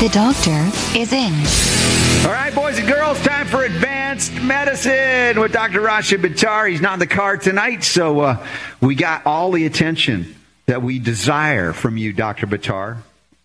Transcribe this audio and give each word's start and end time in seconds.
The 0.00 0.08
doctor 0.08 0.98
is 0.98 1.12
in. 1.12 2.26
All 2.26 2.32
right, 2.32 2.54
boys 2.54 2.78
and 2.78 2.88
girls, 2.88 3.20
time 3.20 3.46
for 3.46 3.64
Advanced 3.64 4.32
Medicine 4.40 5.38
with 5.38 5.52
Dr. 5.52 5.82
Rashid 5.82 6.22
Buttar. 6.22 6.70
He's 6.70 6.80
not 6.80 6.94
in 6.94 7.00
the 7.00 7.06
car 7.06 7.36
tonight, 7.36 7.84
so 7.84 8.20
uh, 8.20 8.46
we 8.80 8.94
got 8.94 9.26
all 9.26 9.52
the 9.52 9.66
attention 9.66 10.34
that 10.64 10.80
we 10.80 10.98
desire 11.00 11.74
from 11.74 11.98
you, 11.98 12.14
Dr. 12.14 12.46
Buttar, 12.46 13.02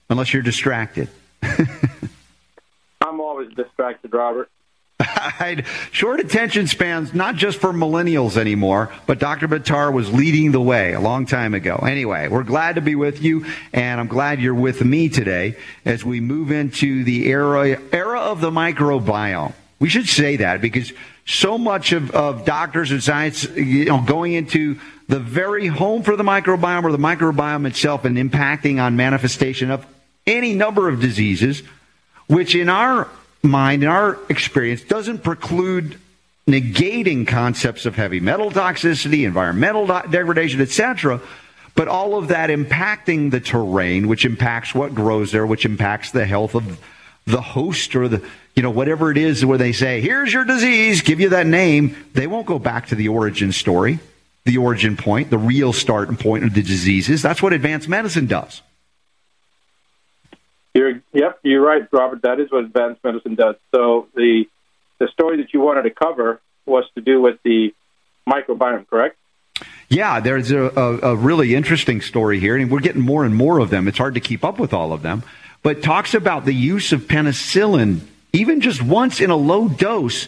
unless 0.10 0.34
you're 0.34 0.44
distracted. 0.44 1.10
I'm 3.02 3.20
always 3.20 3.54
distracted, 3.54 4.14
Robert. 4.14 4.50
I'd- 5.00 5.64
Short 5.92 6.20
attention 6.20 6.68
spans, 6.68 7.14
not 7.14 7.36
just 7.36 7.60
for 7.60 7.74
millennials 7.74 8.38
anymore, 8.38 8.92
but 9.06 9.20
Dr. 9.20 9.48
Buttar 9.48 9.92
was 9.92 10.14
leading 10.14 10.52
the 10.52 10.62
way 10.62 10.94
a 10.94 11.00
long 11.00 11.26
time 11.26 11.54
ago. 11.54 11.76
Anyway, 11.76 12.28
we're 12.28 12.44
glad 12.44 12.76
to 12.76 12.82
be 12.82 12.96
with 12.96 13.22
you, 13.22 13.46
and 13.74 14.00
I'm 14.00 14.08
glad 14.08 14.42
you're 14.42 14.54
with 14.54 14.84
me 14.84 15.10
today 15.10 15.58
as 15.84 16.06
we 16.06 16.22
move 16.22 16.52
into 16.52 17.04
the 17.04 17.28
era, 17.28 17.80
era 17.92 18.20
of 18.20 18.42
the 18.42 18.52
microbiome. 18.52 19.54
We 19.80 19.90
should 19.90 20.08
say 20.08 20.38
that 20.38 20.62
because 20.62 20.94
so 21.26 21.58
much 21.58 21.92
of, 21.92 22.12
of 22.12 22.46
doctors 22.46 22.92
and 22.92 23.04
science, 23.04 23.44
you 23.56 23.86
know, 23.86 24.02
going 24.02 24.34
into 24.34 24.80
the 25.08 25.20
very 25.20 25.68
home 25.68 26.04
for 26.04 26.16
the 26.16 26.24
microbiome 26.24 26.84
or 26.84 26.92
the 26.92 26.98
microbiome 26.98 27.68
itself 27.68 28.06
and 28.06 28.18
impacting 28.18 28.82
on 28.82 28.96
manifestation 28.96 29.72
of 29.72 29.86
any 30.26 30.54
number 30.54 30.88
of 30.88 31.00
diseases 31.02 31.62
which 32.28 32.56
in 32.56 32.70
our 32.70 33.08
mind, 33.46 33.84
in 33.84 33.90
our 33.90 34.18
experience, 34.30 34.84
doesn't 34.84 35.24
preclude 35.24 36.00
negating 36.48 37.28
concepts 37.28 37.86
of 37.86 37.96
heavy 37.96 38.20
metal 38.20 38.52
toxicity, 38.52 39.26
environmental 39.26 39.88
degradation, 39.88 40.62
etc. 40.62 41.20
But 41.74 41.88
all 41.88 42.18
of 42.18 42.30
that 42.30 42.50
impacting 42.50 43.32
the 43.32 43.40
terrain, 43.40 44.08
which 44.08 44.26
impacts 44.26 44.74
what 44.74 44.96
grows 44.96 45.32
there, 45.32 45.46
which 45.46 45.66
impacts 45.66 46.12
the 46.12 46.26
health 46.26 46.56
of 46.56 46.80
the 47.26 47.42
host 47.42 47.96
or 47.96 48.08
the, 48.08 48.24
you 48.56 48.64
know, 48.64 48.70
whatever 48.70 49.12
it 49.12 49.18
is 49.18 49.46
where 49.46 49.58
they 49.58 49.72
say, 49.72 50.00
here's 50.00 50.32
your 50.32 50.46
disease, 50.46 51.02
give 51.02 51.20
you 51.20 51.30
that 51.30 51.48
name. 51.48 51.96
They 52.14 52.28
won't 52.28 52.46
go 52.46 52.60
back 52.60 52.88
to 52.88 52.96
the 52.96 53.08
origin 53.10 53.52
story, 53.52 54.00
the 54.46 54.60
origin 54.60 54.96
point, 54.96 55.32
the 55.32 55.38
real 55.38 55.74
starting 55.74 56.16
point 56.16 56.46
of 56.46 56.54
the 56.54 56.62
diseases. 56.62 57.22
That's 57.22 57.42
what 57.42 57.52
advanced 57.52 57.90
medicine 57.90 58.28
does. 58.28 58.62
You're, 60.76 61.02
yep, 61.14 61.40
you're 61.42 61.66
right, 61.66 61.88
Robert. 61.92 62.22
That 62.24 62.42
is 62.42 62.52
what 62.52 62.66
advanced 62.66 63.02
medicine 63.04 63.36
does. 63.36 63.56
So 63.74 64.10
the 64.14 64.44
the 65.00 65.08
story 65.08 65.38
that 65.38 65.54
you 65.54 65.62
wanted 65.62 65.84
to 65.84 65.90
cover 65.90 66.42
was 66.66 66.84
to 66.96 67.02
do 67.02 67.22
with 67.22 67.38
the 67.44 67.74
microbiome, 68.28 68.88
correct? 68.88 69.18
Yeah, 69.88 70.20
there's 70.20 70.52
a, 70.52 70.64
a, 70.64 71.12
a 71.12 71.16
really 71.16 71.56
interesting 71.56 72.02
story 72.02 72.40
here, 72.40 72.58
and 72.58 72.70
we're 72.70 72.80
getting 72.82 73.02
more 73.02 73.24
and 73.24 73.36
more 73.36 73.60
of 73.60 73.70
them. 73.70 73.88
It's 73.88 73.98
hard 73.98 74.16
to 74.16 74.20
keep 74.20 74.44
up 74.44 74.60
with 74.60 74.74
all 74.74 74.92
of 74.94 75.02
them, 75.02 75.24
but 75.64 75.82
talks 75.82 76.14
about 76.14 76.46
the 76.46 76.54
use 76.54 76.92
of 76.92 77.02
penicillin, 77.02 78.02
even 78.34 78.62
just 78.62 78.82
once 78.82 79.22
in 79.22 79.30
a 79.30 79.36
low 79.36 79.68
dose, 79.70 80.28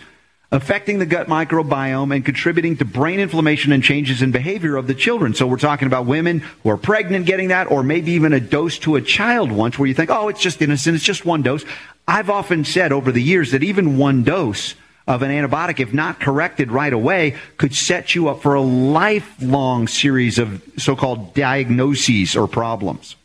affecting 0.51 0.99
the 0.99 1.05
gut 1.05 1.27
microbiome 1.27 2.15
and 2.15 2.23
contributing 2.23 2.77
to 2.77 2.85
brain 2.85 3.19
inflammation 3.19 3.71
and 3.71 3.83
changes 3.83 4.21
in 4.21 4.31
behavior 4.31 4.77
of 4.77 4.87
the 4.87 4.93
children. 4.93 5.33
So 5.33 5.45
we're 5.45 5.57
talking 5.57 5.87
about 5.87 6.05
women 6.05 6.39
who 6.63 6.69
are 6.69 6.77
pregnant 6.77 7.25
getting 7.25 7.49
that, 7.49 7.69
or 7.69 7.83
maybe 7.83 8.11
even 8.13 8.33
a 8.33 8.39
dose 8.39 8.79
to 8.79 8.95
a 8.95 9.01
child 9.01 9.51
once 9.51 9.77
where 9.77 9.87
you 9.87 9.93
think, 9.93 10.09
oh, 10.09 10.29
it's 10.29 10.41
just 10.41 10.61
innocent, 10.61 10.95
it's 10.95 11.03
just 11.03 11.25
one 11.25 11.41
dose. 11.41 11.65
I've 12.07 12.29
often 12.29 12.63
said 12.63 12.93
over 12.93 13.11
the 13.11 13.21
years 13.21 13.51
that 13.51 13.63
even 13.63 13.97
one 13.97 14.23
dose 14.23 14.75
of 15.05 15.21
an 15.21 15.31
antibiotic, 15.31 15.79
if 15.79 15.93
not 15.93 16.19
corrected 16.19 16.71
right 16.71 16.91
away, 16.91 17.35
could 17.57 17.73
set 17.73 18.15
you 18.15 18.27
up 18.27 18.41
for 18.41 18.55
a 18.55 18.61
lifelong 18.61 19.87
series 19.87 20.37
of 20.37 20.61
so-called 20.77 21.33
diagnoses 21.33 22.35
or 22.35 22.47
problems. 22.47 23.15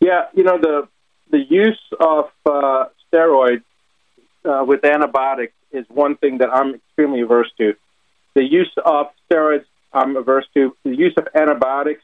Yeah, 0.00 0.26
you 0.34 0.44
know 0.44 0.58
the 0.58 0.88
the 1.30 1.38
use 1.38 1.80
of 1.98 2.30
uh, 2.44 2.84
steroids 3.12 3.64
uh, 4.46 4.64
with 4.64 4.84
antibiotics 4.84 5.54
is 5.72 5.84
one 5.88 6.16
thing 6.16 6.38
that 6.38 6.50
I'm 6.52 6.74
extremely 6.74 7.20
averse 7.20 7.50
to. 7.58 7.74
The 8.34 8.44
use 8.44 8.72
of 8.84 9.08
steroids 9.30 9.64
I'm 9.92 10.16
averse 10.16 10.46
to. 10.54 10.76
The 10.84 10.94
use 10.94 11.14
of 11.16 11.28
antibiotics 11.34 12.02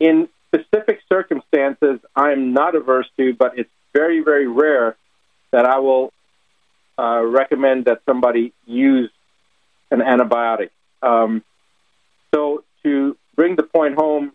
in 0.00 0.28
specific 0.48 1.00
circumstances 1.08 2.00
I'm 2.14 2.52
not 2.52 2.74
averse 2.74 3.08
to, 3.16 3.34
but 3.34 3.58
it's 3.58 3.70
very 3.94 4.20
very 4.20 4.46
rare 4.46 4.96
that 5.52 5.64
I 5.64 5.78
will 5.78 6.12
uh, 6.98 7.22
recommend 7.22 7.86
that 7.86 8.00
somebody 8.06 8.52
use 8.66 9.10
an 9.90 10.00
antibiotic. 10.00 10.70
Um, 11.02 11.42
so 12.34 12.64
to 12.82 13.16
bring 13.36 13.56
the 13.56 13.62
point 13.62 13.94
home, 13.94 14.32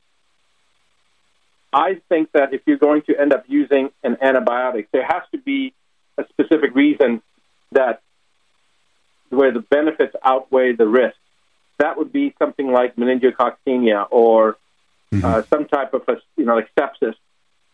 I 1.73 2.01
think 2.09 2.31
that 2.33 2.53
if 2.53 2.61
you're 2.65 2.77
going 2.77 3.01
to 3.03 3.19
end 3.19 3.33
up 3.33 3.43
using 3.47 3.89
an 4.03 4.15
antibiotic, 4.15 4.87
there 4.91 5.05
has 5.05 5.23
to 5.31 5.37
be 5.37 5.73
a 6.17 6.25
specific 6.29 6.75
reason 6.75 7.21
that 7.71 8.01
where 9.29 9.51
the 9.51 9.59
benefits 9.59 10.15
outweigh 10.23 10.73
the 10.73 10.87
risk. 10.87 11.17
That 11.79 11.97
would 11.97 12.11
be 12.11 12.33
something 12.39 12.71
like 12.71 12.95
meningococcemia 12.95 14.07
or 14.09 14.57
uh, 15.23 15.43
some 15.43 15.65
type 15.65 15.93
of 15.93 16.03
a, 16.07 16.17
you 16.35 16.45
know 16.45 16.55
like 16.55 16.69
sepsis. 16.75 17.15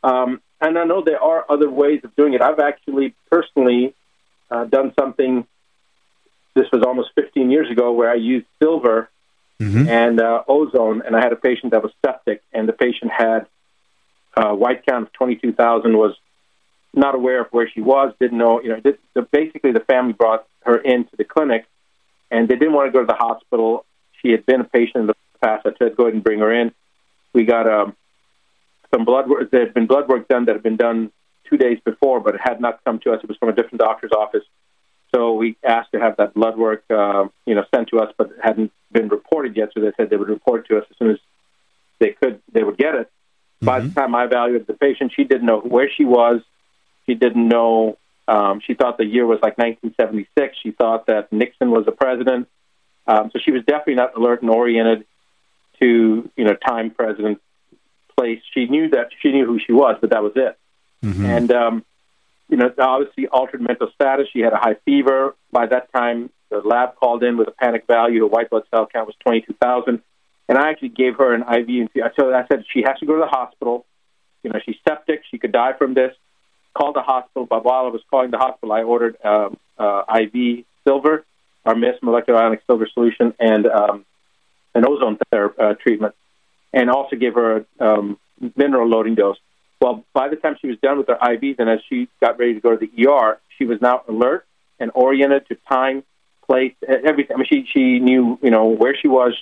Um, 0.04 0.42
and 0.60 0.78
I 0.78 0.84
know 0.84 1.02
there 1.02 1.22
are 1.22 1.46
other 1.50 1.70
ways 1.70 2.02
of 2.04 2.16
doing 2.16 2.34
it. 2.34 2.42
I've 2.42 2.60
actually 2.60 3.16
personally 3.30 3.94
uh, 4.52 4.66
done 4.66 4.94
something. 5.00 5.48
This 6.56 6.68
was 6.72 6.84
almost 6.84 7.12
15 7.16 7.50
years 7.50 7.72
ago, 7.72 7.94
where 7.94 8.10
I 8.10 8.16
used 8.16 8.46
silver 8.62 9.10
and 9.88 10.20
uh, 10.20 10.44
ozone, 10.48 11.02
and 11.06 11.16
I 11.16 11.22
had 11.22 11.32
a 11.32 11.38
patient 11.38 11.72
that 11.72 11.82
was 11.82 11.92
septic, 12.06 12.42
and 12.52 12.68
the 12.68 12.74
patient 12.74 13.12
had 13.12 13.48
a 14.36 14.54
white 14.54 14.86
count 14.86 15.08
of 15.08 15.14
22,000. 15.14 15.98
Was 15.98 16.16
not 16.94 17.16
aware 17.16 17.42
of 17.42 17.48
where 17.52 17.70
she 17.70 17.82
was, 17.82 18.14
didn't 18.20 18.38
know. 18.38 18.62
You 18.62 18.70
know, 18.70 18.80
did, 18.80 18.98
so 19.14 19.28
basically 19.32 19.72
the 19.72 19.80
family 19.82 20.14
brought 20.14 20.46
her 20.62 20.78
into 20.78 21.16
the 21.18 21.24
clinic, 21.24 21.66
and 22.32 22.48
they 22.48 22.56
didn't 22.56 22.74
want 22.74 22.88
to 22.88 22.92
go 22.92 23.02
to 23.02 23.08
the 23.08 23.16
hospital. 23.16 23.86
She 24.22 24.32
had 24.32 24.46
been 24.46 24.62
a 24.62 24.66
patient 24.66 25.02
in 25.02 25.08
the 25.08 25.16
past. 25.42 25.66
I 25.66 25.72
said, 25.78 25.96
go 25.98 26.04
ahead 26.04 26.14
and 26.14 26.24
bring 26.24 26.40
her 26.40 26.54
in. 26.54 26.72
We 27.34 27.46
got 27.46 27.68
um, 27.68 27.96
some 28.94 29.06
blood 29.06 29.28
work. 29.30 29.52
There 29.52 29.66
had 29.66 29.74
been 29.74 29.88
blood 29.88 30.08
work 30.08 30.28
done 30.28 30.46
that 30.46 30.54
had 30.54 30.64
been 30.64 30.78
done 30.78 31.12
two 31.50 31.58
days 31.58 31.80
before, 31.84 32.20
but 32.20 32.36
it 32.36 32.42
had 32.44 32.62
not 32.62 32.84
come 32.86 33.00
to 33.00 33.12
us. 33.12 33.20
It 33.24 33.28
was 33.28 33.38
from 33.38 33.50
a 33.50 33.54
different 33.54 33.80
doctor's 33.80 34.12
office. 34.12 34.44
So 35.14 35.34
we 35.34 35.58
asked 35.64 35.92
to 35.94 36.00
have 36.00 36.18
that 36.18 36.34
blood 36.34 36.58
work, 36.58 36.84
uh, 36.90 37.26
you 37.46 37.54
know, 37.54 37.64
sent 37.74 37.90
to 37.90 38.00
us, 38.00 38.14
but 38.18 38.32
it 38.32 38.38
hadn't 38.42 38.72
been 38.92 39.10
reported 39.10 39.56
yet. 39.56 39.70
So 39.74 39.82
they 39.82 39.92
said 39.98 40.10
they 40.10 40.16
would 40.16 40.30
report 40.30 40.68
to 40.70 40.78
us 40.78 40.86
as 40.90 40.98
soon 40.98 41.12
as 41.12 41.18
they 42.00 42.12
could. 42.12 42.42
They 42.52 42.64
would 42.64 42.78
get 42.78 42.96
it. 42.96 43.12
By 43.62 43.80
the 43.80 43.90
time 43.90 44.14
I 44.16 44.26
evaluated 44.26 44.68
the 44.68 44.74
patient, 44.74 45.14
she 45.16 45.24
didn't 45.24 45.46
know 45.46 45.60
where 45.60 45.90
she 45.90 46.04
was. 46.04 46.42
She 47.06 47.16
didn't 47.16 47.48
know. 47.48 47.98
Um, 48.28 48.62
she 48.66 48.74
thought 48.74 48.98
the 48.98 49.06
year 49.06 49.26
was 49.26 49.40
like 49.42 49.58
1976. 49.58 50.58
She 50.62 50.72
thought 50.72 51.08
that 51.08 51.32
Nixon 51.32 51.72
was 51.72 51.86
the 51.86 51.92
president. 51.92 52.48
Um, 53.06 53.32
so 53.34 53.40
she 53.44 53.52
was 53.52 53.64
definitely 53.66 53.96
not 53.96 54.16
alert 54.16 54.42
and 54.42 54.50
oriented 54.50 55.06
to 55.80 56.30
you 56.36 56.44
know 56.46 56.56
time, 56.56 56.92
president, 56.92 57.42
place. 58.18 58.42
She 58.54 58.66
knew 58.68 58.90
that 58.90 59.10
she 59.22 59.32
knew 59.32 59.46
who 59.46 59.60
she 59.60 59.74
was, 59.74 59.98
but 60.00 60.12
that 60.12 60.24
was 60.24 60.34
it. 60.36 60.58
And 61.26 61.52
um, 61.52 61.86
you 62.50 62.58
know, 62.58 62.72
obviously 62.78 63.28
altered 63.28 63.62
mental 63.62 63.90
status. 63.96 64.28
She 64.32 64.40
had 64.40 64.54
a 64.54 64.58
high 64.58 64.76
fever. 64.86 65.36
By 65.52 65.66
that 65.68 65.92
time, 65.92 66.30
the 66.50 66.60
lab 66.60 66.96
called 66.96 67.24
in 67.24 67.38
with 67.38 67.48
a 67.48 67.52
panic 67.52 67.88
value. 67.88 68.22
Her 68.22 68.28
white 68.28 68.50
blood 68.50 68.64
cell 68.70 68.86
count 68.86 69.08
was 69.08 69.16
22,000. 69.26 70.02
And 70.50 70.58
I 70.58 70.70
actually 70.70 70.90
gave 70.90 71.16
her 71.16 71.34
an 71.34 71.42
IV. 71.42 71.70
infusion. 71.70 72.12
So 72.20 72.34
I 72.34 72.46
said 72.48 72.64
she 72.72 72.84
has 72.86 73.00
to 73.00 73.06
go 73.06 73.14
to 73.14 73.22
the 73.22 73.28
hospital. 73.28 73.86
You 74.44 74.52
know, 74.52 74.60
she's 74.64 74.76
septic. 74.88 75.24
She 75.32 75.38
could 75.38 75.52
die 75.52 75.74
from 75.74 75.94
this. 75.94 76.14
Called 76.76 76.96
the 76.96 77.02
hospital. 77.02 77.46
But 77.46 77.64
while 77.64 77.86
I 77.86 77.90
was 77.90 78.02
calling 78.10 78.32
the 78.32 78.38
hospital, 78.38 78.74
I 78.74 78.84
ordered 78.84 79.18
um, 79.24 79.58
uh, 79.78 80.04
IV 80.22 80.66
silver, 80.84 81.26
our 81.66 81.76
MIS 81.76 81.96
molecular 82.02 82.40
ionic 82.40 82.62
silver 82.66 82.88
solution, 82.94 83.34
and 83.40 83.66
um, 83.68 84.06
an 84.74 84.86
ozone 84.88 85.18
ther- 85.32 85.54
uh, 85.60 85.74
treatment, 85.76 86.16
and 86.74 86.90
also 86.90 87.16
gave 87.16 87.36
her 87.36 87.66
a 87.80 87.86
um, 87.86 88.20
mineral 88.56 88.88
loading 88.88 89.16
dose. 89.16 89.38
Well, 89.80 90.06
by 90.14 90.30
the 90.30 90.38
time 90.38 90.56
she 90.62 90.68
was 90.68 90.78
done 90.82 90.98
with 90.98 91.08
her 91.08 91.18
IVs 91.22 91.60
and 91.60 91.70
as 91.70 91.80
she 91.90 92.08
got 92.22 92.40
ready 92.40 92.54
to 92.54 92.62
go 92.62 92.76
to 92.76 92.78
the 92.78 93.08
ER, 93.08 93.40
she 93.58 93.66
was 93.66 93.82
now 93.82 94.04
alert 94.08 94.46
and 94.80 94.92
oriented 94.96 95.48
to 95.50 95.58
time, 95.68 96.04
place, 96.46 96.74
everything. 96.88 97.36
I 97.36 97.38
mean, 97.38 97.48
she 97.50 97.66
she 97.72 98.00
knew 98.00 98.40
you 98.42 98.50
know 98.50 98.68
where 98.68 98.96
she 98.96 99.08
was. 99.08 99.34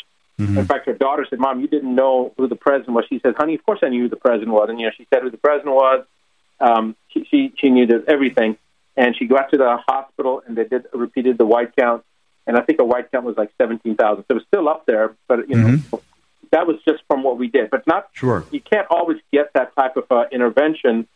In 0.58 0.66
fact, 0.66 0.88
her 0.88 0.94
daughter 0.94 1.28
said, 1.30 1.40
"Mom, 1.40 1.60
you 1.60 1.68
didn't 1.68 1.94
know 1.94 2.34
who 2.38 2.48
the 2.48 2.56
president 2.56 2.96
was." 2.96 3.06
She 3.08 3.20
said, 3.20 3.36
"Honey, 3.38 3.54
of 3.54 3.64
course 3.64 3.80
I 3.84 3.90
knew 3.90 4.04
who 4.04 4.10
the 4.10 4.16
president 4.16 4.52
was." 4.52 4.70
And 4.70 4.80
you 4.80 4.88
know, 4.88 4.92
she 4.98 5.06
said 5.14 5.22
who 5.22 5.30
the 5.30 5.38
president 5.38 5.76
was. 5.76 6.06
Um, 6.62 6.96
she, 7.10 7.26
she 7.30 7.54
she 7.58 7.70
needed 7.70 8.06
everything, 8.08 8.58
and 8.96 9.16
she 9.18 9.26
got 9.26 9.52
to 9.52 9.58
the 9.58 9.78
hospital 9.88 10.44
and 10.46 10.56
they 10.58 10.66
did 10.66 10.86
repeated 10.94 11.38
the 11.38 11.46
white 11.46 11.76
count, 11.76 12.04
and 12.48 12.56
I 12.58 12.62
think 12.62 12.80
a 12.80 12.86
white 12.86 13.12
count 13.12 13.26
was 13.26 13.36
like 13.38 13.52
seventeen 13.60 13.96
thousand. 13.96 14.24
So 14.24 14.32
it 14.32 14.34
was 14.36 14.44
still 14.48 14.70
up 14.70 14.86
there, 14.86 15.16
but 15.28 15.50
you 15.50 15.56
know 15.58 15.78
that 16.52 16.68
was 16.68 16.78
just 16.88 17.02
from 17.08 17.24
what 17.24 17.38
we 17.38 17.48
did. 17.48 17.70
But 17.70 17.88
not 17.88 18.10
Sure. 18.14 18.46
you 18.52 18.60
can't 18.62 18.88
always 18.90 19.18
get 19.32 19.52
that 19.54 19.76
type 19.76 19.96
of 19.98 20.06
uh, 20.12 20.26
intervention 20.32 21.08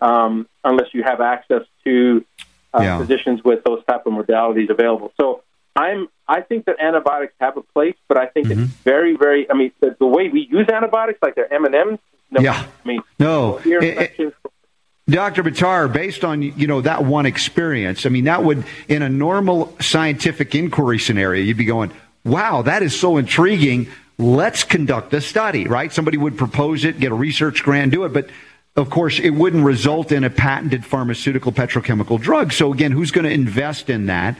um, 0.00 0.48
unless 0.64 0.88
you 0.94 1.02
have 1.04 1.20
access 1.20 1.62
to 1.84 2.24
uh, 2.74 2.80
Yeah. 2.82 2.98
physicians 2.98 3.42
with 3.44 3.64
those 3.64 3.84
type 3.86 4.06
of 4.06 4.12
modalities 4.12 4.70
available. 4.70 5.12
So 5.20 5.42
I'm 5.76 6.08
I 6.26 6.40
think 6.42 6.64
that 6.66 6.76
antibiotics 6.80 7.34
have 7.40 7.56
a 7.56 7.62
place, 7.62 7.96
but 8.08 8.16
I 8.18 8.26
think 8.26 8.48
Mm-hmm. 8.48 8.62
it's 8.64 8.72
very 8.82 9.16
very. 9.16 9.50
I 9.50 9.54
mean, 9.54 9.72
the, 9.80 9.94
the 9.98 10.06
way 10.06 10.28
we 10.28 10.40
use 10.50 10.68
antibiotics, 10.68 11.20
like 11.22 11.34
they're 11.36 11.52
M 11.52 11.64
and 11.64 11.74
M's. 11.74 11.98
Yeah. 12.30 12.66
I 12.84 12.88
mean, 12.88 13.00
No. 13.18 13.58
ear 13.64 13.78
It- 13.78 13.84
it- 13.84 13.90
infections. 13.92 14.32
Dr. 15.08 15.42
Buttar, 15.42 15.90
based 15.90 16.24
on 16.24 16.42
you 16.42 16.66
know 16.66 16.80
that 16.82 17.04
one 17.04 17.24
experience, 17.26 18.04
I 18.04 18.10
mean 18.10 18.24
that 18.24 18.44
would 18.44 18.64
in 18.88 19.02
a 19.02 19.08
normal 19.08 19.74
scientific 19.80 20.54
inquiry 20.54 20.98
scenario, 20.98 21.42
you'd 21.42 21.56
be 21.56 21.64
going, 21.64 21.90
"Wow, 22.24 22.62
that 22.62 22.82
is 22.82 22.98
so 22.98 23.16
intriguing. 23.16 23.88
Let's 24.18 24.64
conduct 24.64 25.14
a 25.14 25.20
study." 25.20 25.66
Right? 25.66 25.92
Somebody 25.92 26.18
would 26.18 26.36
propose 26.36 26.84
it, 26.84 27.00
get 27.00 27.10
a 27.10 27.14
research 27.14 27.62
grant, 27.62 27.92
do 27.92 28.04
it, 28.04 28.12
but 28.12 28.28
of 28.76 28.90
course, 28.90 29.18
it 29.18 29.30
wouldn't 29.30 29.64
result 29.64 30.12
in 30.12 30.24
a 30.24 30.30
patented 30.30 30.84
pharmaceutical 30.84 31.52
petrochemical 31.52 32.20
drug. 32.20 32.52
So 32.52 32.72
again, 32.72 32.92
who's 32.92 33.10
going 33.10 33.24
to 33.24 33.32
invest 33.32 33.90
in 33.90 34.06
that? 34.06 34.36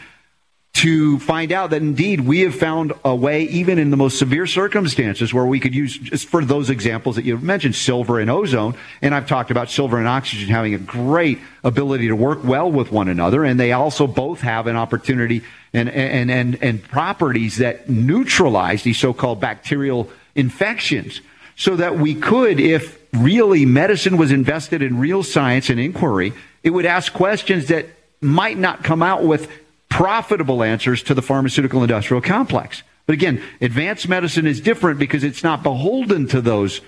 To 0.78 1.18
find 1.18 1.50
out 1.50 1.70
that 1.70 1.82
indeed 1.82 2.20
we 2.20 2.42
have 2.42 2.54
found 2.54 2.92
a 3.04 3.12
way, 3.12 3.42
even 3.42 3.80
in 3.80 3.90
the 3.90 3.96
most 3.96 4.16
severe 4.16 4.46
circumstances, 4.46 5.34
where 5.34 5.44
we 5.44 5.58
could 5.58 5.74
use, 5.74 5.98
just 5.98 6.28
for 6.28 6.44
those 6.44 6.70
examples 6.70 7.16
that 7.16 7.24
you've 7.24 7.42
mentioned, 7.42 7.74
silver 7.74 8.20
and 8.20 8.30
ozone. 8.30 8.76
And 9.02 9.12
I've 9.12 9.26
talked 9.26 9.50
about 9.50 9.70
silver 9.70 9.98
and 9.98 10.06
oxygen 10.06 10.48
having 10.48 10.74
a 10.74 10.78
great 10.78 11.40
ability 11.64 12.06
to 12.06 12.14
work 12.14 12.44
well 12.44 12.70
with 12.70 12.92
one 12.92 13.08
another. 13.08 13.44
And 13.44 13.58
they 13.58 13.72
also 13.72 14.06
both 14.06 14.40
have 14.42 14.68
an 14.68 14.76
opportunity 14.76 15.42
and, 15.72 15.88
and, 15.88 16.30
and, 16.30 16.62
and 16.62 16.80
properties 16.84 17.56
that 17.56 17.88
neutralize 17.88 18.84
these 18.84 18.98
so 18.98 19.12
called 19.12 19.40
bacterial 19.40 20.08
infections. 20.36 21.20
So 21.56 21.74
that 21.74 21.98
we 21.98 22.14
could, 22.14 22.60
if 22.60 23.00
really 23.12 23.66
medicine 23.66 24.16
was 24.16 24.30
invested 24.30 24.80
in 24.80 25.00
real 25.00 25.24
science 25.24 25.70
and 25.70 25.80
inquiry, 25.80 26.34
it 26.62 26.70
would 26.70 26.86
ask 26.86 27.12
questions 27.12 27.66
that 27.66 27.86
might 28.20 28.58
not 28.58 28.84
come 28.84 29.02
out 29.02 29.24
with 29.24 29.50
profitable 29.88 30.62
answers 30.62 31.02
to 31.04 31.14
the 31.14 31.22
pharmaceutical 31.22 31.82
industrial 31.82 32.20
complex. 32.20 32.82
But 33.06 33.14
again, 33.14 33.42
advanced 33.60 34.08
medicine 34.08 34.46
is 34.46 34.60
different 34.60 34.98
because 34.98 35.24
it's 35.24 35.42
not 35.42 35.62
beholden 35.62 36.28
to 36.28 36.40
those 36.40 36.80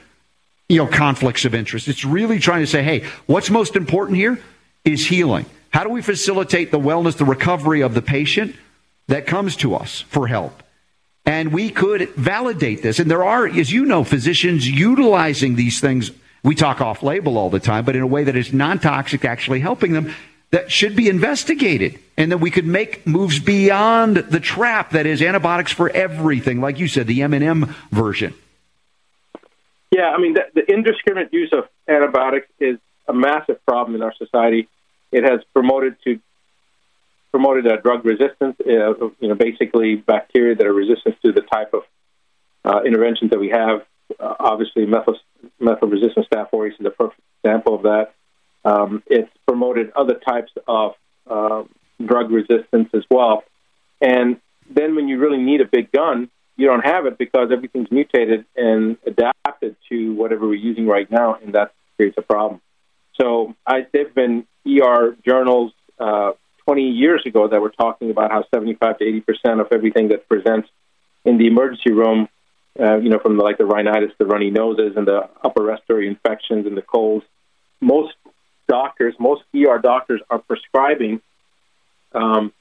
you 0.69 0.79
know 0.79 0.87
conflicts 0.87 1.45
of 1.45 1.55
interest. 1.55 1.89
It's 1.89 2.05
really 2.05 2.39
trying 2.39 2.61
to 2.61 2.67
say, 2.67 2.83
hey, 2.83 3.05
what's 3.27 3.51
most 3.51 3.75
important 3.75 4.17
here 4.19 4.41
is 4.85 5.07
healing. 5.07 5.47
How 5.71 5.85
do 5.85 5.91
we 5.91 6.03
facilitate 6.03 6.71
the 6.71 6.79
wellness, 6.79 7.17
the 7.17 7.25
recovery 7.25 7.81
of 7.81 7.95
the 7.95 8.03
patient 8.03 8.57
that 9.09 9.27
comes 9.27 9.57
to 9.57 9.75
us 9.75 10.01
for 10.03 10.27
help? 10.27 10.63
And 11.27 11.53
we 11.53 11.71
could 11.71 12.09
validate 12.11 12.83
this. 12.83 12.99
And 12.99 13.11
there 13.11 13.25
are, 13.25 13.47
as 13.47 13.71
you 13.71 13.85
know, 13.85 14.05
physicians 14.05 14.69
utilizing 14.69 15.57
these 15.57 15.81
things. 15.81 16.11
We 16.43 16.55
talk 16.55 16.81
off 16.81 17.03
label 17.03 17.37
all 17.37 17.51
the 17.51 17.61
time, 17.61 17.85
but 17.85 17.95
in 17.95 18.03
a 18.03 18.07
way 18.07 18.25
that 18.25 18.37
is 18.37 18.53
non 18.53 18.79
toxic, 18.79 19.25
actually 19.25 19.61
helping 19.61 19.93
them, 19.93 20.15
that 20.51 20.71
should 20.71 20.97
be 20.97 21.09
investigated. 21.09 21.99
And 22.17 22.33
that 22.33 22.39
we 22.39 22.51
could 22.51 22.67
make 22.67 23.07
moves 23.07 23.39
beyond 23.39 24.17
the 24.17 24.41
trap 24.41 24.91
that 24.91 25.07
is 25.07 25.23
antibiotics 25.23 25.73
for 25.73 25.89
everything. 25.89 26.61
Like 26.61 26.79
you 26.79 26.87
said, 26.87 27.07
the 27.07 27.23
M&M 27.23 27.75
version. 27.91 28.35
Yeah, 29.91 30.11
I 30.11 30.19
mean, 30.19 30.35
the, 30.35 30.43
the 30.55 30.73
indiscriminate 30.73 31.33
use 31.33 31.53
of 31.53 31.65
antibiotics 31.89 32.49
is 32.59 32.79
a 33.09 33.13
massive 33.13 33.65
problem 33.67 33.97
in 33.97 34.03
our 34.03 34.15
society. 34.15 34.69
It 35.11 35.25
has 35.25 35.41
promoted 35.53 35.97
to 36.05 36.21
promoted 37.33 37.67
uh, 37.67 37.77
drug 37.77 38.05
resistance. 38.05 38.57
Uh, 38.61 39.11
you 39.21 39.29
know, 39.29 39.35
basically 39.35 39.97
bacteria 39.97 40.55
that 40.55 40.67
are 40.67 40.73
resistant 40.73 41.17
to 41.25 41.33
the 41.33 41.43
type 41.43 41.75
of 41.75 41.83
uh, 42.65 42.83
interventions 42.83 43.31
that 43.31 43.41
we 43.41 43.49
have. 43.49 43.85
Uh, 44.19 44.35
obviously, 44.39 44.87
methyl 44.87 45.19
methyl 45.59 45.89
resistant 45.89 46.27
staph 46.31 46.53
aureus 46.53 46.75
is 46.79 46.87
a 46.87 46.91
perfect 46.91 47.21
example 47.43 47.75
of 47.75 47.83
that. 47.83 48.15
Um, 48.65 49.03
it's 49.07 49.31
promoted 49.47 49.93
other 49.97 50.15
types 50.15 50.53
of 50.69 50.93
uh, 51.27 51.65
drug 52.05 52.31
resistance 52.31 52.89
as 52.95 53.05
well. 53.11 53.45
And 54.01 54.41
then 54.71 54.95
when 54.95 55.09
you 55.09 55.19
really 55.19 55.39
need 55.39 55.61
a 55.61 55.67
big 55.67 55.91
gun, 55.93 56.31
you 56.57 56.67
don't 56.67 56.85
have 56.85 57.07
it 57.07 57.17
because 57.19 57.51
everything's 57.53 57.91
mutated 57.91 58.45
and 58.57 58.99
adapted 59.07 59.77
to 59.89 60.15
whatever 60.15 60.47
we're 60.47 60.55
using 60.55 60.87
right 60.87 61.11
now, 61.11 61.37
and 61.43 61.55
that 61.55 61.73
creates 61.97 62.17
a 62.19 62.23
problem. 62.23 62.61
So 63.21 63.55
I, 63.67 63.87
there've 63.93 64.15
been 64.15 64.47
ER 64.67 65.17
journals 65.27 65.73
uh, 65.99 66.33
20 66.67 66.91
years 66.91 67.23
ago 67.27 67.49
that 67.49 67.61
were 67.61 67.71
talking 67.71 68.11
about 68.11 68.31
how 68.31 68.45
75 68.55 68.99
to 68.99 69.05
80 69.05 69.21
percent 69.23 69.61
of 69.61 69.69
everything 69.73 70.09
that 70.09 70.29
presents 70.29 70.69
in 71.25 71.39
the 71.39 71.47
emergency 71.47 71.93
room, 71.93 72.29
uh, 72.79 72.97
you 72.97 73.09
know, 73.09 73.19
from 73.19 73.37
the, 73.37 73.43
like 73.43 73.59
the 73.59 73.65
rhinitis, 73.65 74.13
the 74.19 74.27
runny 74.27 74.51
noses, 74.51 74.93
and 74.97 75.07
the 75.07 75.29
upper 75.43 75.63
respiratory 75.63 76.09
infections 76.09 76.67
and 76.67 76.77
the 76.77 76.83
colds, 76.83 77.25
most 77.81 78.15
doctors, 78.71 79.15
most 79.19 79.43
ER 79.55 79.79
doctors 79.79 80.21
are 80.31 80.39
prescribing 80.39 81.21
um, 82.13 82.53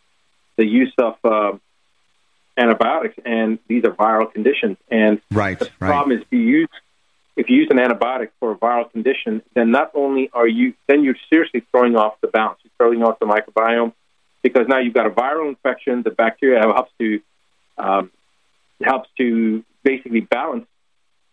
the 0.57 0.65
use 0.65 0.93
of 0.97 1.15
uh, 1.23 1.51
antibiotics, 2.57 3.15
and 3.25 3.59
these 3.67 3.83
are 3.85 3.91
viral 3.91 4.31
conditions. 4.31 4.77
And 4.89 5.21
Right, 5.31 5.57
the 5.57 5.65
right. 5.79 5.89
problem 5.89 6.17
is 6.17 6.23
if 6.23 6.31
you 6.31 6.39
use 6.39 6.69
if 7.35 7.49
you 7.49 7.55
use 7.55 7.69
an 7.71 7.77
antibiotic 7.77 8.29
for 8.39 8.51
a 8.51 8.55
viral 8.55 8.91
condition, 8.91 9.41
then 9.53 9.71
not 9.71 9.91
only 9.93 10.29
are 10.33 10.47
you 10.47 10.73
then 10.87 11.03
you're 11.03 11.21
seriously 11.29 11.61
throwing 11.71 11.95
off 11.95 12.19
the 12.21 12.27
balance, 12.27 12.59
you're 12.63 12.71
throwing 12.77 13.01
off 13.03 13.19
the 13.19 13.25
microbiome 13.25 13.93
because 14.41 14.67
now 14.67 14.79
you've 14.79 14.93
got 14.93 15.05
a 15.05 15.11
viral 15.11 15.47
infection. 15.47 16.01
The 16.03 16.11
bacteria 16.11 16.59
helps 16.59 16.91
to 16.99 17.21
um, 17.77 18.11
helps 18.83 19.09
to 19.17 19.63
basically 19.83 20.21
balance 20.21 20.65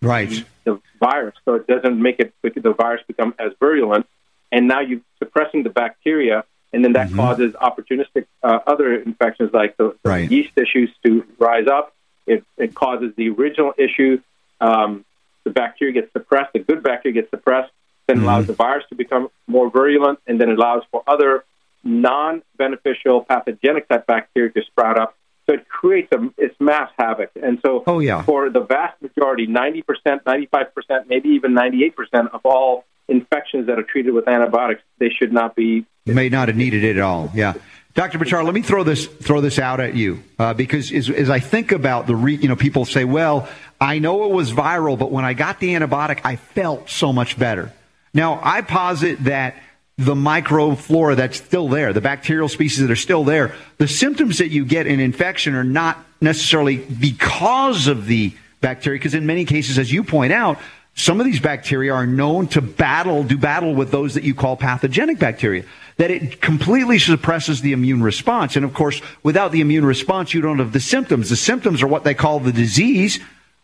Right. 0.02 0.44
the 0.64 0.78
virus, 1.00 1.34
so 1.44 1.54
it 1.54 1.66
doesn't 1.66 2.00
make 2.00 2.20
it 2.20 2.32
the 2.42 2.74
virus 2.74 3.02
become 3.08 3.34
as 3.38 3.52
virulent. 3.58 4.06
And 4.52 4.68
now 4.68 4.80
you're 4.80 5.00
suppressing 5.18 5.62
the 5.64 5.70
bacteria, 5.70 6.44
and 6.72 6.84
then 6.84 6.92
that 6.94 7.12
causes 7.12 7.52
opportunistic 7.54 8.26
uh, 8.42 8.58
other 8.66 8.94
infections 8.94 9.50
like 9.52 9.76
the, 9.76 9.96
the 10.02 10.08
Right. 10.10 10.30
yeast 10.30 10.52
issues 10.56 10.90
to 11.04 11.24
rise 11.38 11.66
up. 11.66 11.92
It, 12.26 12.44
it 12.56 12.74
causes 12.74 13.12
the 13.16 13.28
original 13.30 13.72
issue. 13.78 14.20
Um, 14.60 15.04
the 15.44 15.50
bacteria 15.50 15.92
gets 15.94 16.12
suppressed. 16.12 16.52
The 16.52 16.58
good 16.60 16.82
bacteria 16.82 17.14
gets 17.14 17.30
suppressed. 17.30 17.72
Then 18.08 18.20
allows 18.20 18.46
the 18.46 18.52
virus 18.52 18.84
to 18.90 18.94
become 18.94 19.28
more 19.48 19.68
virulent, 19.70 20.20
and 20.26 20.40
then 20.40 20.48
allows 20.50 20.82
for 20.92 21.02
other 21.08 21.44
non-beneficial 21.82 23.24
pathogenic 23.24 23.88
type 23.88 24.06
bacteria 24.06 24.50
to 24.52 24.62
sprout 24.62 24.98
up. 24.98 25.16
So 25.46 25.54
it 25.54 25.68
creates 25.68 26.10
a 26.12 26.28
it's 26.36 26.54
mass 26.60 26.90
havoc. 26.98 27.30
And 27.40 27.58
so 27.64 27.84
Oh, 27.86 28.00
yeah. 28.00 28.22
for 28.22 28.50
the 28.50 28.60
vast 28.60 29.00
majority, 29.00 29.46
90%, 29.46 29.84
95%, 30.24 31.06
maybe 31.08 31.28
even 31.30 31.52
98% 31.54 32.30
of 32.32 32.40
all 32.44 32.84
infections 33.08 33.66
that 33.66 33.78
are 33.78 33.82
treated 33.82 34.12
with 34.12 34.28
antibiotics, 34.28 34.82
they 34.98 35.10
should 35.10 35.32
not 35.32 35.54
be. 35.56 35.86
may 36.06 36.28
not 36.28 36.48
have 36.48 36.56
needed 36.56 36.84
it 36.84 36.96
at 36.96 37.02
all. 37.02 37.30
Yeah. 37.34 37.54
Dr. 37.94 38.18
Buttar, 38.18 38.44
let 38.44 38.52
me 38.52 38.60
throw 38.60 38.84
this 38.84 39.06
throw 39.06 39.40
this 39.40 39.58
out 39.58 39.80
at 39.80 39.94
you 39.94 40.22
uh, 40.38 40.52
because 40.52 40.92
as, 40.92 41.08
as 41.08 41.30
I 41.30 41.40
think 41.40 41.72
about 41.72 42.06
the 42.06 42.14
re, 42.14 42.36
you 42.36 42.46
know 42.46 42.56
people 42.56 42.84
say, 42.84 43.04
well, 43.04 43.48
I 43.80 43.98
know 44.00 44.24
it 44.24 44.32
was 44.32 44.52
viral, 44.52 44.98
but 44.98 45.10
when 45.10 45.24
I 45.24 45.32
got 45.32 45.60
the 45.60 45.68
antibiotic, 45.68 46.20
I 46.22 46.36
felt 46.36 46.90
so 46.90 47.12
much 47.12 47.38
better. 47.38 47.72
Now 48.12 48.38
I 48.42 48.60
posit 48.60 49.24
that 49.24 49.56
the 49.96 50.14
microflora 50.14 51.16
that's 51.16 51.38
still 51.38 51.68
there, 51.68 51.94
the 51.94 52.02
bacterial 52.02 52.50
species 52.50 52.80
that 52.80 52.90
are 52.90 52.96
still 52.96 53.24
there, 53.24 53.54
the 53.78 53.88
symptoms 53.88 54.38
that 54.38 54.48
you 54.48 54.66
get 54.66 54.86
in 54.86 55.00
infection 55.00 55.54
are 55.54 55.64
not 55.64 55.98
necessarily 56.20 56.76
because 56.76 57.86
of 57.86 58.04
the 58.06 58.34
bacteria, 58.60 58.98
because 58.98 59.14
in 59.14 59.24
many 59.24 59.46
cases, 59.46 59.78
as 59.78 59.90
you 59.90 60.04
point 60.04 60.34
out, 60.34 60.58
some 60.96 61.20
of 61.20 61.26
these 61.26 61.40
bacteria 61.40 61.92
are 61.92 62.06
known 62.06 62.48
to 62.48 62.62
battle, 62.62 63.22
do 63.22 63.36
battle 63.36 63.74
with 63.74 63.90
those 63.90 64.14
that 64.14 64.24
you 64.24 64.34
call 64.34 64.56
pathogenic 64.56 65.18
bacteria. 65.18 65.64
That 65.98 66.10
it 66.10 66.40
completely 66.40 66.98
suppresses 66.98 67.60
the 67.60 67.72
immune 67.72 68.02
response. 68.02 68.56
And 68.56 68.64
of 68.64 68.72
course, 68.72 69.02
without 69.22 69.52
the 69.52 69.60
immune 69.60 69.84
response, 69.84 70.32
you 70.32 70.40
don't 70.40 70.58
have 70.58 70.72
the 70.72 70.80
symptoms. 70.80 71.28
The 71.28 71.36
symptoms 71.36 71.82
are 71.82 71.86
what 71.86 72.04
they 72.04 72.14
call 72.14 72.40
the 72.40 72.52
disease, 72.52 73.20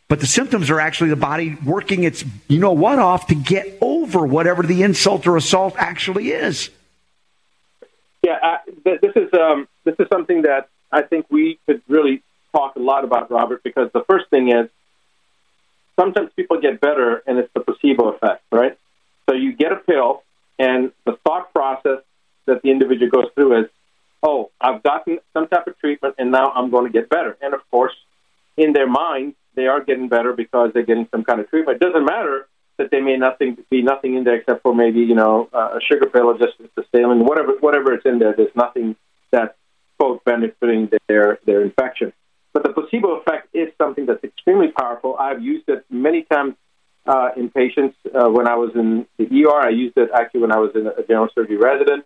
but 0.09 0.21
the 0.21 0.27
symptoms 0.27 0.69
are 0.69 0.79
actually 0.79 1.09
the 1.09 1.17
body 1.17 1.57
working 1.65 2.05
its, 2.05 2.23
you 2.49 2.59
know 2.59 2.73
what, 2.73 2.99
off 2.99 3.27
to 3.29 3.35
get 3.35 3.79
over 3.81 4.27
whatever 4.27 4.63
the 4.63 4.83
insult 4.83 5.27
or 5.27 5.39
assault 5.39 5.75
actually 5.79 6.33
is. 6.33 6.69
Yeah, 8.23 8.39
uh, 8.43 8.59
th- 8.85 9.01
this 9.01 9.13
is 9.17 9.33
um, 9.33 9.67
this 9.85 9.95
is 9.99 10.07
something 10.13 10.43
that 10.43 10.69
I 10.93 11.03
think 11.03 11.27
we 11.31 11.59
could 11.67 11.83
really 11.89 12.23
talk 12.55 12.77
a 12.77 12.81
lot 12.81 13.05
about, 13.05 13.31
Robert, 13.31 13.63
because 13.63 13.91
the 13.93 14.05
first 14.05 14.29
thing 14.29 14.51
is 14.51 14.69
sometimes 16.03 16.31
people 16.35 16.61
get 16.61 16.81
better 16.81 17.23
and 17.27 17.39
it's 17.39 17.53
the 17.55 17.61
placebo 17.61 18.09
effect, 18.09 18.43
right? 18.51 18.77
So 19.29 19.37
you 19.37 19.55
get 19.55 19.73
a 19.73 19.77
pill, 19.77 20.23
and 20.59 20.93
the 21.07 21.17
thought 21.25 21.53
process 21.53 22.01
that 22.47 22.63
the 22.63 22.71
individual 22.71 23.11
goes 23.11 23.31
through 23.35 23.61
is, 23.61 23.67
oh, 24.23 24.51
I've 24.61 24.83
gotten 24.83 25.19
some 25.33 25.47
type 25.49 25.67
of 25.67 25.79
treatment, 25.79 26.17
and 26.19 26.31
now 26.31 26.51
I'm 26.51 26.71
going 26.71 26.87
to 26.87 26.93
get 26.93 27.09
better. 27.09 27.37
And 27.41 27.55
of 27.55 27.61
course, 27.71 27.95
in 28.57 28.73
their 28.73 28.89
mind, 28.89 29.35
they 29.55 29.67
are 29.67 29.83
getting 29.83 30.09
better 30.09 30.33
because 30.33 30.73
they're 30.73 30.83
getting 30.83 31.09
some 31.11 31.25
kind 31.25 31.41
of 31.41 31.49
treatment. 31.51 31.81
It 31.81 31.85
doesn't 31.85 32.05
matter 32.05 32.49
that 32.79 32.91
there 32.91 33.03
may 33.03 33.17
nothing 33.17 33.57
be 33.71 33.83
nothing 33.83 34.17
in 34.17 34.25
there 34.25 34.37
except 34.37 34.63
for 34.63 34.75
maybe 34.75 35.01
you 35.01 35.15
know 35.15 35.49
uh, 35.53 35.79
a 35.79 35.81
sugar 35.81 36.07
pill 36.07 36.27
or 36.27 36.39
just 36.39 36.55
the 36.75 36.85
saline, 36.91 37.25
whatever 37.25 37.53
whatever 37.61 37.93
it's 37.93 38.07
in 38.07 38.19
there. 38.19 38.35
There's 38.37 38.57
nothing 38.57 38.97
that's 39.31 39.55
quote 39.99 40.25
benefiting 40.25 40.91
their 41.09 41.39
their 41.45 41.63
infection. 41.63 42.13
But 42.53 42.65
the 42.65 42.71
placebo 42.71 43.17
effect 43.21 43.49
is 43.55 43.69
something 43.79 44.07
that's 44.07 44.23
extremely 44.23 44.69
powerful. 44.69 45.17
I've 45.19 45.43
used 45.43 45.69
it 45.69 45.85
many 45.91 46.23
times 46.25 46.55
uh, 47.07 47.31
in 47.37 47.51
patients 47.51 47.97
uh, 48.15 48.29
when 48.29 48.47
I 48.47 48.57
was 48.57 48.71
in 48.75 49.07
the 49.19 49.25
ER. 49.45 49.61
I 49.61 49.71
used 49.71 49.97
it 49.97 50.11
actually 50.15 50.43
when 50.43 50.53
I 50.53 50.59
was 50.59 50.71
in 50.75 50.87
a 50.87 51.03
general 51.07 51.29
surgery 51.35 51.57
resident. 51.57 52.05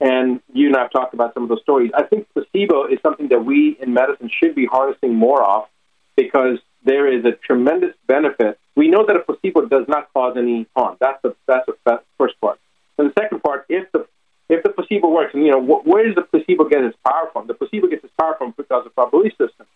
And 0.00 0.40
you 0.52 0.66
and 0.66 0.76
I 0.76 0.80
have 0.82 0.90
talked 0.90 1.14
about 1.14 1.34
some 1.34 1.44
of 1.44 1.48
those 1.48 1.62
stories. 1.62 1.92
I 1.94 2.02
think 2.02 2.26
placebo 2.32 2.86
is 2.86 2.98
something 3.02 3.28
that 3.28 3.44
we 3.44 3.76
in 3.80 3.94
medicine 3.94 4.30
should 4.42 4.54
be 4.54 4.66
harnessing 4.66 5.14
more 5.14 5.44
of 5.44 5.68
because 6.16 6.58
there 6.84 7.06
is 7.06 7.24
a 7.24 7.32
tremendous 7.32 7.94
benefit. 8.08 8.58
We 8.74 8.88
know 8.88 9.06
that 9.06 9.14
a 9.14 9.20
placebo 9.20 9.66
does 9.66 9.86
not 9.86 10.12
cause 10.12 10.36
any 10.36 10.66
harm. 10.74 10.96
That's 10.98 11.22
the 11.22 11.36
that's 11.46 11.66
the 11.66 12.00
first 12.18 12.40
part. 12.40 12.58
And 12.98 13.10
the 13.10 13.14
second 13.20 13.42
part, 13.42 13.66
if 13.68 13.90
the 13.92 14.06
if 14.48 14.62
the 14.64 14.70
placebo 14.70 15.08
works, 15.08 15.34
and 15.34 15.44
you 15.44 15.52
know 15.52 15.60
wh- 15.62 15.86
where 15.86 16.04
does 16.04 16.16
the 16.16 16.22
placebo 16.22 16.64
get 16.68 16.82
its 16.82 16.96
power 17.06 17.30
from? 17.32 17.46
The 17.46 17.54
placebo 17.54 17.86
gets 17.86 18.02
its 18.02 18.12
power 18.18 18.34
from 18.36 18.54
because 18.56 18.86
of 18.96 19.10
belief 19.10 19.32
system. 19.32 19.66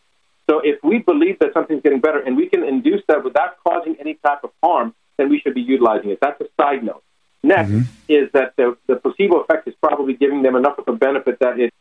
So 0.48 0.60
if 0.60 0.82
we 0.82 0.98
believe 0.98 1.38
that 1.40 1.52
something's 1.52 1.82
getting 1.82 2.00
better 2.00 2.20
and 2.20 2.36
we 2.36 2.48
can 2.48 2.62
induce 2.62 3.02
that 3.08 3.24
without 3.24 3.56
causing 3.66 3.96
any 3.98 4.14
type 4.14 4.44
of 4.44 4.50
harm, 4.62 4.94
then 5.18 5.28
we 5.28 5.40
should 5.40 5.54
be 5.54 5.62
utilizing 5.62 6.10
it. 6.10 6.18
That's 6.20 6.40
a 6.40 6.46
side 6.60 6.84
note. 6.84 7.02
Next 7.42 7.70
Mhm. 7.70 7.84
is 8.08 8.30
that 8.32 8.54
the, 8.56 8.76
the 8.86 8.96
placebo 8.96 9.40
effect 9.40 9.66
is 9.68 9.74
probably 9.82 10.14
giving 10.14 10.42
them 10.42 10.56
enough 10.56 10.78
of 10.78 10.88
a 10.88 10.92
benefit 10.92 11.38
that 11.40 11.58
it 11.58 11.74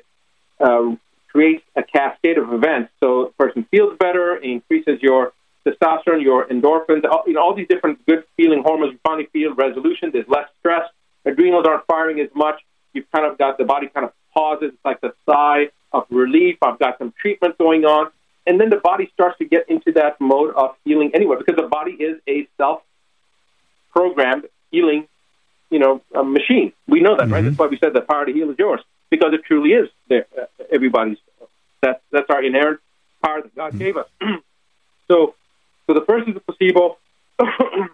uh, 0.59 0.95
creates 1.31 1.63
a 1.75 1.83
cascade 1.83 2.37
of 2.37 2.53
events. 2.53 2.91
So 3.01 3.25
the 3.25 3.31
person 3.43 3.63
feels 3.71 3.97
better, 3.97 4.37
it 4.37 4.43
increases 4.43 5.01
your 5.01 5.33
testosterone, 5.65 6.21
your 6.23 6.45
endorphins, 6.47 7.03
all, 7.09 7.23
you 7.27 7.33
know, 7.33 7.41
all 7.41 7.53
these 7.55 7.67
different 7.67 8.05
good 8.05 8.23
feeling 8.37 8.61
hormones. 8.63 8.93
You 8.93 8.99
finally 9.03 9.27
feel 9.33 9.53
resolution. 9.55 10.11
There's 10.11 10.27
less 10.27 10.47
stress. 10.59 10.87
Adrenals 11.25 11.65
aren't 11.67 11.85
firing 11.87 12.19
as 12.19 12.29
much. 12.35 12.61
You've 12.93 13.09
kind 13.11 13.25
of 13.25 13.37
got 13.37 13.57
the 13.57 13.65
body 13.65 13.87
kind 13.87 14.05
of 14.05 14.13
pauses. 14.33 14.71
It's 14.73 14.85
like 14.85 15.01
the 15.01 15.13
sigh 15.27 15.69
of 15.91 16.05
relief. 16.09 16.57
I've 16.61 16.79
got 16.79 16.97
some 16.99 17.13
treatment 17.19 17.57
going 17.57 17.83
on. 17.85 18.11
And 18.47 18.59
then 18.59 18.69
the 18.69 18.77
body 18.77 19.09
starts 19.13 19.37
to 19.39 19.45
get 19.45 19.69
into 19.69 19.91
that 19.93 20.21
mode 20.21 20.53
of 20.55 20.75
healing 20.85 21.11
anyway, 21.13 21.37
because 21.37 21.55
the 21.55 21.67
body 21.67 21.91
is 21.91 22.19
a 22.27 22.47
self 22.57 22.81
programmed 23.91 24.45
healing, 24.71 25.07
you 25.69 25.79
know, 25.79 26.01
a 26.13 26.23
machine. 26.23 26.73
We 26.87 26.99
know 27.01 27.17
that, 27.17 27.29
right? 27.29 27.43
That's 27.43 27.57
why 27.57 27.67
we 27.67 27.77
said 27.79 27.93
the 27.93 28.01
power 28.01 28.25
to 28.25 28.31
heal 28.31 28.51
is 28.51 28.57
yours, 28.59 28.81
because 29.09 29.33
it 29.33 29.41
truly 29.45 29.71
is 29.71 29.89
there, 30.09 30.27
uh, 30.39 30.45
everybody's. 30.71 31.17
That's 31.81 32.01
that's 32.11 32.29
our 32.29 32.43
inherent 32.43 32.79
power 33.23 33.41
that 33.41 33.55
God 33.55 33.77
gave 33.77 33.97
us. 33.97 34.07
so, 35.07 35.35
so 35.87 35.93
the 35.93 36.03
first 36.07 36.27
is 36.27 36.35
the 36.35 36.39
placebo. 36.39 36.97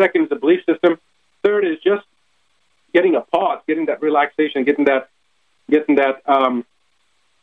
Second 0.00 0.24
is 0.24 0.28
the 0.28 0.36
belief 0.36 0.60
system. 0.66 0.98
Third 1.42 1.66
is 1.66 1.78
just 1.82 2.04
getting 2.92 3.14
a 3.14 3.20
pause, 3.20 3.60
getting 3.66 3.86
that 3.86 4.02
relaxation, 4.02 4.64
getting 4.64 4.86
that, 4.86 5.08
getting 5.70 5.96
that 5.96 6.22
um, 6.26 6.64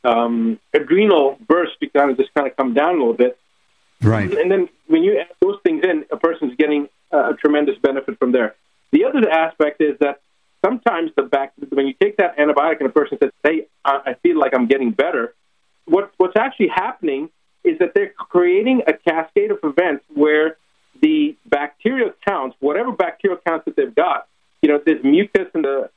um, 0.03 0.59
adrenal 0.73 1.37
burst 1.47 1.73
to 1.81 1.87
kind 1.89 2.11
of 2.11 2.17
just 2.17 2.33
kind 2.33 2.47
of 2.47 2.55
come 2.55 2.73
down 2.73 2.95
a 2.95 2.97
little 2.97 3.13
bit. 3.13 3.37
Right. 4.01 4.31
And 4.31 4.51
then 4.51 4.69
when 4.87 5.03
you 5.03 5.19
add 5.19 5.27
those 5.39 5.59
things 5.63 5.83
in, 5.83 6.05
a 6.11 6.17
person's 6.17 6.55
getting 6.57 6.89
uh, 7.11 7.31
a 7.31 7.33
tremendous 7.35 7.77
benefit 7.77 8.19
from 8.19 8.31
there. 8.31 8.55
The 8.91 9.05
other 9.05 9.29
aspect 9.29 9.81
is 9.81 9.97
that 9.99 10.21
sometimes 10.63 11.11
the 11.15 11.23
back 11.23 11.53
when 11.69 11.87
you 11.87 11.93
take 11.93 12.17
that 12.17 12.37
antibiotic 12.37 12.79
and 12.79 12.89
a 12.89 12.91
person 12.91 13.17
says, 13.21 13.31
"Hey, 13.43 13.67
I, 13.85 14.15
feel 14.21 14.39
like 14.39 14.53
I'm 14.53 14.67
getting 14.67 14.91
better," 14.91 15.33
what 15.85 16.11
what's 16.17 16.35
actually 16.37 16.69
happening 16.69 17.29
is 17.63 17.79
that 17.79 17.93
they're 17.93 18.13
creating 18.17 18.81
a 18.87 18.93
cascade 18.93 19.51
of 19.51 19.59
events 19.63 20.03
where 20.13 20.57
the 21.01 21.35
bacterial 21.45 22.11
counts, 22.27 22.55
whatever 22.59 22.91
bacterial 22.91 23.39
counts 23.45 23.65
that 23.65 23.75
they've 23.75 23.95
got, 23.95 24.27
you 24.61 24.69
know, 24.69 24.79
this 24.85 25.03
mucus 25.03 25.47
and 25.53 25.63
the 25.63 25.89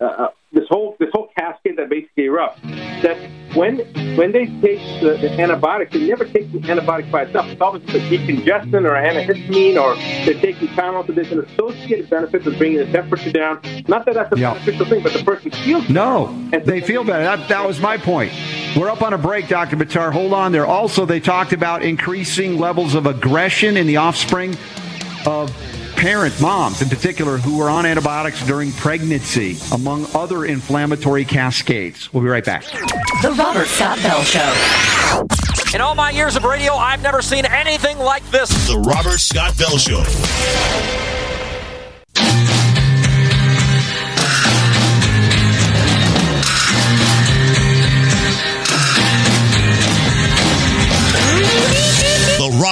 uh, 0.00 0.04
uh, 0.04 0.28
this 0.52 0.64
whole 0.68 0.96
this 0.98 1.10
whole 1.12 1.28
cascade 1.38 1.76
that 1.76 1.83
basically 1.94 2.24
erupts. 2.24 2.60
That 3.02 3.16
when 3.56 3.78
when 4.16 4.32
they 4.32 4.46
take 4.46 4.80
the, 5.00 5.16
the 5.20 5.28
antibiotic, 5.38 5.92
they 5.92 6.06
never 6.08 6.24
take 6.24 6.50
the 6.52 6.58
antibiotic 6.60 7.10
by 7.10 7.22
itself. 7.22 7.46
It's 7.46 7.60
always 7.60 7.82
a 7.84 7.86
decongestant 8.10 8.84
or 8.84 8.94
an 8.96 9.14
antihistamine, 9.14 9.80
or 9.80 9.94
they're 10.24 10.40
taking 10.40 10.68
Tylenol. 10.68 11.06
So 11.06 11.12
there's 11.12 11.30
an 11.30 11.40
associated 11.44 12.10
benefit 12.10 12.46
of 12.46 12.58
bringing 12.58 12.78
the 12.78 12.90
temperature 12.90 13.30
down. 13.30 13.60
Not 13.86 14.06
that 14.06 14.14
that's 14.14 14.32
a 14.32 14.38
Yeah. 14.38 14.54
beneficial 14.54 14.86
thing, 14.86 15.02
but 15.02 15.12
the 15.12 15.22
person 15.22 15.50
feels 15.52 15.88
No, 15.88 16.34
they 16.64 16.80
feel 16.80 17.04
better. 17.04 17.22
That, 17.24 17.48
that 17.48 17.66
was 17.66 17.80
my 17.80 17.96
point. 17.96 18.32
We're 18.76 18.90
up 18.90 19.02
on 19.02 19.12
a 19.12 19.18
break, 19.18 19.48
Dr. 19.48 19.76
Buttar. 19.76 20.10
Hold 20.12 20.32
on 20.32 20.50
there. 20.50 20.66
Also, 20.66 21.06
they 21.06 21.20
talked 21.20 21.52
about 21.52 21.82
increasing 21.82 22.58
levels 22.58 22.94
of 22.96 23.06
aggression 23.06 23.76
in 23.76 23.86
the 23.86 23.98
offspring 23.98 24.56
of 25.26 25.52
parent 25.96 26.38
moms, 26.40 26.82
in 26.82 26.88
particular, 26.88 27.38
who 27.38 27.58
were 27.58 27.68
on 27.68 27.86
antibiotics 27.86 28.44
during 28.46 28.72
pregnancy, 28.72 29.56
among 29.72 30.06
other 30.14 30.44
inflammatory 30.44 31.24
cascades. 31.24 32.12
We'll 32.12 32.22
be 32.22 32.28
right 32.28 32.44
back. 32.44 32.64
The 33.22 33.34
Robert 33.38 33.66
Scott 33.66 33.98
Bell 34.02 34.22
Show. 34.22 35.26
In 35.74 35.80
all 35.80 35.94
my 35.94 36.10
years 36.10 36.36
of 36.36 36.44
radio, 36.44 36.74
I've 36.74 37.02
never 37.02 37.22
seen 37.22 37.46
anything 37.46 37.98
like 37.98 38.28
this. 38.30 38.68
The 38.68 38.78
Robert 38.78 39.18
Scott 39.18 39.56
Bell 39.58 39.76
Show. 39.78 41.13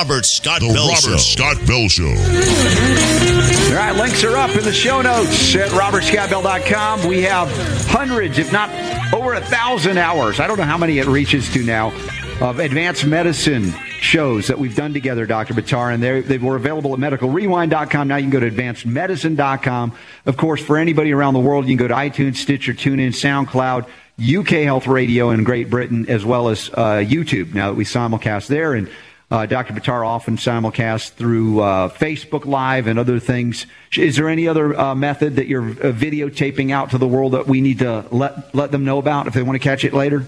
Robert 0.02 0.26
Scott 0.26 0.60
The 0.60 0.66
Bell 0.66 0.88
Robert 0.88 1.00
Show. 1.00 1.16
Scott 1.16 1.58
Bell 1.64 1.88
Show. 1.88 2.08
All 2.08 3.78
right, 3.78 3.94
links 3.94 4.24
are 4.24 4.36
up 4.36 4.50
in 4.56 4.64
the 4.64 4.72
show 4.72 5.00
notes 5.00 5.54
at 5.54 5.70
robertscottbell.com. 5.70 7.06
We 7.06 7.22
have 7.22 7.48
hundreds, 7.86 8.36
if 8.36 8.50
not 8.50 8.68
over 9.14 9.34
a 9.34 9.40
thousand 9.40 9.98
hours. 9.98 10.40
I 10.40 10.48
don't 10.48 10.58
know 10.58 10.64
how 10.64 10.76
many 10.76 10.98
it 10.98 11.06
reaches 11.06 11.52
to 11.52 11.62
now 11.62 11.92
of 12.40 12.58
advanced 12.58 13.06
medicine 13.06 13.70
shows 14.00 14.48
that 14.48 14.58
we've 14.58 14.74
done 14.74 14.92
together, 14.92 15.24
Dr. 15.24 15.54
Buttar, 15.54 15.94
and 15.94 16.02
they 16.02 16.20
they 16.20 16.38
were 16.38 16.56
available 16.56 16.92
at 16.94 16.98
medicalrewind.com. 16.98 18.08
Now 18.08 18.16
you 18.16 18.24
can 18.28 18.30
go 18.30 18.40
to 18.40 18.50
advancedmedicine.com. 18.50 19.96
Of 20.26 20.36
course, 20.36 20.60
for 20.60 20.78
anybody 20.78 21.12
around 21.12 21.34
the 21.34 21.40
world, 21.40 21.68
you 21.68 21.76
can 21.76 21.86
go 21.86 21.86
to 21.86 21.94
iTunes, 21.94 22.38
Stitcher, 22.38 22.74
TuneIn, 22.74 23.10
SoundCloud, 23.10 23.86
UK 24.20 24.64
Health 24.64 24.88
Radio 24.88 25.30
in 25.30 25.44
Great 25.44 25.70
Britain, 25.70 26.06
as 26.08 26.24
well 26.24 26.48
as 26.48 26.70
uh, 26.70 27.04
YouTube. 27.06 27.54
Now 27.54 27.68
that 27.68 27.76
we 27.76 27.84
simulcast 27.84 28.48
there, 28.48 28.74
and 28.74 28.90
uh, 29.32 29.46
Dr. 29.46 29.72
Buttar 29.72 30.06
often 30.06 30.36
simulcast 30.36 31.12
through 31.12 31.60
uh, 31.60 31.88
Facebook 31.88 32.44
Live 32.44 32.86
and 32.86 32.98
other 32.98 33.18
things. 33.18 33.64
Is 33.96 34.16
there 34.16 34.28
any 34.28 34.46
other 34.46 34.78
uh, 34.78 34.94
method 34.94 35.36
that 35.36 35.46
you're 35.46 35.70
uh, 35.70 35.92
videotaping 35.92 36.70
out 36.70 36.90
to 36.90 36.98
the 36.98 37.08
world 37.08 37.32
that 37.32 37.46
we 37.46 37.62
need 37.62 37.78
to 37.78 38.04
let 38.10 38.54
let 38.54 38.70
them 38.72 38.84
know 38.84 38.98
about 38.98 39.26
if 39.26 39.32
they 39.32 39.42
want 39.42 39.54
to 39.56 39.58
catch 39.64 39.84
it 39.84 39.94
later? 39.94 40.26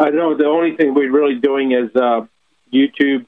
I 0.00 0.10
know 0.10 0.36
the 0.36 0.46
only 0.46 0.76
thing 0.76 0.94
we're 0.94 1.10
really 1.12 1.36
doing 1.40 1.70
is 1.72 1.94
uh, 1.94 2.26
YouTube. 2.72 3.24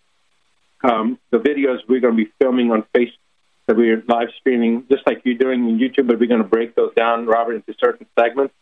Um, 0.83 1.19
the 1.31 1.39
videos 1.39 1.79
we're 1.89 2.01
going 2.01 2.17
to 2.17 2.25
be 2.25 2.33
filming 2.41 2.73
on 2.73 2.85
Facebook 2.97 3.13
that 3.67 3.77
we're 3.77 4.03
live 4.09 4.29
streaming, 4.41 4.87
just 4.91 5.07
like 5.07 5.21
you're 5.25 5.35
doing 5.37 5.63
on 5.65 5.79
YouTube, 5.79 6.09
but 6.09 6.19
we're 6.19 6.27
going 6.27 6.43
to 6.43 6.49
break 6.49 6.75
those 6.75 6.93
down, 6.95 7.27
Robert, 7.27 7.55
into 7.55 7.75
certain 7.79 8.07
segments. 8.19 8.55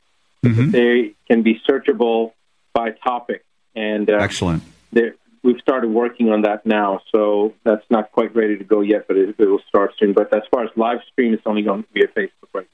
Mhm. 0.44 0.72
They 0.72 1.14
can 1.26 1.42
be 1.42 1.60
searchable 1.66 2.32
by 2.74 2.90
topic, 2.90 3.44
and 3.74 4.10
uh, 4.10 4.16
Excellent. 4.16 4.62
they're- 4.92 5.14
we've 5.48 5.60
started 5.60 5.88
working 5.88 6.28
on 6.28 6.42
that 6.42 6.66
now. 6.66 7.00
So 7.10 7.54
that's 7.64 7.84
not 7.88 8.12
quite 8.12 8.36
ready 8.36 8.58
to 8.58 8.64
go 8.64 8.82
yet, 8.82 9.08
but 9.08 9.16
it, 9.16 9.34
it 9.38 9.46
will 9.46 9.62
start 9.66 9.94
soon. 9.98 10.12
But 10.12 10.34
as 10.34 10.42
far 10.50 10.64
as 10.64 10.70
live 10.76 10.98
stream, 11.10 11.32
it's 11.32 11.42
only 11.46 11.62
going 11.62 11.84
to 11.84 11.88
be 11.90 12.02
a 12.02 12.08
Facebook 12.08 12.48
right 12.52 12.68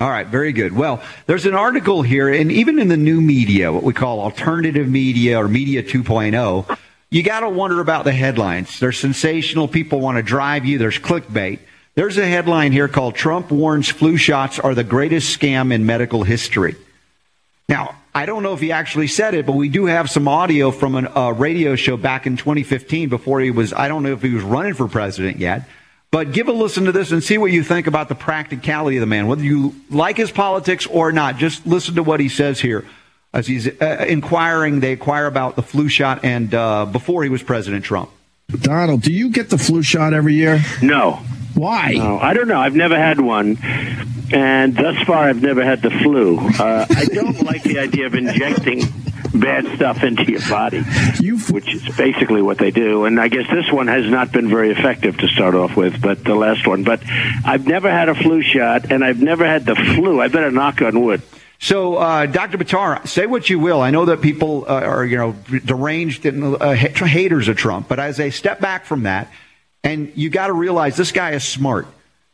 now. 0.00 0.06
All 0.06 0.10
right, 0.10 0.28
very 0.28 0.52
good. 0.52 0.72
Well, 0.72 1.02
there's 1.26 1.44
an 1.44 1.54
article 1.54 2.02
here, 2.02 2.28
and 2.32 2.52
even 2.52 2.78
in 2.78 2.86
the 2.86 2.96
new 2.96 3.20
media, 3.20 3.72
what 3.72 3.82
we 3.82 3.92
call 3.92 4.20
alternative 4.20 4.88
media 4.88 5.42
or 5.42 5.48
media 5.48 5.82
2.0, 5.82 6.78
you 7.10 7.22
got 7.24 7.40
to 7.40 7.48
wonder 7.48 7.80
about 7.80 8.04
the 8.04 8.12
headlines. 8.12 8.78
They're 8.78 8.92
sensational. 8.92 9.66
People 9.66 9.98
want 9.98 10.16
to 10.16 10.22
drive 10.22 10.64
you. 10.64 10.78
There's 10.78 11.00
clickbait. 11.00 11.58
There's 11.96 12.16
a 12.16 12.26
headline 12.26 12.70
here 12.70 12.86
called 12.86 13.16
Trump 13.16 13.50
warns 13.50 13.88
flu 13.88 14.16
shots 14.16 14.60
are 14.60 14.72
the 14.72 14.84
greatest 14.84 15.36
scam 15.36 15.72
in 15.72 15.84
medical 15.84 16.22
history. 16.22 16.76
Now, 17.68 17.96
I 18.18 18.26
don't 18.26 18.42
know 18.42 18.52
if 18.52 18.58
he 18.58 18.72
actually 18.72 19.06
said 19.06 19.34
it, 19.34 19.46
but 19.46 19.52
we 19.52 19.68
do 19.68 19.84
have 19.86 20.10
some 20.10 20.26
audio 20.26 20.72
from 20.72 20.96
a 20.96 21.08
uh, 21.08 21.30
radio 21.30 21.76
show 21.76 21.96
back 21.96 22.26
in 22.26 22.36
2015 22.36 23.08
before 23.08 23.38
he 23.38 23.52
was, 23.52 23.72
I 23.72 23.86
don't 23.86 24.02
know 24.02 24.10
if 24.10 24.22
he 24.22 24.30
was 24.30 24.42
running 24.42 24.74
for 24.74 24.88
president 24.88 25.38
yet. 25.38 25.68
But 26.10 26.32
give 26.32 26.48
a 26.48 26.52
listen 26.52 26.86
to 26.86 26.90
this 26.90 27.12
and 27.12 27.22
see 27.22 27.38
what 27.38 27.52
you 27.52 27.62
think 27.62 27.86
about 27.86 28.08
the 28.08 28.16
practicality 28.16 28.96
of 28.96 29.02
the 29.02 29.06
man, 29.06 29.28
whether 29.28 29.44
you 29.44 29.72
like 29.88 30.16
his 30.16 30.32
politics 30.32 30.84
or 30.84 31.12
not. 31.12 31.36
Just 31.36 31.64
listen 31.64 31.94
to 31.94 32.02
what 32.02 32.18
he 32.18 32.28
says 32.28 32.58
here 32.58 32.84
as 33.32 33.46
he's 33.46 33.68
uh, 33.80 34.04
inquiring. 34.08 34.80
They 34.80 34.92
inquire 34.94 35.26
about 35.26 35.54
the 35.54 35.62
flu 35.62 35.88
shot 35.88 36.24
and 36.24 36.52
uh, 36.52 36.86
before 36.86 37.22
he 37.22 37.28
was 37.28 37.44
President 37.44 37.84
Trump. 37.84 38.10
Donald, 38.48 39.02
do 39.02 39.12
you 39.12 39.30
get 39.30 39.48
the 39.48 39.58
flu 39.58 39.80
shot 39.80 40.12
every 40.12 40.34
year? 40.34 40.60
No. 40.82 41.20
Why? 41.58 41.94
No, 41.94 42.18
I 42.18 42.34
don't 42.34 42.46
know. 42.46 42.60
I've 42.60 42.76
never 42.76 42.96
had 42.96 43.20
one, 43.20 43.58
and 44.32 44.76
thus 44.76 44.96
far 45.02 45.24
I've 45.24 45.42
never 45.42 45.64
had 45.64 45.82
the 45.82 45.90
flu. 45.90 46.38
Uh, 46.38 46.86
I 46.88 47.04
don't 47.06 47.42
like 47.42 47.64
the 47.64 47.80
idea 47.80 48.06
of 48.06 48.14
injecting 48.14 48.82
bad 49.34 49.66
stuff 49.74 50.04
into 50.04 50.22
your 50.30 50.40
body, 50.48 50.82
which 51.50 51.74
is 51.74 51.96
basically 51.96 52.42
what 52.42 52.58
they 52.58 52.70
do. 52.70 53.06
And 53.06 53.20
I 53.20 53.26
guess 53.26 53.50
this 53.50 53.72
one 53.72 53.88
has 53.88 54.08
not 54.08 54.30
been 54.30 54.48
very 54.48 54.70
effective 54.70 55.18
to 55.18 55.26
start 55.26 55.56
off 55.56 55.76
with, 55.76 56.00
but 56.00 56.24
the 56.24 56.36
last 56.36 56.64
one. 56.64 56.84
But 56.84 57.02
I've 57.44 57.66
never 57.66 57.90
had 57.90 58.08
a 58.08 58.14
flu 58.14 58.40
shot, 58.40 58.92
and 58.92 59.04
I've 59.04 59.20
never 59.20 59.44
had 59.44 59.66
the 59.66 59.74
flu. 59.74 60.20
I 60.20 60.28
better 60.28 60.52
knock 60.52 60.80
on 60.80 61.02
wood. 61.02 61.22
So, 61.58 61.96
uh, 61.96 62.26
Dr. 62.26 62.56
Buttar, 62.56 63.06
say 63.08 63.26
what 63.26 63.50
you 63.50 63.58
will. 63.58 63.80
I 63.80 63.90
know 63.90 64.04
that 64.04 64.22
people 64.22 64.64
uh, 64.68 64.74
are, 64.74 65.04
you 65.04 65.16
know, 65.16 65.32
deranged 65.64 66.24
and 66.24 66.56
uh, 66.62 66.70
haters 66.70 67.48
of 67.48 67.56
Trump, 67.56 67.88
but 67.88 67.98
as 67.98 68.16
they 68.16 68.30
step 68.30 68.60
back 68.60 68.84
from 68.84 69.02
that, 69.02 69.28
and 69.84 70.12
you 70.16 70.30
got 70.30 70.48
to 70.48 70.52
realize 70.52 70.96
this 70.96 71.12
guy 71.12 71.32
is 71.32 71.44
smart. 71.44 71.86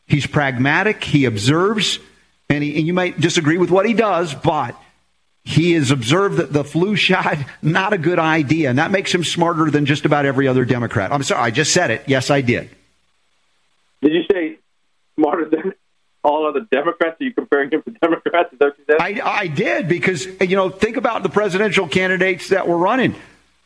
He's 0.06 0.26
pragmatic. 0.26 1.02
He 1.02 1.24
observes, 1.24 1.98
and, 2.48 2.62
he, 2.62 2.76
and 2.76 2.86
you 2.86 2.92
might 2.92 3.20
disagree 3.20 3.58
with 3.58 3.70
what 3.70 3.86
he 3.86 3.94
does, 3.94 4.34
but 4.34 4.76
he 5.44 5.72
has 5.72 5.90
observed 5.90 6.38
that 6.38 6.52
the 6.52 6.64
flu 6.64 6.96
shot 6.96 7.38
not 7.62 7.92
a 7.92 7.98
good 7.98 8.18
idea, 8.18 8.70
and 8.70 8.78
that 8.78 8.90
makes 8.90 9.14
him 9.14 9.24
smarter 9.24 9.70
than 9.70 9.86
just 9.86 10.04
about 10.04 10.26
every 10.26 10.48
other 10.48 10.64
Democrat. 10.64 11.12
I'm 11.12 11.22
sorry, 11.22 11.42
I 11.42 11.50
just 11.50 11.72
said 11.72 11.90
it. 11.90 12.02
Yes, 12.06 12.30
I 12.30 12.40
did. 12.40 12.70
Did 14.02 14.12
you 14.12 14.22
say 14.30 14.58
smarter 15.16 15.48
than 15.48 15.74
all 16.22 16.46
other 16.46 16.60
Democrats? 16.70 17.20
Are 17.20 17.24
you 17.24 17.32
comparing 17.32 17.70
him 17.70 17.82
to 17.82 17.90
Democrats? 17.90 18.52
Is 18.52 18.58
that 18.58 18.64
what 18.66 18.78
you 18.78 18.84
said? 18.86 19.00
I, 19.00 19.40
I 19.42 19.46
did 19.46 19.88
because 19.88 20.26
you 20.26 20.56
know 20.56 20.70
think 20.70 20.96
about 20.96 21.22
the 21.22 21.28
presidential 21.28 21.88
candidates 21.88 22.48
that 22.48 22.66
were 22.66 22.78
running. 22.78 23.14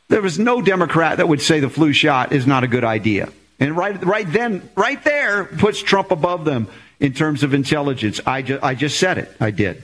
There 0.08 0.22
was 0.22 0.38
no 0.38 0.62
Democrat 0.62 1.18
that 1.18 1.28
would 1.28 1.42
say 1.42 1.60
the 1.60 1.68
flu 1.68 1.92
shot 1.92 2.32
is 2.32 2.46
not 2.46 2.64
a 2.64 2.68
good 2.68 2.84
idea, 2.84 3.30
and 3.60 3.76
right 3.76 4.04
right 4.04 4.30
then, 4.30 4.68
right 4.76 5.02
there, 5.04 5.44
puts 5.44 5.82
Trump 5.82 6.10
above 6.10 6.44
them 6.44 6.68
in 7.00 7.12
terms 7.12 7.42
of 7.42 7.54
intelligence. 7.54 8.20
I 8.26 8.42
just 8.42 8.62
I 8.62 8.74
just 8.74 8.98
said 8.98 9.18
it. 9.18 9.32
I 9.40 9.50
did. 9.50 9.82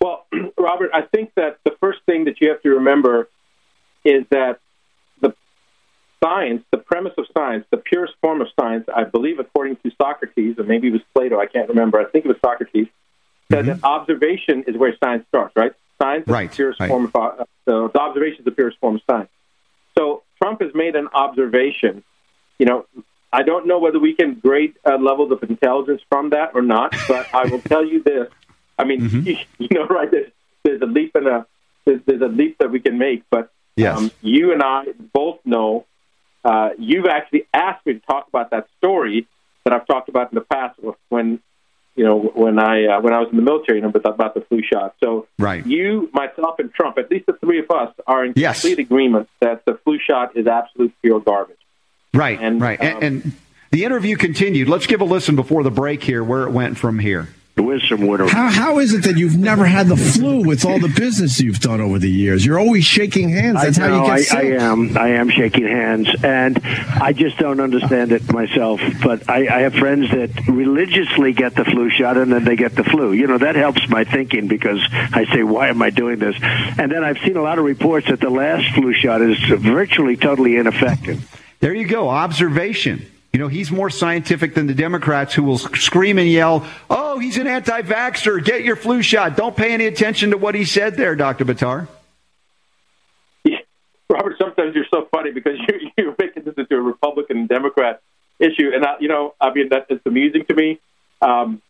Well, 0.00 0.26
Robert, 0.58 0.90
I 0.92 1.02
think 1.02 1.32
that 1.36 1.58
the 1.64 1.72
first 1.80 2.00
thing 2.06 2.24
that 2.24 2.40
you 2.40 2.50
have 2.50 2.62
to 2.62 2.70
remember 2.70 3.28
is 4.04 4.24
that 4.30 4.60
the 5.20 5.34
science, 6.22 6.62
the 6.70 6.78
premise 6.78 7.14
of 7.16 7.26
science, 7.32 7.64
the 7.70 7.78
purest 7.78 8.14
form 8.20 8.40
of 8.40 8.48
science, 8.58 8.86
I 8.94 9.04
believe, 9.04 9.38
according 9.38 9.76
to 9.76 9.90
Socrates, 9.96 10.58
or 10.58 10.64
maybe 10.64 10.88
it 10.88 10.92
was 10.92 11.02
Plato, 11.14 11.38
I 11.38 11.46
can't 11.46 11.68
remember. 11.68 11.98
I 11.98 12.04
think 12.04 12.26
it 12.26 12.28
was 12.28 12.36
Socrates, 12.44 12.88
said 13.50 13.66
that 13.66 13.84
observation 13.84 14.64
is 14.66 14.76
where 14.76 14.94
science 15.02 15.24
starts, 15.28 15.54
right? 15.56 15.72
Science 16.02 16.26
is 16.26 16.32
Right, 16.32 16.50
the 16.50 16.56
purest 16.56 16.80
right. 16.80 16.88
form 16.88 17.04
of 17.06 17.16
uh, 17.16 17.44
the, 17.64 17.88
the 17.88 18.00
observation 18.00 18.40
is 18.40 18.44
the 18.44 18.50
purest 18.50 18.78
form 18.78 18.96
of 18.96 19.02
science. 19.08 19.30
So 19.96 20.23
Trump 20.44 20.60
has 20.60 20.74
made 20.74 20.94
an 20.94 21.08
observation. 21.14 22.04
You 22.58 22.66
know, 22.66 22.86
I 23.32 23.42
don't 23.42 23.66
know 23.66 23.78
whether 23.78 23.98
we 23.98 24.14
can 24.14 24.34
grade 24.34 24.74
uh, 24.84 24.98
levels 24.98 25.32
of 25.32 25.42
intelligence 25.42 26.02
from 26.10 26.30
that 26.30 26.50
or 26.54 26.60
not, 26.60 26.94
but 27.08 27.34
I 27.34 27.46
will 27.46 27.62
tell 27.62 27.82
you 27.82 28.02
this. 28.02 28.28
I 28.78 28.84
mean, 28.84 29.24
you 29.58 29.68
know, 29.70 29.86
right? 29.86 30.10
There's, 30.10 30.30
there's 30.62 30.82
a 30.82 30.86
leap 30.86 31.12
and 31.14 31.26
a 31.26 31.46
there's, 31.86 32.00
there's 32.04 32.20
a 32.20 32.26
leap 32.28 32.58
that 32.58 32.70
we 32.70 32.80
can 32.80 32.98
make, 32.98 33.24
but 33.30 33.50
Yes. 33.76 33.98
um, 33.98 34.10
you 34.20 34.52
and 34.52 34.62
I 34.62 34.84
both 35.12 35.40
know. 35.44 35.86
Uh, 36.44 36.68
you've 36.78 37.06
actually 37.06 37.46
asked 37.52 37.84
me 37.86 37.94
to 37.94 38.00
talk 38.00 38.28
about 38.28 38.50
that 38.50 38.68
story 38.78 39.26
that 39.64 39.72
I've 39.72 39.86
talked 39.86 40.08
about 40.08 40.30
in 40.30 40.36
the 40.36 40.42
past 40.42 40.78
when 41.08 41.40
you 41.96 42.04
know 42.04 42.18
when 42.18 42.58
I 42.58 42.86
uh, 42.86 43.00
when 43.00 43.12
I 43.12 43.20
was 43.20 43.28
in 43.30 43.36
the 43.36 43.42
military, 43.42 43.78
you 43.78 43.82
know, 43.82 43.88
about, 43.88 44.14
about 44.14 44.34
the 44.34 44.40
flu 44.42 44.62
shot. 44.62 44.94
So 45.02 45.26
Right. 45.38 45.64
you, 45.66 46.10
myself, 46.12 46.58
and 46.58 46.72
Trump, 46.72 46.98
at 46.98 47.10
least 47.10 47.26
the 47.26 47.34
three 47.34 47.60
of 47.60 47.70
us, 47.70 47.94
are 48.06 48.24
in 48.24 48.32
Yes. 48.36 48.60
complete 48.62 48.78
agreement 48.80 49.28
that 49.40 49.64
the 49.64 49.78
flu 49.84 49.98
shot 49.98 50.36
is 50.36 50.46
absolute 50.46 50.92
pure 51.02 51.20
garbage. 51.20 51.56
Right, 52.12 52.38
And, 52.40 52.60
right, 52.60 52.80
um, 52.80 52.86
and, 52.86 53.02
and 53.02 53.32
the 53.70 53.84
interview 53.84 54.16
continued. 54.16 54.68
Let's 54.68 54.86
give 54.86 55.00
a 55.00 55.04
listen 55.04 55.34
before 55.34 55.64
the 55.64 55.70
break 55.70 56.02
here, 56.04 56.22
where 56.22 56.44
it 56.44 56.50
went 56.52 56.78
from 56.78 57.00
here. 57.00 57.28
Where's 57.56 57.88
some 57.88 58.04
water? 58.06 58.26
How, 58.26 58.50
how 58.50 58.78
is 58.80 58.92
it 58.92 59.04
that 59.04 59.16
you've 59.16 59.36
never 59.36 59.64
had 59.64 59.86
the 59.86 59.96
flu 59.96 60.44
with 60.44 60.64
all 60.64 60.80
the 60.80 60.88
business 60.88 61.40
you've 61.40 61.60
done 61.60 61.80
over 61.80 62.00
the 62.00 62.10
years? 62.10 62.44
You're 62.44 62.58
always 62.58 62.84
shaking 62.84 63.28
hands. 63.28 63.62
That's 63.62 63.78
I 63.78 63.82
how 63.82 63.88
know, 63.88 64.00
you 64.00 64.06
get 64.06 64.12
I, 64.12 64.22
sick. 64.22 64.38
I 64.38 64.42
am. 64.56 64.98
I 64.98 65.08
am 65.10 65.30
shaking 65.30 65.64
hands, 65.64 66.08
and 66.24 66.60
I 66.64 67.12
just 67.12 67.38
don't 67.38 67.60
understand 67.60 68.10
it 68.10 68.32
myself. 68.32 68.80
But 69.04 69.30
I, 69.30 69.46
I 69.46 69.60
have 69.60 69.74
friends 69.74 70.10
that 70.10 70.30
religiously 70.48 71.32
get 71.32 71.54
the 71.54 71.64
flu 71.64 71.90
shot, 71.90 72.16
and 72.16 72.32
then 72.32 72.42
they 72.42 72.56
get 72.56 72.74
the 72.74 72.82
flu. 72.84 73.12
You 73.12 73.28
know 73.28 73.38
that 73.38 73.54
helps 73.54 73.88
my 73.88 74.02
thinking 74.02 74.48
because 74.48 74.80
I 74.90 75.24
say, 75.32 75.44
"Why 75.44 75.68
am 75.68 75.80
I 75.80 75.90
doing 75.90 76.18
this?" 76.18 76.36
And 76.40 76.90
then 76.90 77.04
I've 77.04 77.18
seen 77.18 77.36
a 77.36 77.42
lot 77.42 77.58
of 77.60 77.64
reports 77.64 78.08
that 78.08 78.20
the 78.20 78.30
last 78.30 78.74
flu 78.74 78.92
shot 78.94 79.22
is 79.22 79.38
virtually 79.38 80.16
totally 80.16 80.56
ineffective. 80.56 81.30
There 81.60 81.72
you 81.72 81.86
go. 81.86 82.08
Observation. 82.08 83.06
You 83.34 83.40
know, 83.40 83.48
he's 83.48 83.72
more 83.72 83.90
scientific 83.90 84.54
than 84.54 84.68
the 84.68 84.74
Democrats 84.74 85.34
who 85.34 85.42
will 85.42 85.58
scream 85.58 86.18
and 86.18 86.30
yell, 86.30 86.64
oh, 86.88 87.18
he's 87.18 87.36
an 87.36 87.48
anti 87.48 87.82
vaxxer. 87.82 88.42
Get 88.42 88.62
your 88.62 88.76
flu 88.76 89.02
shot. 89.02 89.36
Don't 89.36 89.56
pay 89.56 89.74
any 89.74 89.86
attention 89.86 90.30
to 90.30 90.36
what 90.36 90.54
he 90.54 90.64
said 90.64 90.96
there, 90.96 91.16
Dr. 91.16 91.44
Buttar. 91.44 91.88
Robert, 94.08 94.36
sometimes 94.38 94.76
you're 94.76 94.86
so 94.88 95.08
funny 95.10 95.32
because 95.32 95.58
you, 95.68 95.90
you're 95.98 96.14
making 96.16 96.44
this 96.44 96.54
into 96.56 96.76
a 96.76 96.80
Republican 96.80 97.38
and 97.38 97.48
Democrat 97.48 98.00
issue, 98.38 98.70
and 98.72 98.84
I, 98.84 98.94
you 99.00 99.08
know, 99.08 99.34
I 99.40 99.52
mean, 99.52 99.70
that 99.70 99.86
is 99.90 99.98
amusing 100.06 100.44
to 100.44 100.54
me. 100.54 100.78
Um, 101.20 101.60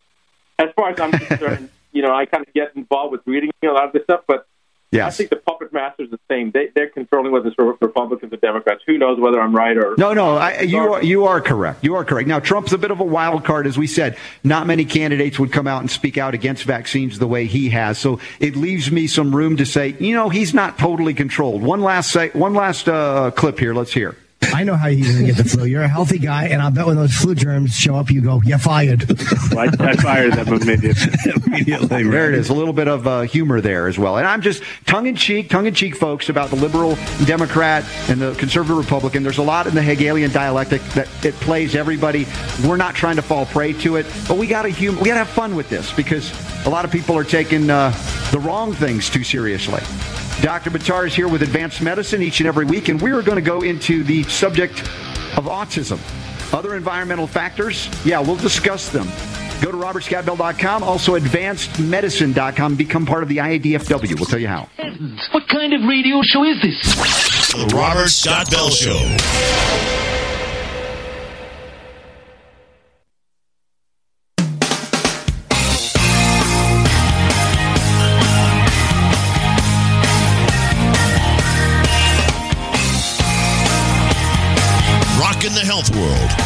as 0.59 0.69
far 0.75 0.91
as 0.91 0.99
I'm 0.99 1.11
concerned, 1.11 1.69
you 1.91 2.03
know, 2.03 2.13
I 2.13 2.27
kind 2.27 2.45
of 2.47 2.53
get 2.53 2.75
involved 2.75 3.13
with 3.13 3.21
reading 3.25 3.49
a 3.63 3.67
lot 3.69 3.85
of 3.85 3.93
this 3.93 4.03
stuff, 4.03 4.21
but 4.27 4.45
I 4.93 5.09
think 5.09 5.31
the 5.31 5.37
puppet 5.37 5.54
masters 5.75 6.09
the 6.09 6.19
same. 6.27 6.49
They, 6.49 6.69
they're 6.73 6.89
controlling 6.89 7.31
whether 7.31 7.49
it's 7.49 7.57
Republicans 7.59 8.33
or 8.33 8.37
Democrats. 8.37 8.81
Who 8.87 8.97
knows 8.97 9.19
whether 9.19 9.39
I'm 9.39 9.55
right 9.55 9.77
or 9.77 9.93
No, 9.97 10.13
no, 10.13 10.37
I, 10.37 10.61
you 10.61 10.79
are 10.79 11.03
you 11.03 11.25
are 11.25 11.39
correct. 11.39 11.83
You 11.83 11.93
are 11.95 12.03
correct. 12.03 12.27
Now, 12.27 12.39
Trump's 12.39 12.73
a 12.73 12.79
bit 12.79 12.89
of 12.89 12.99
a 12.99 13.03
wild 13.03 13.45
card, 13.45 13.67
as 13.67 13.77
we 13.77 13.85
said. 13.85 14.17
Not 14.43 14.65
many 14.65 14.85
candidates 14.85 15.37
would 15.37 15.51
come 15.51 15.67
out 15.67 15.81
and 15.81 15.91
speak 15.91 16.17
out 16.17 16.33
against 16.33 16.63
vaccines 16.63 17.19
the 17.19 17.27
way 17.27 17.45
he 17.45 17.69
has. 17.69 17.99
So 17.99 18.19
it 18.39 18.55
leaves 18.55 18.89
me 18.89 19.05
some 19.05 19.35
room 19.35 19.57
to 19.57 19.65
say, 19.65 19.95
you 19.99 20.15
know, 20.15 20.29
he's 20.29 20.53
not 20.53 20.79
totally 20.79 21.13
controlled. 21.13 21.61
One 21.61 21.81
last 21.81 22.11
say, 22.11 22.29
one 22.29 22.55
last 22.55 22.89
uh, 22.89 23.29
clip 23.31 23.59
here. 23.59 23.75
Let's 23.75 23.93
hear. 23.93 24.15
I 24.53 24.63
know 24.63 24.75
how 24.75 24.87
you're 24.87 25.05
going 25.11 25.25
to 25.25 25.33
get 25.33 25.37
the 25.37 25.49
flu. 25.49 25.65
You're 25.65 25.83
a 25.83 25.87
healthy 25.87 26.17
guy, 26.19 26.45
and 26.47 26.61
I'll 26.61 26.71
bet 26.71 26.85
when 26.85 26.95
those 26.95 27.13
flu 27.13 27.35
germs 27.35 27.75
show 27.75 27.95
up, 27.95 28.09
you 28.09 28.21
go, 28.21 28.41
you're 28.45 28.57
fired. 28.57 29.05
I, 29.57 29.69
I 29.79 29.95
fired 29.95 30.33
them 30.33 30.47
immediately. 30.47 31.13
Immediately. 31.45 32.03
There 32.03 32.29
it 32.29 32.35
is. 32.35 32.49
A 32.49 32.53
little 32.53 32.73
bit 32.73 32.87
of 32.87 33.07
uh, 33.07 33.21
humor 33.21 33.61
there 33.61 33.87
as 33.87 33.97
well. 33.97 34.17
And 34.17 34.27
I'm 34.27 34.41
just 34.41 34.63
tongue 34.85 35.07
in 35.07 35.15
cheek, 35.15 35.49
tongue 35.49 35.65
in 35.65 35.73
cheek, 35.73 35.95
folks, 35.95 36.29
about 36.29 36.49
the 36.49 36.55
liberal 36.55 36.97
Democrat 37.25 37.83
and 38.09 38.19
the 38.19 38.33
conservative 38.35 38.77
Republican. 38.77 39.23
There's 39.23 39.37
a 39.37 39.43
lot 39.43 39.67
in 39.67 39.75
the 39.75 39.81
Hegelian 39.81 40.31
dialectic 40.31 40.81
that 40.89 41.07
it 41.25 41.33
plays 41.35 41.75
everybody. 41.75 42.25
We're 42.65 42.77
not 42.77 42.95
trying 42.95 43.15
to 43.15 43.21
fall 43.21 43.45
prey 43.45 43.73
to 43.73 43.95
it, 43.97 44.05
but 44.27 44.37
we 44.37 44.47
got 44.47 44.63
to 44.63 44.71
hum- 44.71 44.99
we 44.99 45.05
got 45.05 45.13
to 45.13 45.25
have 45.25 45.29
fun 45.29 45.55
with 45.55 45.69
this 45.69 45.91
because 45.93 46.31
a 46.65 46.69
lot 46.69 46.85
of 46.85 46.91
people 46.91 47.17
are 47.17 47.23
taking 47.23 47.69
uh, 47.69 47.91
the 48.31 48.39
wrong 48.39 48.73
things 48.73 49.09
too 49.09 49.23
seriously. 49.23 49.81
Dr. 50.41 50.69
Buttar 50.69 51.07
is 51.07 51.15
here 51.15 51.27
with 51.27 51.41
advanced 51.41 51.81
medicine 51.81 52.21
each 52.21 52.39
and 52.39 52.47
every 52.47 52.65
week, 52.65 52.89
and 52.89 53.01
we 53.01 53.11
are 53.11 53.21
going 53.21 53.37
to 53.37 53.41
go 53.41 53.61
into 53.61 54.03
the 54.03 54.23
subject 54.23 54.79
of 55.37 55.45
autism. 55.45 55.99
Other 56.53 56.75
environmental 56.75 57.25
factors, 57.27 57.89
yeah, 58.05 58.19
we'll 58.19 58.35
discuss 58.35 58.89
them. 58.89 59.07
Go 59.61 59.71
to 59.71 59.77
robertscottbell.com, 59.77 60.83
also 60.83 61.17
advancedmedicine.com, 61.17 62.75
become 62.75 63.05
part 63.05 63.23
of 63.23 63.29
the 63.29 63.37
IADFW. 63.37 64.15
We'll 64.15 64.25
tell 64.25 64.39
you 64.39 64.47
how. 64.47 64.69
What 65.31 65.47
kind 65.47 65.73
of 65.73 65.81
radio 65.87 66.21
show 66.21 66.43
is 66.43 66.61
this? 66.61 66.95
The 67.51 67.73
Robert 67.75 68.09
Scott 68.09 68.51
Bell 68.51 68.69
Show. 68.69 70.14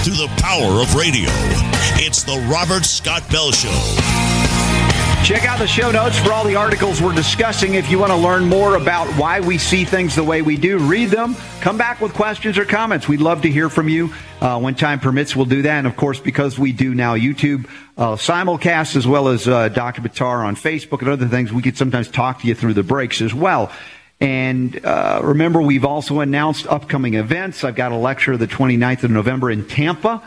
Through 0.03 0.15
the 0.15 0.33
power 0.38 0.81
of 0.81 0.95
radio. 0.95 1.29
It's 2.01 2.23
the 2.23 2.38
Robert 2.49 2.85
Scott 2.85 3.21
Bell 3.29 3.51
Show. 3.51 3.69
Check 5.25 5.43
out 5.43 5.59
the 5.59 5.67
show 5.67 5.91
notes 5.91 6.17
for 6.17 6.31
all 6.31 6.45
the 6.45 6.55
articles 6.55 7.01
we're 7.01 7.13
discussing. 7.13 7.73
If 7.73 7.91
you 7.91 7.99
want 7.99 8.13
to 8.13 8.17
learn 8.17 8.45
more 8.45 8.75
about 8.75 9.07
why 9.19 9.41
we 9.41 9.57
see 9.57 9.83
things 9.83 10.15
the 10.15 10.23
way 10.23 10.41
we 10.41 10.55
do, 10.55 10.79
read 10.79 11.09
them. 11.09 11.35
Come 11.59 11.77
back 11.77 11.99
with 11.99 12.13
questions 12.13 12.57
or 12.57 12.63
comments. 12.63 13.09
We'd 13.09 13.19
love 13.19 13.41
to 13.41 13.51
hear 13.51 13.67
from 13.67 13.89
you. 13.89 14.13
Uh, 14.39 14.57
when 14.62 14.73
time 14.73 15.01
permits, 15.01 15.35
we'll 15.35 15.45
do 15.45 15.63
that. 15.63 15.79
And 15.79 15.85
of 15.85 15.97
course, 15.97 16.21
because 16.21 16.57
we 16.57 16.71
do 16.71 16.95
now 16.95 17.17
YouTube 17.17 17.69
uh, 17.97 18.15
simulcasts 18.15 18.95
as 18.95 19.05
well 19.05 19.27
as 19.27 19.49
uh, 19.49 19.67
Dr. 19.67 20.01
Buttar 20.01 20.45
on 20.45 20.55
Facebook 20.55 20.99
and 21.01 21.09
other 21.09 21.27
things, 21.27 21.51
we 21.51 21.62
could 21.62 21.75
sometimes 21.75 22.07
talk 22.07 22.39
to 22.41 22.47
you 22.47 22.55
through 22.55 22.73
the 22.73 22.83
breaks 22.83 23.21
as 23.21 23.33
well. 23.33 23.69
And 24.21 24.86
uh, 24.86 25.21
remember, 25.23 25.62
we've 25.62 25.86
also 25.86 26.19
announced 26.19 26.67
upcoming 26.67 27.13
events. 27.13 27.63
I've 27.63 27.75
got 27.75 27.91
a 27.91 27.95
lecture 27.95 28.36
the 28.36 28.47
29th 28.47 29.03
of 29.03 29.12
November 29.12 29.49
in 29.49 29.65
Tampa. 29.65 30.21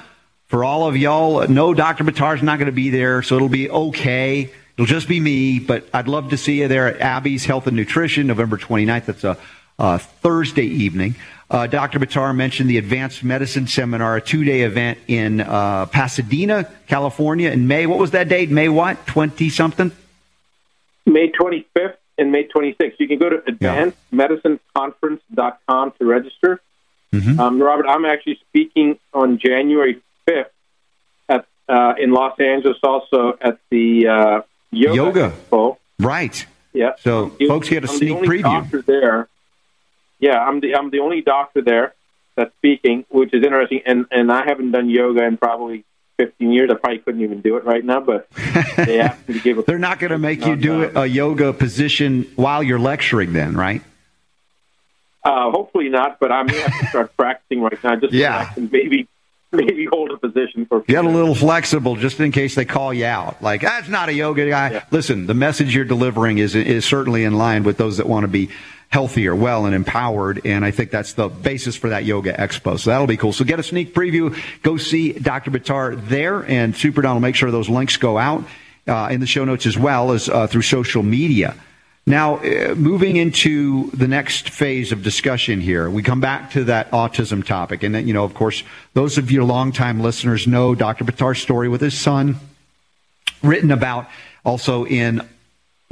For 0.47 0.65
all 0.65 0.87
of 0.87 0.97
y'all, 0.97 1.47
no, 1.49 1.75
Dr. 1.75 2.05
Buttar's 2.05 2.43
not 2.43 2.59
going 2.59 2.67
to 2.67 2.73
be 2.73 2.91
there, 2.91 3.23
so 3.23 3.37
it'll 3.37 3.49
be 3.49 3.71
okay. 3.71 4.51
It'll 4.77 4.87
just 4.87 5.09
be 5.09 5.21
me, 5.21 5.59
but 5.59 5.87
I'd 5.93 6.09
love 6.09 6.31
to 6.31 6.37
see 6.37 6.61
you 6.61 6.69
there 6.69 6.89
at 6.89 7.01
Abby's 7.01 7.45
Health 7.45 7.67
and 7.67 7.77
Nutrition, 7.77 8.27
November 8.27 8.57
29th. 8.57 9.07
That's 9.07 9.25
a, 9.25 9.39
uh 9.79 9.99
Thursday 9.99 10.67
evening. 10.67 11.15
Uh, 11.51 11.67
Dr. 11.67 11.99
Buttar 11.99 12.35
mentioned 12.35 12.71
the 12.71 12.79
Advanced 12.79 13.23
Medicine 13.23 13.67
Seminar, 13.67 14.17
a 14.17 14.21
two 14.23 14.43
day 14.45 14.63
event 14.63 14.99
in 15.07 15.41
uh, 15.41 15.85
Pasadena, 15.87 16.71
California 16.87 17.51
in 17.51 17.67
May. 17.67 17.87
What 17.87 17.99
was 17.99 18.13
that 18.13 18.29
date? 18.29 18.51
May 18.51 18.71
what? 18.71 19.07
20 19.07 19.51
something? 19.51 19.93
May 21.05 21.31
25th 21.31 21.97
and 22.19 22.33
May 22.33 22.47
26th. 22.47 22.97
You 22.99 23.09
can 23.09 23.19
go 23.19 23.31
to 23.31 23.39
advancedmedicineconference.com 23.39 25.93
to 25.99 26.05
register. 26.05 26.61
Mm-hmm. 27.13 27.41
Um, 27.41 27.61
Robert, 27.61 27.87
I'm 27.87 28.05
actually 28.05 28.39
speaking 28.49 28.99
on 29.13 29.39
January 29.39 30.01
5th 30.29 30.47
at 31.29 31.47
uh, 31.69 31.95
in 31.99 32.13
Los 32.13 32.39
Angeles, 32.41 32.79
also 32.83 33.37
at 33.41 33.59
the 33.71 34.09
uh, 34.09 34.43
yoga, 34.71 34.97
Yoga. 34.97 35.33
Expo. 35.51 35.77
Right. 35.99 36.47
Yeah. 36.73 36.93
So 37.01 37.37
I'm 37.39 37.49
folks 37.49 37.69
get 37.69 37.85
a 37.85 37.91
I'm 37.91 37.99
the 37.99 38.13
only 38.13 38.29
preview. 38.29 38.43
Doctor 38.43 38.81
there. 38.83 39.29
Yeah, 40.19 40.39
I'm 40.39 40.61
the 40.61 40.77
I'm 40.77 40.91
the 40.91 41.01
only 41.01 41.21
doctor 41.21 41.61
there 41.63 41.95
that's 42.37 42.55
speaking, 42.55 43.05
which 43.11 43.35
is 43.35 43.45
interesting. 43.45 43.83
And 43.85 44.07
and 44.11 44.33
I 44.33 44.45
haven't 44.45 44.73
done 44.73 44.89
yoga 44.89 45.25
in 45.25 45.37
probably 45.37 45.85
15 46.19 46.53
years. 46.53 46.71
I 46.71 46.75
probably 46.75 46.99
couldn't 46.99 47.23
even 47.23 47.41
do 47.41 47.57
it 47.57 47.65
right 47.65 47.85
now, 47.85 48.01
but 48.01 48.29
they 48.77 49.01
asked 49.01 49.29
me 49.29 49.35
to 49.35 49.41
give 49.41 49.59
a. 49.59 49.63
They're 49.63 49.79
not 49.79 49.99
going 49.99 50.11
to 50.13 50.19
make 50.19 50.45
you 50.45 50.57
do 50.57 50.91
a 50.97 51.07
yoga 51.07 51.53
position 51.53 52.31
while 52.37 52.63
you're 52.63 52.79
lecturing, 52.79 53.33
then, 53.33 53.57
right? 53.57 53.83
Uh, 55.25 55.51
hopefully 55.51 55.89
not, 55.89 56.19
but 56.19 56.33
I 56.33 56.43
may 56.43 56.59
have 56.59 56.81
to 56.81 56.87
start 56.87 57.17
practicing 57.17 57.63
right 57.63 57.83
now. 57.85 57.97
Just 57.97 58.13
so 58.13 58.19
Yeah. 58.19 58.49
I 58.51 58.55
can 58.55 58.69
maybe 58.73 59.09
maybe 59.53 59.85
hold 59.87 60.11
a 60.11 60.17
position 60.17 60.67
for. 60.67 60.81
Get 60.81 61.05
a 61.05 61.09
little 61.09 61.35
flexible 61.35 61.95
just 61.97 62.19
in 62.21 62.33
case 62.33 62.55
they 62.55 62.65
call 62.65 62.93
you 62.93 63.05
out. 63.05 63.43
Like, 63.43 63.61
that's 63.61 63.89
not 63.89 64.09
a 64.09 64.13
yoga 64.15 64.49
guy. 64.49 64.83
Listen, 64.91 65.27
the 65.27 65.35
message 65.35 65.75
you're 65.75 65.85
delivering 65.85 66.39
is, 66.39 66.55
is 66.55 66.85
certainly 66.85 67.23
in 67.25 67.35
line 67.39 67.63
with 67.63 67.77
those 67.77 67.99
that 67.99 68.09
want 68.09 68.25
to 68.25 68.29
be 68.29 68.51
healthier, 68.93 69.35
well, 69.35 69.65
and 69.65 69.75
empowered. 69.75 70.43
And 70.45 70.67
I 70.67 70.71
think 70.71 70.91
that's 70.91 71.15
the 71.15 71.29
basis 71.29 71.77
for 71.77 71.89
that 71.89 72.05
yoga 72.05 72.35
expo. 72.35 72.79
So 72.79 72.91
that'll 72.91 73.07
be 73.07 73.17
cool. 73.17 73.33
So 73.33 73.43
get 73.43 73.59
a 73.59 73.63
sneak 73.63 73.95
preview. 73.95 74.39
Go 74.63 74.77
see 74.77 75.15
Dr. 75.15 75.51
Buttar 75.51 75.99
there. 76.09 76.45
And 76.45 76.77
Super 76.77 77.01
Don 77.01 77.17
will 77.17 77.21
make 77.23 77.35
sure 77.35 77.51
those 77.51 77.71
links 77.71 77.97
go 77.97 78.19
out 78.19 78.45
uh, 78.87 79.09
in 79.11 79.21
the 79.21 79.27
show 79.27 79.47
notes 79.47 79.65
as 79.65 79.79
well 79.79 80.13
as 80.13 80.29
uh, 80.29 80.47
through 80.47 80.63
social 80.63 81.03
media. 81.03 81.57
Now, 82.05 82.37
uh, 82.37 82.75
moving 82.77 83.17
into 83.17 83.91
the 83.93 84.09
next 84.09 84.51
phase 84.51 84.93
of 84.93 85.03
discussion 85.03 85.63
here, 85.63 85.89
we 85.89 86.03
come 86.03 86.21
back 86.21 86.51
to 86.51 86.65
that 86.65 86.91
autism 86.91 87.43
topic. 87.43 87.83
And, 87.83 87.95
then, 87.95 88.07
you 88.07 88.13
know, 88.13 88.25
of 88.25 88.35
course, 88.35 88.63
those 88.93 89.17
of 89.17 89.31
you 89.31 89.43
longtime 89.43 90.01
listeners 90.01 90.47
know 90.47 90.75
Dr. 90.75 91.05
Buttar's 91.05 91.41
story 91.41 91.71
with 91.71 91.81
his 91.81 91.99
son, 91.99 92.37
written 93.43 93.71
about 93.71 94.09
also 94.45 94.85
in 94.85 95.27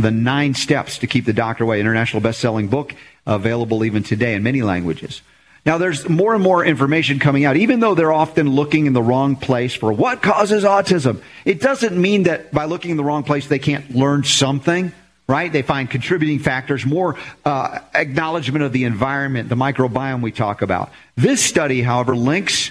the 0.02 0.10
nine 0.10 0.54
steps 0.54 0.98
to 0.98 1.06
keep 1.06 1.24
the 1.24 1.32
doctor 1.32 1.64
away, 1.64 1.80
international 1.80 2.20
best-selling 2.20 2.68
book, 2.68 2.94
available 3.26 3.84
even 3.84 4.02
today 4.02 4.34
in 4.34 4.42
many 4.42 4.62
languages. 4.62 5.22
Now, 5.66 5.76
there's 5.76 6.08
more 6.08 6.34
and 6.34 6.42
more 6.42 6.64
information 6.64 7.18
coming 7.18 7.44
out, 7.44 7.56
even 7.56 7.80
though 7.80 7.94
they're 7.94 8.12
often 8.12 8.48
looking 8.48 8.86
in 8.86 8.94
the 8.94 9.02
wrong 9.02 9.36
place 9.36 9.74
for 9.74 9.92
what 9.92 10.22
causes 10.22 10.64
autism. 10.64 11.22
It 11.44 11.60
doesn't 11.60 12.00
mean 12.00 12.22
that 12.22 12.50
by 12.50 12.64
looking 12.64 12.92
in 12.92 12.96
the 12.96 13.04
wrong 13.04 13.24
place, 13.24 13.46
they 13.46 13.58
can't 13.58 13.94
learn 13.94 14.24
something, 14.24 14.92
right? 15.28 15.52
They 15.52 15.60
find 15.60 15.90
contributing 15.90 16.38
factors, 16.38 16.86
more 16.86 17.16
uh, 17.44 17.80
acknowledgement 17.94 18.64
of 18.64 18.72
the 18.72 18.84
environment, 18.84 19.50
the 19.50 19.54
microbiome 19.54 20.22
we 20.22 20.32
talk 20.32 20.62
about. 20.62 20.90
This 21.14 21.44
study, 21.44 21.82
however, 21.82 22.16
links 22.16 22.70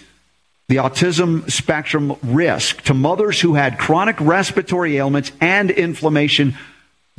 the 0.68 0.78
autism 0.78 1.50
spectrum 1.52 2.16
risk 2.24 2.82
to 2.84 2.94
mothers 2.94 3.40
who 3.42 3.54
had 3.54 3.78
chronic 3.78 4.20
respiratory 4.20 4.98
ailments 4.98 5.32
and 5.42 5.70
inflammation 5.72 6.58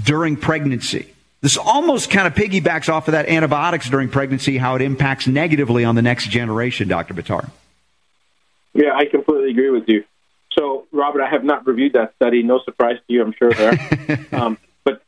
during 0.02 0.36
pregnancy. 0.36 1.12
This 1.40 1.56
almost 1.56 2.10
kind 2.10 2.26
of 2.26 2.34
piggybacks 2.34 2.88
off 2.88 3.08
of 3.08 3.12
that 3.12 3.28
antibiotics 3.28 3.88
during 3.88 4.08
pregnancy, 4.08 4.58
how 4.58 4.74
it 4.74 4.82
impacts 4.82 5.26
negatively 5.26 5.84
on 5.84 5.94
the 5.94 6.02
next 6.02 6.28
generation, 6.28 6.86
Dr. 6.88 7.14
Buttar. 7.14 7.50
Yeah, 8.74 8.94
I 8.94 9.06
completely 9.06 9.50
agree 9.50 9.70
with 9.70 9.88
you. 9.88 10.04
So, 10.52 10.86
Robert, 10.92 11.22
I 11.22 11.30
have 11.30 11.44
not 11.44 11.66
reviewed 11.66 11.94
that 11.94 12.14
study. 12.16 12.42
No 12.42 12.60
surprise 12.64 12.96
to 12.96 13.12
you, 13.12 13.22
I'm 13.22 13.32
sure 13.32 13.52
there. 13.52 13.78
um, 14.32 14.58
but 14.84 15.02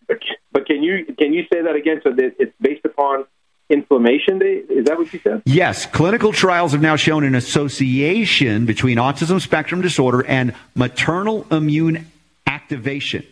but 0.52 0.66
can 0.66 0.82
you 0.82 1.04
can 1.18 1.32
you 1.32 1.44
say 1.52 1.62
that 1.62 1.74
again? 1.74 2.00
So 2.04 2.12
that 2.12 2.36
it's 2.38 2.54
based 2.60 2.84
upon 2.84 3.24
inflammation. 3.68 4.38
They, 4.38 4.62
is 4.72 4.86
that 4.86 4.98
what 4.98 5.12
you 5.12 5.20
said? 5.20 5.42
Yes, 5.44 5.86
clinical 5.86 6.32
trials 6.32 6.72
have 6.72 6.82
now 6.82 6.96
shown 6.96 7.24
an 7.24 7.34
association 7.34 8.66
between 8.66 8.98
autism 8.98 9.40
spectrum 9.40 9.80
disorder 9.80 10.24
and 10.24 10.54
maternal 10.74 11.46
immune 11.50 12.10
activation. 12.46 13.26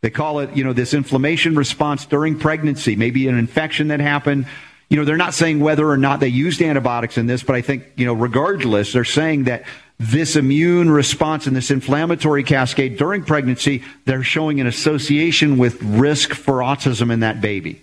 They 0.00 0.10
call 0.10 0.40
it, 0.40 0.54
you 0.56 0.62
know, 0.62 0.72
this 0.72 0.94
inflammation 0.94 1.56
response 1.56 2.06
during 2.06 2.38
pregnancy, 2.38 2.94
maybe 2.94 3.26
an 3.26 3.36
infection 3.36 3.88
that 3.88 4.00
happened. 4.00 4.46
You 4.88 4.96
know, 4.96 5.04
they're 5.04 5.16
not 5.16 5.34
saying 5.34 5.60
whether 5.60 5.88
or 5.88 5.96
not 5.96 6.20
they 6.20 6.28
used 6.28 6.62
antibiotics 6.62 7.18
in 7.18 7.26
this, 7.26 7.42
but 7.42 7.56
I 7.56 7.62
think, 7.62 7.84
you 7.96 8.06
know, 8.06 8.14
regardless, 8.14 8.92
they're 8.92 9.04
saying 9.04 9.44
that 9.44 9.64
this 9.98 10.36
immune 10.36 10.90
response 10.90 11.46
and 11.46 11.56
this 11.56 11.70
inflammatory 11.70 12.44
cascade 12.44 12.96
during 12.96 13.24
pregnancy, 13.24 13.82
they're 14.04 14.22
showing 14.22 14.60
an 14.60 14.66
association 14.68 15.58
with 15.58 15.82
risk 15.82 16.32
for 16.32 16.58
autism 16.58 17.12
in 17.12 17.20
that 17.20 17.40
baby. 17.40 17.82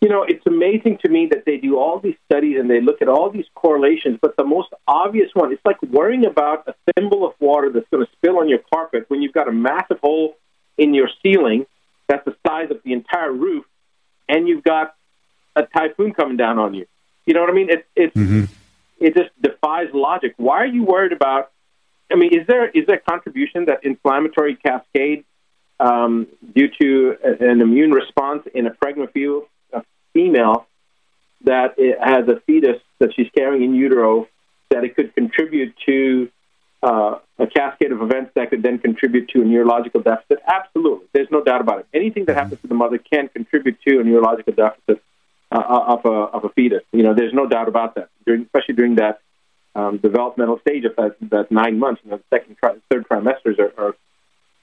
You 0.00 0.08
know, 0.08 0.22
it's 0.22 0.46
amazing 0.46 0.98
to 1.02 1.08
me 1.08 1.26
that 1.32 1.44
they 1.44 1.56
do 1.56 1.76
all 1.78 1.98
these 1.98 2.14
studies 2.30 2.58
and 2.60 2.70
they 2.70 2.80
look 2.80 3.02
at 3.02 3.08
all 3.08 3.30
these 3.30 3.46
correlations, 3.54 4.18
but 4.22 4.36
the 4.36 4.44
most 4.44 4.68
obvious 4.86 5.30
one, 5.34 5.52
it's 5.52 5.64
like 5.64 5.82
worrying 5.82 6.24
about 6.24 6.68
a 6.68 6.74
thimble 6.92 7.26
of 7.26 7.34
water 7.40 7.70
that's 7.70 7.88
going 7.90 8.06
to 8.06 8.12
spill 8.12 8.38
on 8.38 8.48
your 8.48 8.60
carpet 8.72 9.06
when 9.08 9.22
you've 9.22 9.32
got 9.32 9.48
a 9.48 9.52
massive 9.52 9.98
hole 10.00 10.36
in 10.76 10.94
your 10.94 11.08
ceiling 11.22 11.66
that's 12.08 12.24
the 12.24 12.34
size 12.46 12.70
of 12.70 12.80
the 12.84 12.92
entire 12.92 13.32
roof, 13.32 13.64
and 14.28 14.48
you've 14.48 14.64
got 14.64 14.94
a 15.54 15.62
typhoon 15.62 16.14
coming 16.14 16.36
down 16.36 16.58
on 16.58 16.74
you. 16.74 16.86
You 17.26 17.34
know 17.34 17.40
what 17.40 17.50
I 17.50 17.52
mean? 17.52 17.70
It, 17.70 17.86
it's 17.94 18.16
it 18.98 19.14
just 19.14 19.30
defies 19.40 19.88
logic. 19.92 20.34
Why 20.38 20.58
are 20.58 20.66
you 20.66 20.84
worried 20.84 21.12
about? 21.12 21.52
I 22.10 22.16
mean, 22.16 22.32
is 22.32 22.46
there 22.46 22.68
is 22.70 22.86
there 22.86 22.98
contribution 22.98 23.66
that 23.66 23.84
inflammatory 23.84 24.56
cascade 24.56 25.24
um, 25.78 26.26
due 26.54 26.68
to 26.80 27.16
an 27.22 27.60
immune 27.60 27.92
response 27.92 28.44
in 28.54 28.66
a 28.66 28.70
pregnant 28.70 29.12
fe- 29.12 29.26
a 29.26 29.42
female 30.18 30.66
that 31.44 31.74
it 31.78 31.96
has 32.02 32.28
a 32.28 32.40
fetus 32.46 32.80
that 32.98 33.10
she's 33.14 33.30
carrying 33.36 33.62
in 33.62 33.74
utero 33.74 34.26
that 34.70 34.82
it 34.84 34.96
could 34.96 35.14
contribute 35.14 35.72
to 35.86 36.28
uh, 36.82 37.18
a 37.38 37.46
cascade 37.46 37.92
of 37.92 38.02
events 38.02 38.32
that 38.34 38.50
could 38.50 38.62
then 38.62 38.78
contribute 38.78 39.28
to 39.28 39.42
a 39.42 39.44
neurological 39.44 40.00
deficit? 40.00 40.38
Absolutely, 40.46 41.06
there's 41.12 41.30
no 41.30 41.42
doubt 41.42 41.60
about 41.60 41.78
it. 41.80 41.86
Anything 41.94 42.24
that 42.26 42.36
happens 42.36 42.60
to 42.62 42.66
the 42.66 42.74
mother 42.74 42.98
can 42.98 43.28
contribute 43.28 43.76
to 43.86 44.00
a 44.00 44.04
neurological 44.04 44.52
deficit 44.52 45.02
uh, 45.52 45.94
of 45.94 46.04
a 46.04 46.16
of 46.36 46.44
a 46.44 46.48
fetus. 46.50 46.82
You 46.92 47.04
know, 47.04 47.14
there's 47.14 47.32
no 47.32 47.46
doubt 47.46 47.68
about 47.68 47.94
that. 47.94 48.08
During, 48.26 48.42
especially 48.42 48.74
during 48.74 48.96
that 48.96 49.20
um, 49.76 49.98
developmental 49.98 50.58
stage 50.60 50.84
of 50.84 50.96
that, 50.96 51.16
that 51.30 51.50
nine 51.52 51.78
months. 51.78 52.00
You 52.04 52.10
know, 52.10 52.18
the 52.18 52.36
second, 52.36 52.56
tri- 52.56 52.76
third 52.90 53.08
trimesters 53.08 53.58
are, 53.58 53.72
are 53.82 53.94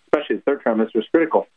especially 0.07 0.37
the 0.37 0.41
third 0.41 0.63
trimester 0.63 0.97
is 0.97 1.05
critical. 1.13 1.47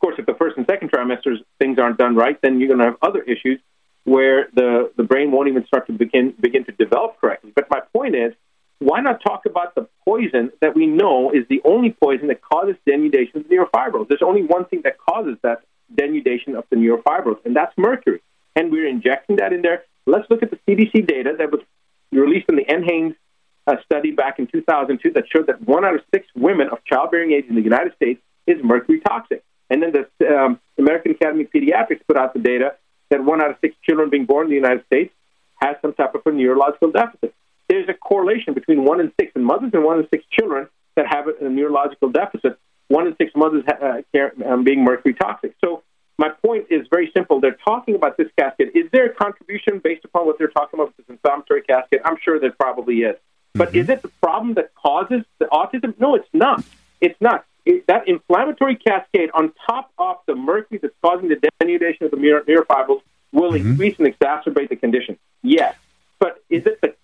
Course, 0.00 0.14
if 0.18 0.24
the 0.24 0.34
first 0.34 0.56
and 0.56 0.66
second 0.66 0.90
trimesters 0.90 1.36
things 1.58 1.78
aren't 1.78 1.98
done 1.98 2.16
right, 2.16 2.40
then 2.40 2.58
you're 2.58 2.68
going 2.68 2.78
to 2.78 2.86
have 2.86 2.96
other 3.02 3.22
issues 3.22 3.60
where 4.04 4.48
the 4.54 4.90
the 4.96 5.02
brain 5.02 5.30
won't 5.30 5.48
even 5.48 5.66
start 5.66 5.86
to 5.88 5.92
begin 5.92 6.34
begin 6.40 6.64
to 6.64 6.72
develop 6.72 7.20
correctly. 7.20 7.52
But 7.54 7.68
my 7.70 7.80
point 7.92 8.14
is, 8.14 8.32
why 8.78 9.00
not 9.00 9.22
talk 9.22 9.44
about 9.44 9.74
the 9.74 9.86
poison 10.06 10.52
that 10.62 10.74
we 10.74 10.86
know 10.86 11.30
is 11.30 11.44
the 11.48 11.60
only 11.64 11.90
poison 11.90 12.28
that 12.28 12.40
causes 12.40 12.76
denudation 12.88 13.36
of 13.36 13.48
the 13.48 13.56
neurofibrils? 13.56 14.08
There's 14.08 14.22
only 14.22 14.42
one 14.42 14.64
thing 14.64 14.80
that 14.84 14.96
causes 14.98 15.36
that 15.42 15.62
denudation 15.94 16.56
of 16.56 16.64
the 16.70 16.76
neurofibrils, 16.76 17.44
and 17.44 17.54
that's 17.54 17.76
mercury. 17.76 18.22
And 18.56 18.72
we're 18.72 18.88
injecting 18.88 19.36
that 19.36 19.52
in 19.52 19.60
there. 19.60 19.84
Let's 20.06 20.28
look 20.30 20.42
at 20.42 20.50
the 20.50 20.58
CDC 20.66 21.06
data 21.06 21.34
that 21.38 21.52
was 21.52 21.60
released 22.10 22.46
in 22.48 22.56
the 22.56 22.64
NHANES 22.64 23.16
uh, 23.66 23.76
study 23.84 24.12
back 24.12 24.38
in 24.38 24.46
2002 24.46 25.12
that 25.12 25.24
showed 25.30 25.46
that 25.48 25.60
one 25.60 25.84
out 25.84 25.94
of 25.94 26.00
six 26.12 26.26
women 26.34 26.68
of 26.70 26.82
childbearing 26.84 27.32
age 27.32 27.44
in 27.48 27.54
the 27.54 27.60
United 27.60 27.94
States 27.96 28.20
is 28.46 28.56
mercury 28.64 29.00
toxic. 29.00 29.44
And 29.70 29.82
then 29.82 29.92
the 29.92 30.26
um, 30.26 30.60
American 30.78 31.12
Academy 31.12 31.44
of 31.44 31.50
Pediatrics 31.50 32.00
put 32.06 32.16
out 32.16 32.34
the 32.34 32.40
data 32.40 32.74
that 33.10 33.24
one 33.24 33.40
out 33.40 33.50
of 33.50 33.56
six 33.60 33.74
children 33.84 34.10
being 34.10 34.26
born 34.26 34.46
in 34.46 34.50
the 34.50 34.56
United 34.56 34.84
States 34.86 35.12
has 35.56 35.76
some 35.82 35.94
type 35.94 36.14
of 36.14 36.22
a 36.26 36.32
neurological 36.32 36.90
deficit. 36.90 37.34
There's 37.68 37.88
a 37.88 37.94
correlation 37.94 38.54
between 38.54 38.84
one 38.84 39.00
in 39.00 39.12
six 39.18 39.32
and 39.34 39.44
mothers 39.44 39.70
and 39.72 39.84
one 39.84 39.98
in 40.00 40.08
six 40.10 40.24
children 40.30 40.68
that 40.96 41.06
have 41.08 41.28
a, 41.28 41.46
a 41.46 41.48
neurological 41.48 42.10
deficit. 42.10 42.58
One 42.88 43.06
in 43.06 43.16
six 43.16 43.32
mothers 43.36 43.64
ha- 43.66 43.86
uh, 43.86 44.02
care, 44.12 44.32
um, 44.44 44.64
being 44.64 44.82
mercury 44.82 45.14
toxic. 45.14 45.54
So 45.64 45.82
my 46.18 46.30
point 46.44 46.66
is 46.70 46.86
very 46.90 47.10
simple. 47.16 47.40
They're 47.40 47.56
talking 47.64 47.94
about 47.94 48.16
this 48.16 48.28
cascade. 48.36 48.72
Is 48.74 48.90
there 48.92 49.06
a 49.06 49.14
contribution 49.14 49.78
based 49.78 50.04
upon 50.04 50.26
what 50.26 50.38
they're 50.38 50.48
talking 50.48 50.80
about 50.80 50.88
with 50.88 50.96
this 50.98 51.06
inflammatory 51.08 51.62
cascade? 51.62 52.00
I'm 52.04 52.16
sure 52.22 52.40
there 52.40 52.52
probably 52.52 53.02
is. 53.02 53.16
But 53.54 53.74
is 53.74 53.88
it 53.88 54.02
the 54.02 54.08
problem 54.22 54.54
that 54.54 54.74
causes 54.74 55.22
the 55.38 55.46
autism? 55.46 55.98
No, 55.98 56.14
it's 56.14 56.28
not. 56.32 56.64
It's 57.00 57.20
not. 57.20 57.44
It, 57.70 57.86
that 57.86 58.08
inflammatory 58.08 58.74
cascade 58.74 59.30
on 59.32 59.52
top 59.64 59.92
of 59.96 60.16
the 60.26 60.34
mercury 60.34 60.80
that's 60.82 60.94
causing 61.02 61.28
the 61.28 61.36
denudation 61.36 62.02
of 62.02 62.10
the 62.10 62.16
neurofibrils 62.16 63.00
will 63.32 63.52
mm-hmm. 63.52 63.70
increase 63.70 63.96
and 63.98 64.08
exacerbate 64.12 64.70
the 64.70 64.76
condition. 64.76 65.16
Yes. 65.42 65.76
But 66.18 66.42
is 66.50 66.66
it 66.66 66.80
the 66.80 66.94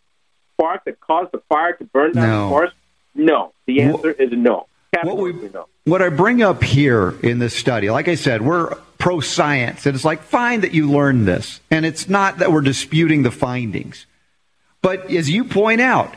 spark 0.54 0.84
that 0.86 1.00
caused 1.00 1.30
the 1.30 1.40
fire 1.48 1.74
to 1.74 1.84
burn 1.84 2.12
down 2.12 2.28
No. 2.28 2.42
the 2.42 2.48
forest? 2.48 2.74
No. 3.14 3.52
The 3.66 3.82
answer 3.82 4.10
is 4.10 4.32
no. 4.32 4.66
What 5.02 5.18
we, 5.18 5.32
no. 5.32 5.66
what 5.84 6.02
I 6.02 6.08
bring 6.08 6.42
up 6.42 6.64
here 6.64 7.14
in 7.22 7.38
this 7.38 7.54
study, 7.54 7.90
like 7.90 8.08
I 8.08 8.14
said, 8.14 8.40
we're 8.42 8.74
pro 8.98 9.20
science, 9.20 9.84
and 9.84 9.94
it's 9.94 10.06
like 10.06 10.22
fine 10.22 10.62
that 10.62 10.72
you 10.72 10.90
learned 10.90 11.28
this, 11.28 11.60
and 11.70 11.84
it's 11.84 12.08
not 12.08 12.38
that 12.38 12.50
we're 12.50 12.62
disputing 12.62 13.22
the 13.22 13.30
findings, 13.30 14.06
but 14.80 15.10
as 15.10 15.28
you 15.28 15.44
point 15.44 15.82
out, 15.82 16.14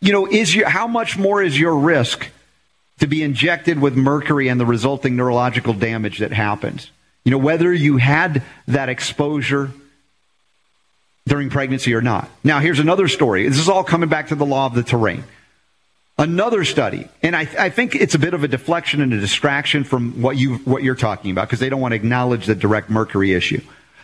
you 0.00 0.12
know, 0.12 0.26
is 0.26 0.54
your 0.54 0.68
how 0.68 0.86
much 0.86 1.16
more 1.16 1.42
is 1.42 1.58
your 1.58 1.74
risk 1.74 2.28
to 3.02 3.08
be 3.08 3.24
injected 3.24 3.80
with 3.80 3.96
mercury 3.96 4.46
and 4.46 4.60
the 4.60 4.64
resulting 4.64 5.16
neurological 5.16 5.72
damage 5.72 6.20
that 6.20 6.32
happens. 6.32 6.88
You 7.24 7.32
know, 7.32 7.38
whether 7.38 7.72
you 7.72 7.96
had 7.96 8.44
that 8.68 8.88
exposure 8.88 9.72
during 11.26 11.50
pregnancy 11.50 11.94
or 11.94 12.00
not. 12.00 12.30
Now, 12.44 12.60
here's 12.60 12.78
another 12.78 13.08
story. 13.08 13.48
This 13.48 13.58
is 13.58 13.68
all 13.68 13.82
coming 13.82 14.08
back 14.08 14.28
to 14.28 14.36
the 14.36 14.46
law 14.46 14.66
of 14.66 14.74
the 14.74 14.84
terrain. 14.84 15.24
Another 16.16 16.62
study, 16.62 17.08
and 17.24 17.34
I, 17.34 17.48
I 17.58 17.70
think 17.70 17.96
it's 17.96 18.14
a 18.14 18.20
bit 18.20 18.34
of 18.34 18.44
a 18.44 18.48
deflection 18.48 19.00
and 19.00 19.12
a 19.12 19.18
distraction 19.18 19.82
from 19.82 20.22
what 20.22 20.36
you 20.36 20.58
what 20.58 20.84
you're 20.84 20.94
talking 20.94 21.32
about 21.32 21.48
because 21.48 21.58
they 21.58 21.68
don't 21.68 21.80
want 21.80 21.92
to 21.92 21.96
acknowledge 21.96 22.46
the 22.46 22.54
direct 22.54 22.88
mercury 22.88 23.32
issue. 23.32 23.62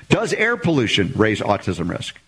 Does 0.08 0.32
air 0.32 0.56
pollution 0.56 1.12
raise 1.14 1.38
autism 1.38 1.88
risk? 1.88 2.18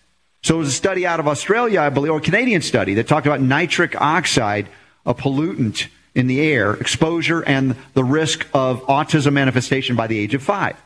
So 0.42 0.54
it 0.54 0.58
was 0.58 0.68
a 0.68 0.72
study 0.72 1.04
out 1.04 1.18
of 1.18 1.26
Australia, 1.26 1.80
I 1.80 1.88
believe, 1.88 2.12
or 2.12 2.18
a 2.18 2.22
Canadian 2.22 2.62
study 2.62 2.94
that 2.94 3.08
talked 3.08 3.26
about 3.26 3.40
nitric 3.40 4.00
oxide, 4.00 4.68
a 5.04 5.14
pollutant 5.14 5.88
in 6.14 6.26
the 6.26 6.40
air, 6.40 6.74
exposure, 6.74 7.42
and 7.42 7.76
the 7.94 8.04
risk 8.04 8.46
of 8.52 8.82
autism 8.82 9.32
manifestation 9.32 9.96
by 9.96 10.06
the 10.06 10.18
age 10.18 10.34
of 10.34 10.42
five. 10.42 10.76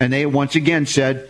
And 0.00 0.12
they 0.12 0.26
once 0.26 0.54
again 0.54 0.86
said 0.86 1.28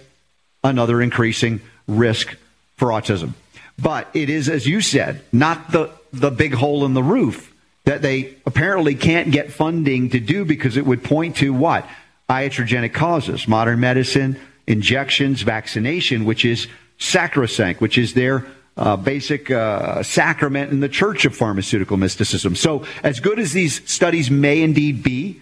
another 0.62 1.00
increasing 1.00 1.60
risk 1.86 2.36
for 2.76 2.88
autism. 2.88 3.34
But 3.78 4.08
it 4.14 4.30
is, 4.30 4.48
as 4.48 4.66
you 4.66 4.80
said, 4.80 5.22
not 5.32 5.70
the, 5.70 5.90
the 6.12 6.30
big 6.30 6.54
hole 6.54 6.84
in 6.84 6.94
the 6.94 7.02
roof 7.02 7.52
that 7.84 8.02
they 8.02 8.36
apparently 8.46 8.94
can't 8.94 9.30
get 9.30 9.52
funding 9.52 10.10
to 10.10 10.20
do 10.20 10.44
because 10.44 10.76
it 10.76 10.86
would 10.86 11.04
point 11.04 11.36
to 11.36 11.52
what? 11.52 11.86
Iatrogenic 12.30 12.94
causes, 12.94 13.46
modern 13.46 13.80
medicine, 13.80 14.40
injections, 14.66 15.42
vaccination, 15.42 16.24
which 16.24 16.44
is 16.44 16.66
sacrosanct, 16.98 17.80
which 17.80 17.98
is 17.98 18.14
their 18.14 18.46
uh, 18.76 18.96
basic 18.96 19.50
uh, 19.50 20.02
sacrament 20.02 20.72
in 20.72 20.80
the 20.80 20.88
church 20.88 21.24
of 21.24 21.37
pharmaceutical 21.37 21.96
mysticism. 21.96 22.56
So, 22.56 22.84
as 23.02 23.20
good 23.20 23.38
as 23.38 23.52
these 23.52 23.88
studies 23.90 24.30
may 24.30 24.62
indeed 24.62 25.02
be, 25.02 25.40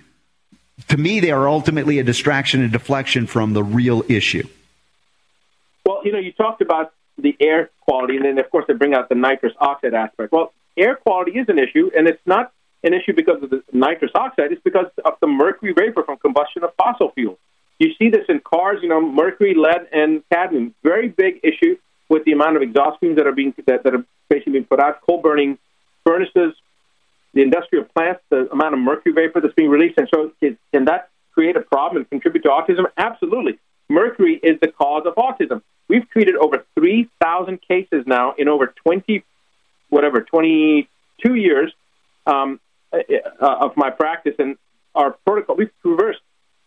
to 0.88 0.96
me, 0.96 1.20
they 1.20 1.30
are 1.30 1.48
ultimately 1.48 1.98
a 1.98 2.02
distraction 2.02 2.62
and 2.62 2.72
deflection 2.72 3.26
from 3.26 3.52
the 3.52 3.62
real 3.62 4.04
issue. 4.08 4.46
Well, 5.86 6.00
you 6.04 6.12
know, 6.12 6.18
you 6.18 6.32
talked 6.32 6.60
about 6.60 6.92
the 7.18 7.36
air 7.40 7.70
quality, 7.80 8.16
and 8.16 8.24
then 8.24 8.38
of 8.38 8.50
course 8.50 8.64
they 8.68 8.74
bring 8.74 8.94
out 8.94 9.08
the 9.08 9.14
nitrous 9.14 9.52
oxide 9.58 9.94
aspect. 9.94 10.32
Well, 10.32 10.52
air 10.76 10.96
quality 10.96 11.32
is 11.32 11.48
an 11.48 11.58
issue, 11.58 11.90
and 11.96 12.08
it's 12.08 12.22
not 12.26 12.52
an 12.84 12.94
issue 12.94 13.12
because 13.14 13.42
of 13.42 13.50
the 13.50 13.62
nitrous 13.72 14.10
oxide. 14.14 14.52
It's 14.52 14.62
because 14.62 14.86
of 15.04 15.14
the 15.20 15.26
mercury 15.26 15.72
vapor 15.72 16.02
from 16.02 16.18
combustion 16.18 16.64
of 16.64 16.74
fossil 16.76 17.10
fuels. 17.12 17.38
You 17.78 17.92
see 17.98 18.10
this 18.10 18.26
in 18.28 18.40
cars, 18.40 18.78
you 18.82 18.88
know, 18.88 19.00
mercury, 19.00 19.54
lead, 19.54 19.88
and 19.92 20.22
cadmium. 20.30 20.74
Very 20.82 21.08
big 21.08 21.40
issue 21.42 21.76
with 22.12 22.24
the 22.26 22.32
amount 22.32 22.56
of 22.56 22.62
exhaust 22.62 23.00
fumes 23.00 23.16
that 23.16 23.26
are 23.26 23.32
being 23.32 23.54
that, 23.66 23.84
that 23.84 23.94
are 23.94 24.04
basically 24.28 24.52
being 24.52 24.64
put 24.66 24.78
out. 24.78 25.00
Coal 25.00 25.22
burning 25.22 25.56
furnaces, 26.04 26.52
the 27.32 27.40
industrial 27.40 27.86
plants, 27.86 28.20
the 28.28 28.52
amount 28.52 28.74
of 28.74 28.80
mercury 28.80 29.14
vapor 29.14 29.40
that's 29.40 29.54
being 29.54 29.70
released, 29.70 29.96
and 29.96 30.06
so 30.14 30.30
it, 30.42 30.58
can 30.74 30.84
that 30.84 31.08
create 31.32 31.56
a 31.56 31.60
problem 31.60 31.96
and 31.96 32.10
contribute 32.10 32.42
to 32.42 32.50
autism? 32.50 32.84
Absolutely. 32.98 33.58
Mercury 33.88 34.38
is 34.42 34.60
the 34.60 34.68
cause 34.68 35.04
of 35.06 35.14
autism. 35.14 35.62
We've 35.88 36.06
treated 36.10 36.36
over 36.36 36.66
3,000 36.74 37.60
cases 37.66 38.04
now 38.06 38.34
in 38.36 38.46
over 38.46 38.66
20, 38.66 39.24
whatever, 39.88 40.20
22 40.20 41.34
years 41.34 41.72
um, 42.26 42.60
uh, 42.92 42.98
of 43.40 43.74
my 43.74 43.88
practice, 43.88 44.34
and 44.38 44.58
our 44.94 45.12
protocol. 45.24 45.56
We've 45.56 45.70
reversed, 45.82 46.20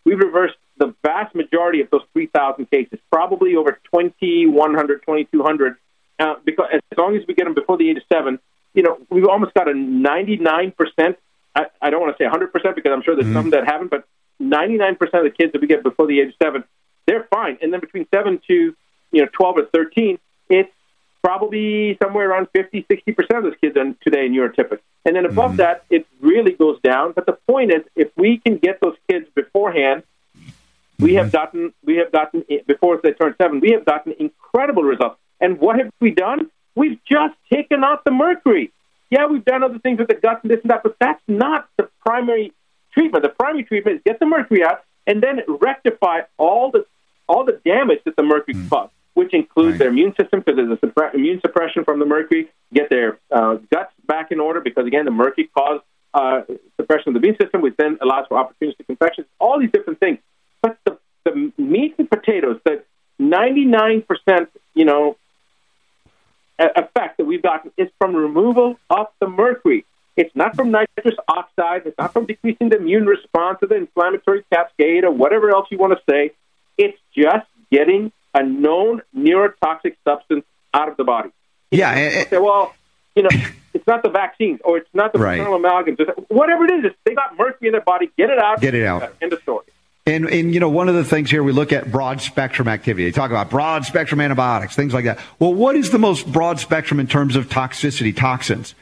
we've 0.06 0.18
reversed 0.20 0.54
the 0.78 0.94
vast 1.02 1.34
majority 1.34 1.80
of 1.80 1.90
those 1.90 2.02
3,000 2.12 2.70
cases, 2.70 2.98
probably 3.12 3.56
over 3.56 3.78
2,100, 3.92 5.02
2,200. 5.02 5.76
Uh, 6.18 6.34
because 6.46 6.68
as 6.72 6.80
long 6.96 7.14
as 7.16 7.22
we 7.28 7.34
get 7.34 7.44
them 7.44 7.54
before 7.54 7.76
the 7.76 7.90
age 7.90 7.98
of 7.98 8.02
seven, 8.10 8.38
you 8.72 8.82
know, 8.82 8.98
we've 9.10 9.26
almost 9.26 9.52
got 9.52 9.68
a 9.68 9.72
99%. 9.72 11.16
I, 11.54 11.66
I 11.82 11.90
don't 11.90 12.00
want 12.00 12.16
to 12.16 12.22
say 12.22 12.28
100% 12.28 12.74
because 12.74 12.92
I'm 12.92 13.02
sure 13.02 13.14
there's 13.14 13.26
Mm-hmm. 13.26 13.34
some 13.34 13.50
that 13.50 13.66
haven't, 13.66 13.90
but 13.90 14.06
99% 14.40 14.92
of 15.00 15.24
the 15.24 15.30
kids 15.30 15.52
that 15.52 15.60
we 15.60 15.66
get 15.66 15.82
before 15.82 16.06
the 16.06 16.20
age 16.20 16.28
of 16.28 16.34
seven, 16.42 16.64
they're 17.06 17.24
fine. 17.30 17.58
And 17.60 17.72
then 17.72 17.80
between 17.80 18.06
seven 18.14 18.40
to 18.46 18.74
you 19.12 19.22
know 19.22 19.28
12 19.32 19.58
or 19.58 19.66
13, 19.66 20.18
it's 20.48 20.70
probably 21.22 21.96
somewhere 22.02 22.30
around 22.30 22.48
50, 22.52 22.86
60 22.88 23.12
percent 23.12 23.38
of 23.38 23.44
those 23.44 23.54
kids 23.60 23.74
today 24.02 24.28
neurotypic. 24.28 24.78
And 25.04 25.16
then 25.16 25.24
above 25.24 25.56
that, 25.56 25.84
it 25.90 26.05
really 26.36 26.52
goes 26.52 26.78
down. 26.82 27.12
But 27.12 27.26
the 27.26 27.38
point 27.48 27.72
is, 27.72 27.82
if 27.94 28.10
we 28.16 28.38
can 28.38 28.58
get 28.58 28.80
those 28.80 28.96
kids 29.08 29.26
beforehand, 29.34 30.02
we 30.98 31.14
have 31.14 31.32
gotten 31.32 31.72
we 31.84 31.96
have 31.96 32.12
gotten 32.12 32.44
before 32.66 33.00
they 33.02 33.12
turn 33.12 33.34
seven, 33.40 33.60
we 33.60 33.72
have 33.72 33.84
gotten 33.84 34.14
incredible 34.18 34.82
results. 34.82 35.18
And 35.40 35.58
what 35.58 35.78
have 35.78 35.90
we 36.00 36.10
done? 36.10 36.50
We've 36.74 36.98
just 37.04 37.34
taken 37.52 37.84
out 37.84 38.04
the 38.04 38.10
mercury. 38.10 38.72
Yeah, 39.10 39.26
we've 39.26 39.44
done 39.44 39.62
other 39.62 39.78
things 39.78 39.98
with 39.98 40.08
the 40.08 40.14
gut 40.14 40.40
and 40.42 40.50
this 40.50 40.60
and 40.62 40.70
that, 40.70 40.82
but 40.82 40.96
that's 40.98 41.22
not 41.28 41.68
the 41.76 41.88
primary 42.04 42.52
treatment. 42.92 43.22
The 43.22 43.28
primary 43.30 43.64
treatment 43.64 43.96
is 43.96 44.02
get 44.04 44.18
the 44.18 44.26
mercury 44.26 44.64
out 44.64 44.82
and 45.06 45.22
then 45.22 45.40
rectify 45.60 46.20
all 46.38 46.70
the 46.70 46.86
all 47.28 47.44
the 47.44 47.60
damage 47.64 48.00
that 48.04 48.16
the 48.16 48.22
mercury 48.22 48.56
caused, 48.68 48.92
which 49.14 49.34
includes 49.34 49.78
their 49.78 49.88
immune 49.88 50.14
system 50.20 50.40
because 50.40 50.56
there's 50.56 50.70
a 50.70 50.86
suppre- 50.86 51.14
immune 51.14 51.40
suppression 51.40 51.84
from 51.84 51.98
the 51.98 52.06
mercury. 52.06 52.48
Get 52.72 52.88
their 52.88 53.18
uh, 53.30 53.56
guts 53.72 53.92
back 54.06 54.32
in 54.32 54.40
order 54.40 54.60
because 54.60 54.86
again, 54.86 55.04
the 55.04 55.10
mercury 55.10 55.50
caused 55.56 55.82
uh, 56.18 56.40
suppression 56.78 57.08
of 57.10 57.14
the 57.14 57.20
immune 57.20 57.36
system, 57.42 57.58
which 57.66 57.76
then 57.82 57.92
allows 58.04 58.24
for 58.28 58.36
opportunistic 58.42 58.86
infections. 58.88 59.26
All 59.38 59.56
these 59.62 59.72
different 59.76 59.98
things, 60.00 60.18
but 60.62 60.72
the 60.86 60.92
the 61.26 61.52
meat 61.58 61.92
and 61.98 62.08
potatoes, 62.08 62.58
the 62.64 62.74
99 63.18 64.02
percent, 64.10 64.48
you 64.74 64.84
know, 64.90 65.04
effect 66.58 67.18
that 67.18 67.24
we've 67.30 67.42
gotten 67.42 67.70
is 67.76 67.88
from 67.98 68.14
removal 68.16 68.68
of 68.88 69.06
the 69.20 69.28
mercury. 69.28 69.84
It's 70.16 70.34
not 70.34 70.56
from 70.56 70.70
nitrous 70.70 71.16
oxide. 71.28 71.82
It's 71.84 71.98
not 71.98 72.12
from 72.14 72.24
decreasing 72.24 72.70
the 72.70 72.78
immune 72.78 73.06
response 73.06 73.58
or 73.62 73.68
the 73.68 73.74
inflammatory 73.76 74.44
cascade 74.50 75.04
or 75.04 75.10
whatever 75.10 75.50
else 75.50 75.66
you 75.70 75.76
want 75.78 75.92
to 75.92 76.00
say. 76.10 76.32
It's 76.78 76.98
just 77.14 77.46
getting 77.70 78.12
a 78.34 78.42
known 78.42 79.02
neurotoxic 79.14 79.96
substance 80.04 80.44
out 80.72 80.88
of 80.88 80.96
the 80.96 81.04
body. 81.04 81.30
Yeah. 81.70 81.92
eh, 81.92 82.24
Say, 82.30 82.38
well, 82.38 82.74
you 83.14 83.24
know, 83.24 83.28
it's 83.86 83.92
not 83.92 84.02
the 84.02 84.08
vaccines 84.10 84.58
or 84.64 84.78
it's 84.78 84.88
not 84.92 85.12
the 85.12 85.18
Right. 85.20 85.38
maternal 85.38 85.60
amalgams. 85.60 86.26
Whatever 86.28 86.64
it 86.64 86.84
is, 86.86 86.92
they 87.04 87.14
got 87.14 87.38
mercury 87.38 87.68
in 87.68 87.72
their 87.72 87.80
body. 87.80 88.10
Get 88.18 88.30
it 88.30 88.38
out. 88.38 88.60
Get 88.60 88.74
it 88.74 88.84
out. 88.84 89.14
End 89.22 89.32
of 89.32 89.40
story. 89.42 89.64
And, 90.08 90.26
and 90.26 90.52
you 90.52 90.58
know, 90.60 90.68
one 90.68 90.88
of 90.88 90.96
the 90.96 91.04
things 91.04 91.30
here 91.30 91.42
we 91.44 91.52
look 91.52 91.72
at 91.72 91.90
broad 91.92 92.20
spectrum 92.20 92.66
activity. 92.66 93.04
They 93.04 93.12
talk 93.12 93.30
about 93.30 93.48
broad 93.48 93.84
spectrum 93.84 94.20
antibiotics, 94.20 94.74
things 94.74 94.92
like 94.92 95.04
that. 95.04 95.20
Well, 95.38 95.54
what 95.54 95.76
is 95.76 95.90
the 95.90 95.98
most 95.98 96.30
broad 96.32 96.58
spectrum 96.58 96.98
in 96.98 97.06
terms 97.06 97.36
of 97.36 97.48
toxicity, 97.48 98.14
toxins? 98.16 98.74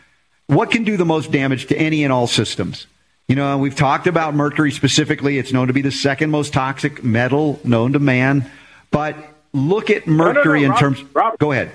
What 0.46 0.70
can 0.70 0.84
do 0.84 0.96
the 0.96 1.04
most 1.06 1.30
damage 1.32 1.66
to 1.66 1.76
any 1.76 2.02
and 2.04 2.12
all 2.12 2.26
systems? 2.26 2.86
You 3.28 3.36
know, 3.36 3.56
we've 3.58 3.74
talked 3.76 4.06
about 4.06 4.34
mercury 4.34 4.70
specifically. 4.70 5.36
It's 5.38 5.52
known 5.52 5.66
to 5.68 5.72
be 5.74 5.80
the 5.82 5.90
second 5.92 6.30
most 6.30 6.52
toxic 6.54 7.02
metal 7.04 7.58
known 7.64 7.92
to 7.94 7.98
man. 7.98 8.50
But 8.90 9.16
look 9.54 9.88
at 9.90 10.06
no, 10.06 10.12
mercury 10.14 10.64
in 10.64 10.70
Rob- 10.70 10.80
terms. 10.80 11.02
Robert. 11.14 11.38
Go 11.38 11.52
ahead. 11.52 11.70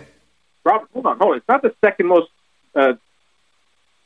Robert, 0.64 0.90
hold 0.94 1.06
on, 1.08 1.18
hold 1.18 1.32
on. 1.32 1.38
It's 1.38 1.48
not 1.48 1.62
the 1.64 1.74
second 1.84 2.06
most 2.08 2.30
uh, 2.76 2.94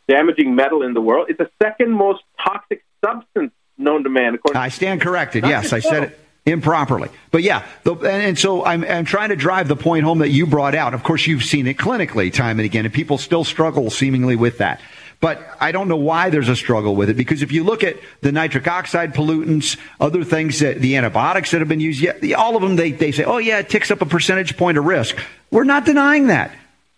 damaging 0.08 0.56
metal 0.56 0.84
in 0.84 0.94
the 0.94 1.02
world. 1.02 1.28
It's 1.30 1.38
the 1.38 1.50
second 1.62 1.92
most 1.92 2.24
toxic 2.44 2.84
substance 3.04 3.52
known 3.78 4.04
to 4.04 4.10
man. 4.10 4.36
According 4.36 4.62
I 4.62 4.70
stand 4.70 5.02
corrected. 5.02 5.46
Yes, 5.46 5.74
I 5.74 5.80
said 5.80 6.04
it 6.04 6.20
improperly. 6.46 7.10
But 7.32 7.44
yeah, 7.44 7.66
the, 7.84 7.96
and, 7.96 8.06
and 8.06 8.40
so 8.40 8.66
I'm, 8.66 8.84
I'm 8.84 9.06
trying 9.06 9.30
to 9.30 9.36
drive 9.36 9.68
the 9.68 9.76
point 9.76 10.04
home 10.04 10.20
that 10.20 10.30
you 10.30 10.46
brought 10.46 10.76
out. 10.76 10.94
Of 10.94 11.04
course, 11.04 11.26
you've 11.26 11.44
seen 11.44 11.68
it 11.68 11.78
clinically 11.78 12.32
time 12.32 12.60
and 12.60 12.66
again, 12.66 12.86
and 12.86 12.94
people 12.94 13.18
still 13.18 13.44
struggle 13.44 13.90
seemingly 13.90 14.36
with 14.36 14.60
that. 14.60 14.82
But 15.20 15.42
I 15.62 15.72
don't 15.72 15.88
know 15.88 15.96
why 15.96 16.30
there's 16.32 16.50
a 16.50 16.56
struggle 16.56 16.98
with 16.98 17.10
it 17.10 17.16
because 17.16 17.44
if 17.44 17.54
you 17.54 17.64
look 17.64 17.82
at 17.82 17.96
the 18.20 18.34
nitric 18.34 18.68
oxide 18.68 19.14
pollutants, 19.14 19.78
other 20.02 20.26
things 20.26 20.60
that 20.60 20.82
the 20.82 20.98
antibiotics 20.98 21.52
that 21.52 21.60
have 21.60 21.70
been 21.70 21.80
used, 21.80 22.02
yeah, 22.02 22.36
all 22.36 22.58
of 22.58 22.62
them, 22.62 22.76
they, 22.76 22.92
they 22.92 23.14
say, 23.14 23.24
oh, 23.24 23.38
yeah, 23.38 23.60
it 23.60 23.70
ticks 23.70 23.90
up 23.90 24.02
a 24.02 24.06
percentage 24.06 24.58
point 24.58 24.78
of 24.78 24.84
risk. 24.84 25.18
We're 25.50 25.64
not 25.64 25.86
denying 25.86 26.28
that. 26.28 26.54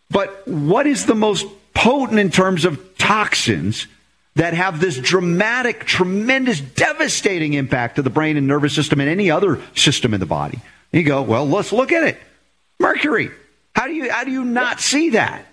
But 0.09 0.47
what 0.47 0.87
is 0.87 1.05
the 1.05 1.13
most 1.13 1.45
potent 1.75 2.19
in 2.19 2.31
terms 2.31 2.65
of 2.65 2.97
toxins 2.97 3.85
that 4.35 4.55
have 4.55 4.79
this 4.79 4.97
dramatic, 4.97 5.85
tremendous, 5.85 6.59
devastating 6.59 7.53
impact 7.53 7.97
to 7.97 8.01
the 8.01 8.09
brain 8.09 8.37
and 8.37 8.47
nervous 8.47 8.73
system 8.73 8.99
and 8.99 9.09
any 9.09 9.29
other 9.29 9.61
system 9.75 10.13
in 10.13 10.19
the 10.19 10.25
body? 10.25 10.59
You 10.91 11.03
go, 11.03 11.21
well, 11.21 11.45
let's 11.45 11.71
look 11.71 11.91
at 11.91 12.03
it. 12.03 12.17
Mercury. 12.79 13.29
How 13.75 13.87
do 13.87 13.93
you 13.93 14.09
how 14.09 14.23
do 14.23 14.31
you 14.31 14.45
not 14.45 14.79
see 14.79 15.11
that? 15.11 15.45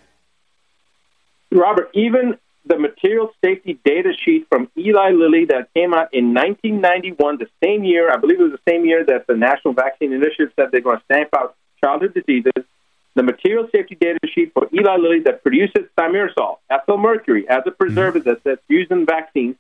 Robert, 1.50 1.90
even 1.92 2.38
the 2.64 2.78
material 2.78 3.32
safety 3.44 3.78
data 3.84 4.12
sheet 4.16 4.46
from 4.48 4.70
Eli 4.78 5.10
Lilly 5.10 5.46
that 5.46 5.68
came 5.74 5.92
out 5.92 6.14
in 6.14 6.32
1991, 6.32 7.38
the 7.38 7.48
same 7.62 7.84
year, 7.84 8.10
I 8.10 8.16
believe 8.16 8.40
it 8.40 8.44
was 8.44 8.52
the 8.52 8.70
same 8.70 8.84
year 8.84 9.04
that 9.04 9.26
the 9.26 9.36
National 9.36 9.74
Vaccine 9.74 10.12
Initiative 10.12 10.52
said 10.54 10.68
they're 10.70 10.80
going 10.80 10.98
to 10.98 11.04
stamp 11.04 11.30
out 11.36 11.56
childhood 11.84 12.14
diseases. 12.14 12.52
The 13.14 13.22
material 13.22 13.68
safety 13.70 13.94
data 13.94 14.18
sheet 14.26 14.52
for 14.54 14.68
Eli 14.72 14.96
Lilly 14.96 15.20
that 15.20 15.42
produces 15.42 15.84
thimerosal, 15.98 16.58
ethyl 16.70 16.96
mercury, 16.96 17.46
as 17.48 17.62
a 17.66 17.70
preservative 17.70 18.24
that's, 18.24 18.42
that's 18.42 18.62
used 18.68 18.90
in 18.90 19.04
vaccines, 19.04 19.56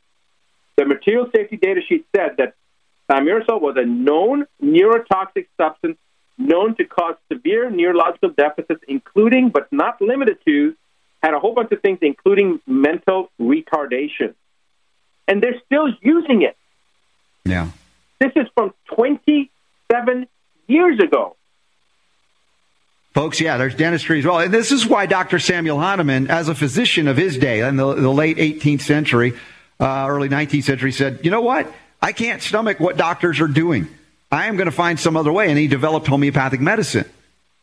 the 0.76 0.86
material 0.86 1.28
safety 1.34 1.58
data 1.58 1.82
sheet 1.86 2.06
said 2.16 2.36
that 2.38 2.54
thimerosal 3.10 3.60
was 3.60 3.76
a 3.76 3.84
known 3.84 4.46
neurotoxic 4.62 5.46
substance 5.60 5.98
known 6.38 6.74
to 6.76 6.84
cause 6.84 7.16
severe 7.30 7.70
neurological 7.70 8.30
deficits, 8.30 8.82
including 8.88 9.50
but 9.50 9.70
not 9.70 10.00
limited 10.00 10.38
to, 10.46 10.74
had 11.22 11.34
a 11.34 11.38
whole 11.38 11.54
bunch 11.54 11.70
of 11.72 11.80
things, 11.82 11.98
including 12.00 12.58
mental 12.66 13.30
retardation. 13.38 14.34
and 15.28 15.42
they're 15.42 15.60
still 15.66 15.88
using 16.00 16.42
it. 16.42 16.56
Yeah. 17.44 17.70
This 18.18 18.32
is 18.34 18.46
from 18.54 18.74
27 18.94 20.26
years 20.66 20.98
ago. 21.00 21.36
Folks, 23.14 23.40
yeah, 23.40 23.58
there's 23.58 23.74
dentistry 23.74 24.20
as 24.20 24.24
well. 24.24 24.38
And 24.38 24.52
this 24.52 24.72
is 24.72 24.86
why 24.86 25.04
Dr. 25.04 25.38
Samuel 25.38 25.78
Hahnemann, 25.78 26.28
as 26.28 26.48
a 26.48 26.54
physician 26.54 27.08
of 27.08 27.16
his 27.16 27.36
day 27.36 27.60
in 27.60 27.76
the, 27.76 27.94
the 27.94 28.10
late 28.10 28.38
18th 28.38 28.80
century, 28.80 29.34
uh, 29.78 30.06
early 30.08 30.30
19th 30.30 30.64
century, 30.64 30.92
said, 30.92 31.20
you 31.22 31.30
know 31.30 31.42
what? 31.42 31.70
I 32.00 32.12
can't 32.12 32.40
stomach 32.40 32.80
what 32.80 32.96
doctors 32.96 33.40
are 33.40 33.48
doing. 33.48 33.88
I 34.30 34.46
am 34.46 34.56
going 34.56 34.66
to 34.66 34.72
find 34.72 34.98
some 34.98 35.16
other 35.16 35.30
way. 35.30 35.50
And 35.50 35.58
he 35.58 35.68
developed 35.68 36.06
homeopathic 36.06 36.60
medicine. 36.60 37.04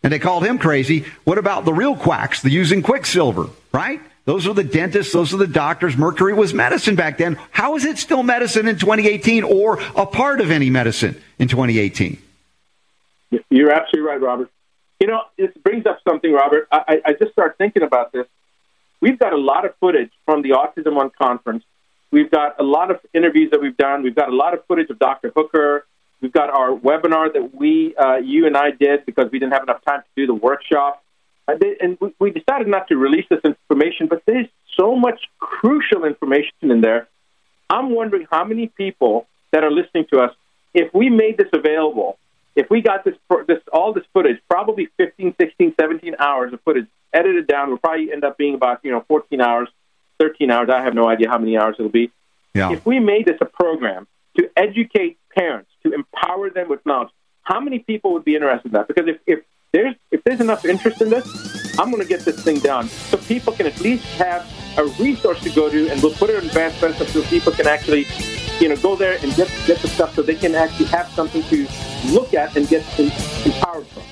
And 0.04 0.14
they 0.14 0.20
called 0.20 0.46
him 0.46 0.60
crazy. 0.60 1.06
What 1.24 1.40
about 1.40 1.66
the 1.66 1.74
real 1.74 1.96
quacks, 1.96 2.42
the 2.42 2.52
using 2.52 2.84
quicksilver, 2.84 3.50
right? 3.74 4.00
Those 4.26 4.46
are 4.46 4.54
the 4.54 4.64
dentists, 4.64 5.12
those 5.12 5.34
are 5.34 5.38
the 5.38 5.48
doctors. 5.48 5.98
Mercury 5.98 6.36
was 6.36 6.54
medicine 6.54 6.96
back 6.96 7.18
then. 7.18 7.40
How 7.50 7.76
is 7.76 7.86
it 7.86 7.98
still 7.98 8.22
medicine 8.22 8.68
in 8.68 8.78
2018 8.78 9.44
or 9.44 9.80
a 9.96 10.06
part 10.06 10.42
of 10.42 10.52
any 10.52 10.70
medicine 10.70 11.20
in 11.40 11.48
2018? 11.48 12.22
You're 13.50 13.72
absolutely 13.72 14.08
right, 14.08 14.22
Robert. 14.22 14.52
You 15.00 15.08
know, 15.08 15.22
this 15.38 15.52
brings 15.64 15.86
up 15.86 16.00
something, 16.08 16.32
Robert. 16.32 16.68
I, 16.72 17.02
I 17.06 17.14
just 17.14 17.32
start 17.32 17.58
thinking 17.58 17.84
about 17.84 18.12
this. 18.12 18.26
We've 19.02 19.18
got 19.18 19.32
a 19.32 19.38
lot 19.38 19.66
of 19.66 19.74
footage 19.80 20.12
from 20.26 20.42
the 20.42 20.50
Autism 20.50 20.94
One 20.94 21.10
conference. 21.10 21.64
We've 22.12 22.30
got 22.30 22.60
a 22.60 22.64
lot 22.64 22.92
of 22.92 23.00
interviews 23.14 23.52
that 23.52 23.62
we've 23.62 23.78
done. 23.78 24.04
We've 24.04 24.16
got 24.16 24.30
a 24.30 24.36
lot 24.36 24.54
of 24.54 24.66
footage 24.66 24.90
of 24.90 25.00
Dr. 25.00 25.32
Hooker. 25.34 25.86
We've 26.22 26.34
got 26.34 26.50
our 26.50 26.72
webinar 26.72 27.32
that 27.32 27.56
we, 27.56 27.96
uh, 27.96 28.18
you 28.18 28.46
and 28.46 28.58
I 28.58 28.72
did 28.72 29.06
because 29.06 29.32
we 29.32 29.40
didn't 29.40 29.54
have 29.54 29.64
enough 29.64 29.84
time 29.86 30.02
to 30.02 30.08
do 30.18 30.28
the 30.28 30.34
workshop. 30.34 31.04
And 31.48 31.98
we, 32.02 32.14
we 32.20 32.32
decided 32.32 32.68
not 32.68 32.90
to 32.90 32.98
release 32.98 33.26
this 33.30 33.40
information, 33.46 34.08
but 34.08 34.24
there's 34.26 34.48
so 34.76 34.96
much 34.96 35.22
crucial 35.40 36.04
information 36.04 36.54
in 36.62 36.82
there. 36.82 37.08
I'm 37.70 37.92
wondering 37.92 38.28
how 38.30 38.44
many 38.44 38.68
people 38.68 39.28
that 39.52 39.64
are 39.64 39.72
listening 39.72 40.08
to 40.12 40.20
us, 40.20 40.36
if 40.74 40.94
we 40.94 41.10
made 41.10 41.38
this 41.38 41.48
available, 41.54 42.18
if 42.60 42.70
we 42.70 42.82
got 42.82 43.06
this, 43.06 43.16
this 43.48 43.60
all 43.72 43.94
this 43.94 44.04
footage, 44.14 44.38
probably 44.50 44.90
15, 44.98 45.34
16, 45.40 45.76
17 45.80 46.16
hours 46.20 46.52
of 46.52 46.60
footage 46.62 46.88
edited 47.14 47.48
down, 47.48 47.70
it 47.70 47.72
will 47.72 47.78
probably 47.78 48.12
end 48.12 48.24
up 48.24 48.38
being 48.38 48.54
about 48.54 48.82
you 48.84 48.92
know 48.92 49.04
14 49.08 49.40
hours, 49.40 49.70
13 50.20 50.52
hours. 50.52 50.70
I 50.70 50.84
have 50.84 50.94
no 50.94 51.08
idea 51.08 51.30
how 51.30 51.38
many 51.38 51.58
hours 51.58 51.76
it'll 51.80 51.90
be. 51.90 52.12
Yeah. 52.54 52.72
If 52.72 52.86
we 52.86 53.00
made 53.00 53.26
this 53.26 53.38
a 53.40 53.46
program 53.46 54.08
to 54.38 54.50
educate 54.58 55.18
parents, 55.34 55.72
to 55.84 55.94
empower 55.94 56.50
them 56.50 56.68
with 56.68 56.86
knowledge, 56.86 57.10
how 57.44 57.62
many 57.62 57.80
people 57.80 58.12
would 58.14 58.26
be 58.26 58.36
interested 58.36 58.68
in 58.68 58.74
that? 58.74 58.88
Because 58.88 59.08
if, 59.08 59.20
if 59.26 59.40
there's 59.72 59.96
if 60.12 60.22
there's 60.26 60.42
enough 60.42 60.66
interest 60.66 61.02
in 61.02 61.10
this, 61.10 61.26
I'm 61.80 61.92
going 61.92 62.04
to 62.04 62.10
get 62.10 62.26
this 62.26 62.44
thing 62.44 62.60
done 62.60 62.90
so 62.90 63.18
people 63.18 63.54
can 63.54 63.68
at 63.68 63.80
least 63.80 64.04
have 64.18 64.46
a 64.78 64.84
resource 65.02 65.42
to 65.44 65.50
go 65.52 65.70
to, 65.70 65.90
and 65.90 66.02
we'll 66.04 66.14
put 66.14 66.30
it 66.30 66.44
in 66.44 66.46
advanced 66.46 66.80
so 66.80 67.24
people 67.24 67.54
can 67.54 67.68
actually, 67.68 68.06
you 68.60 68.70
know, 68.70 68.76
go 68.78 68.96
there 68.96 69.18
and 69.22 69.36
get 69.36 69.50
get 69.66 69.80
the 69.80 69.88
stuff 69.88 70.16
so 70.16 70.22
they 70.22 70.36
can 70.36 70.56
actually 70.56 70.86
have 70.88 71.08
something 71.10 71.44
to 71.44 71.68
look 72.08 72.34
at 72.34 72.56
and 72.56 72.68
get 72.68 72.84
empowered 73.00 73.88
from. 73.88 74.04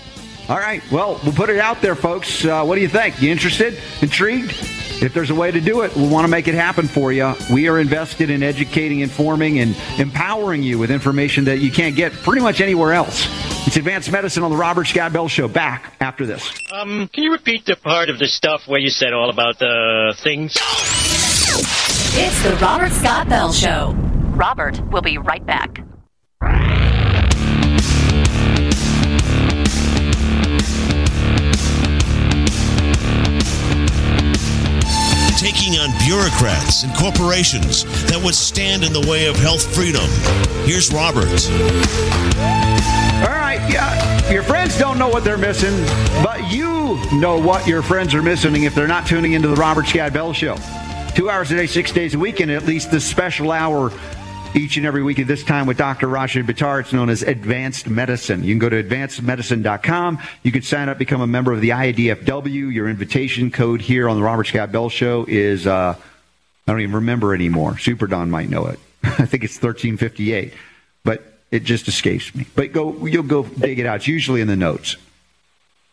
All 0.50 0.58
right. 0.58 0.82
Well, 0.92 1.20
we'll 1.24 1.34
put 1.34 1.50
it 1.50 1.60
out 1.60 1.82
there, 1.82 1.96
folks. 1.96 2.46
Uh, 2.46 2.64
what 2.64 2.76
do 2.76 2.82
you 2.82 2.88
think? 2.88 3.22
You 3.22 3.32
interested? 3.32 3.78
Intrigued? 4.02 4.52
If 5.00 5.14
there's 5.14 5.30
a 5.30 5.36
way 5.36 5.52
to 5.52 5.62
do 5.62 5.82
it, 5.82 5.96
we 5.96 6.08
want 6.08 6.24
to 6.24 6.28
make 6.28 6.48
it 6.48 6.56
happen 6.56 6.88
for 6.88 7.12
you. 7.12 7.36
We 7.52 7.68
are 7.68 7.80
invested 7.80 8.30
in 8.32 8.42
educating, 8.42 9.02
informing, 9.02 9.60
and 9.60 9.76
empowering 10.00 10.64
you 10.64 10.80
with 10.80 10.90
information 10.90 11.44
that 11.46 11.60
you 11.60 11.70
can't 11.70 11.96
get 11.96 12.14
pretty 12.14 12.42
much 12.42 12.62
anywhere 12.62 12.94
else. 12.94 13.28
It's 13.68 13.76
Advanced 13.78 14.12
Medicine 14.12 14.42
on 14.44 14.50
the 14.50 14.58
Robert 14.58 14.86
Scott 14.86 15.14
Bell 15.14 15.28
Show. 15.28 15.48
Back 15.50 15.94
after 16.00 16.26
this. 16.26 16.52
Um, 16.72 17.10
can 17.10 17.24
you 17.26 17.32
repeat 17.32 17.66
the 17.66 17.76
part 17.76 18.10
of 18.10 18.18
the 18.18 18.28
stuff 18.28 18.68
where 18.68 18.80
you 18.80 18.90
said 18.90 19.14
all 19.14 19.30
about 19.30 19.60
the 19.60 20.16
things? 20.18 20.56
It's 22.20 22.44
the 22.44 22.58
Robert 22.62 22.92
Scott 22.94 23.30
Bell 23.30 23.52
Show. 23.52 24.07
Robert 24.38 24.80
will 24.92 25.02
be 25.02 25.18
right 25.18 25.44
back. 25.46 25.84
taking 35.38 35.78
on 35.78 35.96
bureaucrats 36.00 36.82
and 36.82 36.92
corporations 36.96 37.84
that 38.06 38.20
would 38.24 38.34
stand 38.34 38.84
in 38.84 38.92
the 38.92 39.08
way 39.08 39.28
of 39.28 39.36
health 39.36 39.64
freedom. 39.74 40.02
Here's 40.66 40.92
Robert. 40.92 41.30
All 43.22 43.36
right, 43.36 43.60
yeah. 43.72 44.32
Your 44.32 44.42
friends 44.42 44.78
don't 44.80 44.98
know 44.98 45.08
what 45.08 45.24
they're 45.24 45.38
missing, 45.38 45.76
but 46.24 46.52
you 46.52 47.00
know 47.14 47.40
what 47.40 47.68
your 47.68 47.84
friends 47.84 48.16
are 48.16 48.24
missing 48.24 48.64
if 48.64 48.74
they're 48.74 48.88
not 48.88 49.06
tuning 49.06 49.34
into 49.34 49.48
the 49.48 49.56
Robert 49.56 49.86
Scott 49.86 50.12
Bell 50.12 50.34
Show. 50.34 50.58
Two 51.14 51.30
hours 51.30 51.52
a 51.52 51.56
day, 51.56 51.68
six 51.68 51.92
days 51.92 52.16
a 52.16 52.20
week, 52.20 52.40
and 52.40 52.50
at 52.50 52.66
least 52.66 52.90
this 52.90 53.06
special 53.06 53.52
hour 53.52 53.92
each 54.56 54.78
and 54.78 54.86
every 54.86 55.04
week 55.04 55.20
at 55.20 55.28
this 55.28 55.44
time 55.44 55.68
with 55.68 55.78
Dr. 55.78 56.08
Rashid 56.08 56.46
Buttar. 56.46 56.80
It's 56.80 56.94
known 56.94 57.10
as 57.10 57.24
Advanced 57.24 57.90
Medicine. 57.90 58.44
You 58.44 58.54
can 58.54 58.60
go 58.60 58.70
to 58.70 58.84
advancedmedicine.com. 58.84 60.20
You 60.44 60.52
can 60.52 60.62
sign 60.62 60.90
up, 60.90 60.98
become 60.98 61.22
a 61.22 61.28
member 61.28 61.54
of 61.54 61.62
the 61.62 61.70
IADFW. 61.70 62.74
Your 62.74 62.90
invitation 62.90 63.52
code 63.52 63.82
here 63.82 64.10
on 64.10 64.18
the 64.18 64.24
Robert 64.24 64.46
Scott 64.46 64.72
Bell 64.72 64.90
Show 64.90 65.26
is, 65.28 65.68
uh, 65.68 65.96
I 66.68 66.72
don't 66.72 66.82
even 66.82 66.96
remember 66.96 67.34
anymore. 67.34 67.78
Super 67.78 68.08
Don 68.08 68.30
might 68.30 68.50
know 68.50 68.68
it. 68.68 68.80
I 69.04 69.26
think 69.26 69.44
it's 69.44 69.56
1358, 69.56 70.54
but 71.04 71.24
it 71.52 71.64
just 71.64 71.88
escapes 71.88 72.34
me. 72.36 72.46
But 72.56 72.74
go, 72.74 73.06
you'll 73.06 73.24
go 73.24 73.44
dig 73.44 73.80
it 73.80 73.86
out. 73.86 73.98
It's 73.98 74.08
usually 74.08 74.42
in 74.42 74.48
the 74.48 74.56
notes. 74.56 74.98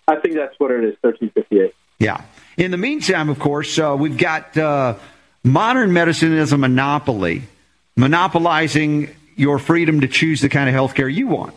I 0.06 0.16
think 0.16 0.34
that's 0.34 0.58
what 0.58 0.70
it 0.70 0.84
is, 0.84 0.96
1358. 1.00 1.74
Yeah. 1.98 2.22
In 2.56 2.70
the 2.70 2.76
meantime, 2.76 3.28
of 3.28 3.38
course, 3.38 3.78
uh, 3.78 3.96
we've 3.98 4.18
got 4.18 4.56
uh, 4.56 4.96
modern 5.42 5.92
medicine 5.92 6.36
as 6.36 6.52
a 6.52 6.58
monopoly 6.58 7.42
monopolizing 7.96 9.14
your 9.36 9.58
freedom 9.58 10.00
to 10.00 10.08
choose 10.08 10.40
the 10.40 10.48
kind 10.48 10.68
of 10.68 10.74
health 10.74 10.94
care 10.94 11.08
you 11.08 11.26
want. 11.26 11.54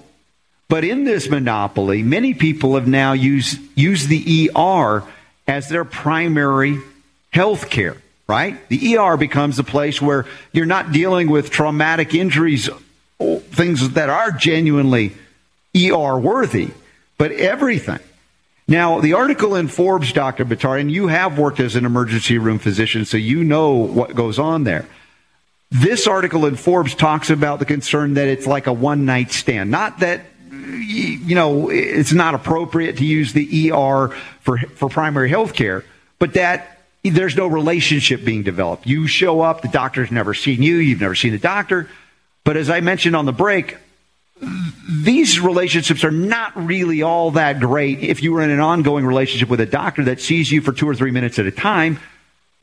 But 0.69 0.83
in 0.83 1.05
this 1.05 1.29
monopoly, 1.29 2.03
many 2.03 2.33
people 2.33 2.75
have 2.75 2.87
now 2.87 3.13
used, 3.13 3.59
used 3.75 4.09
the 4.09 4.51
ER 4.55 5.03
as 5.47 5.69
their 5.69 5.85
primary 5.85 6.77
health 7.31 7.69
care, 7.69 7.97
right? 8.27 8.57
The 8.67 8.97
ER 8.97 9.15
becomes 9.15 9.59
a 9.59 9.63
place 9.63 10.01
where 10.01 10.25
you're 10.51 10.65
not 10.65 10.91
dealing 10.91 11.29
with 11.29 11.49
traumatic 11.49 12.13
injuries, 12.13 12.69
things 13.19 13.91
that 13.91 14.09
are 14.09 14.31
genuinely 14.31 15.13
ER 15.75 16.17
worthy, 16.17 16.69
but 17.17 17.31
everything. 17.31 17.99
Now, 18.67 18.99
the 18.99 19.13
article 19.13 19.55
in 19.55 19.69
Forbes, 19.69 20.11
Dr. 20.11 20.43
Buttar, 20.43 20.79
and 20.79 20.91
you 20.91 21.07
have 21.07 21.37
worked 21.37 21.61
as 21.61 21.77
an 21.77 21.85
emergency 21.85 22.37
room 22.37 22.59
physician, 22.59 23.05
so 23.05 23.15
you 23.15 23.45
know 23.45 23.69
what 23.69 24.13
goes 24.13 24.37
on 24.37 24.65
there. 24.65 24.85
This 25.69 26.07
article 26.07 26.45
in 26.45 26.55
Forbes 26.55 26.95
talks 26.95 27.29
about 27.29 27.59
the 27.59 27.65
concern 27.65 28.13
that 28.13 28.27
it's 28.27 28.47
like 28.47 28.67
a 28.67 28.73
one 28.73 29.05
night 29.05 29.31
stand. 29.31 29.69
Not 29.69 29.99
that, 29.99 30.21
you 30.49 31.35
know, 31.35 31.69
it's 31.69 32.13
not 32.13 32.33
appropriate 32.33 32.97
to 32.97 33.05
use 33.05 33.33
the 33.33 33.71
ER 33.71 34.09
for, 34.39 34.57
for 34.57 34.89
primary 34.89 35.29
health 35.29 35.53
care, 35.53 35.83
but 36.19 36.33
that 36.35 36.79
there's 37.03 37.35
no 37.35 37.47
relationship 37.47 38.23
being 38.23 38.43
developed. 38.43 38.87
You 38.87 39.07
show 39.07 39.41
up, 39.41 39.61
the 39.61 39.67
doctor's 39.67 40.11
never 40.11 40.33
seen 40.33 40.61
you, 40.61 40.77
you've 40.77 41.01
never 41.01 41.15
seen 41.15 41.33
the 41.33 41.37
doctor. 41.37 41.89
But 42.45 42.55
as 42.55 42.69
I 42.69 42.79
mentioned 42.79 43.15
on 43.15 43.25
the 43.25 43.33
break, 43.33 43.77
these 44.89 45.39
relationships 45.39 46.03
are 46.03 46.11
not 46.11 46.55
really 46.55 47.01
all 47.01 47.31
that 47.31 47.59
great 47.59 47.99
if 47.99 48.23
you 48.23 48.31
were 48.31 48.41
in 48.41 48.51
an 48.51 48.59
ongoing 48.59 49.05
relationship 49.05 49.49
with 49.49 49.59
a 49.59 49.65
doctor 49.65 50.05
that 50.05 50.21
sees 50.21 50.49
you 50.49 50.61
for 50.61 50.71
two 50.71 50.87
or 50.87 50.95
three 50.95 51.11
minutes 51.11 51.39
at 51.39 51.45
a 51.45 51.51
time 51.51 51.99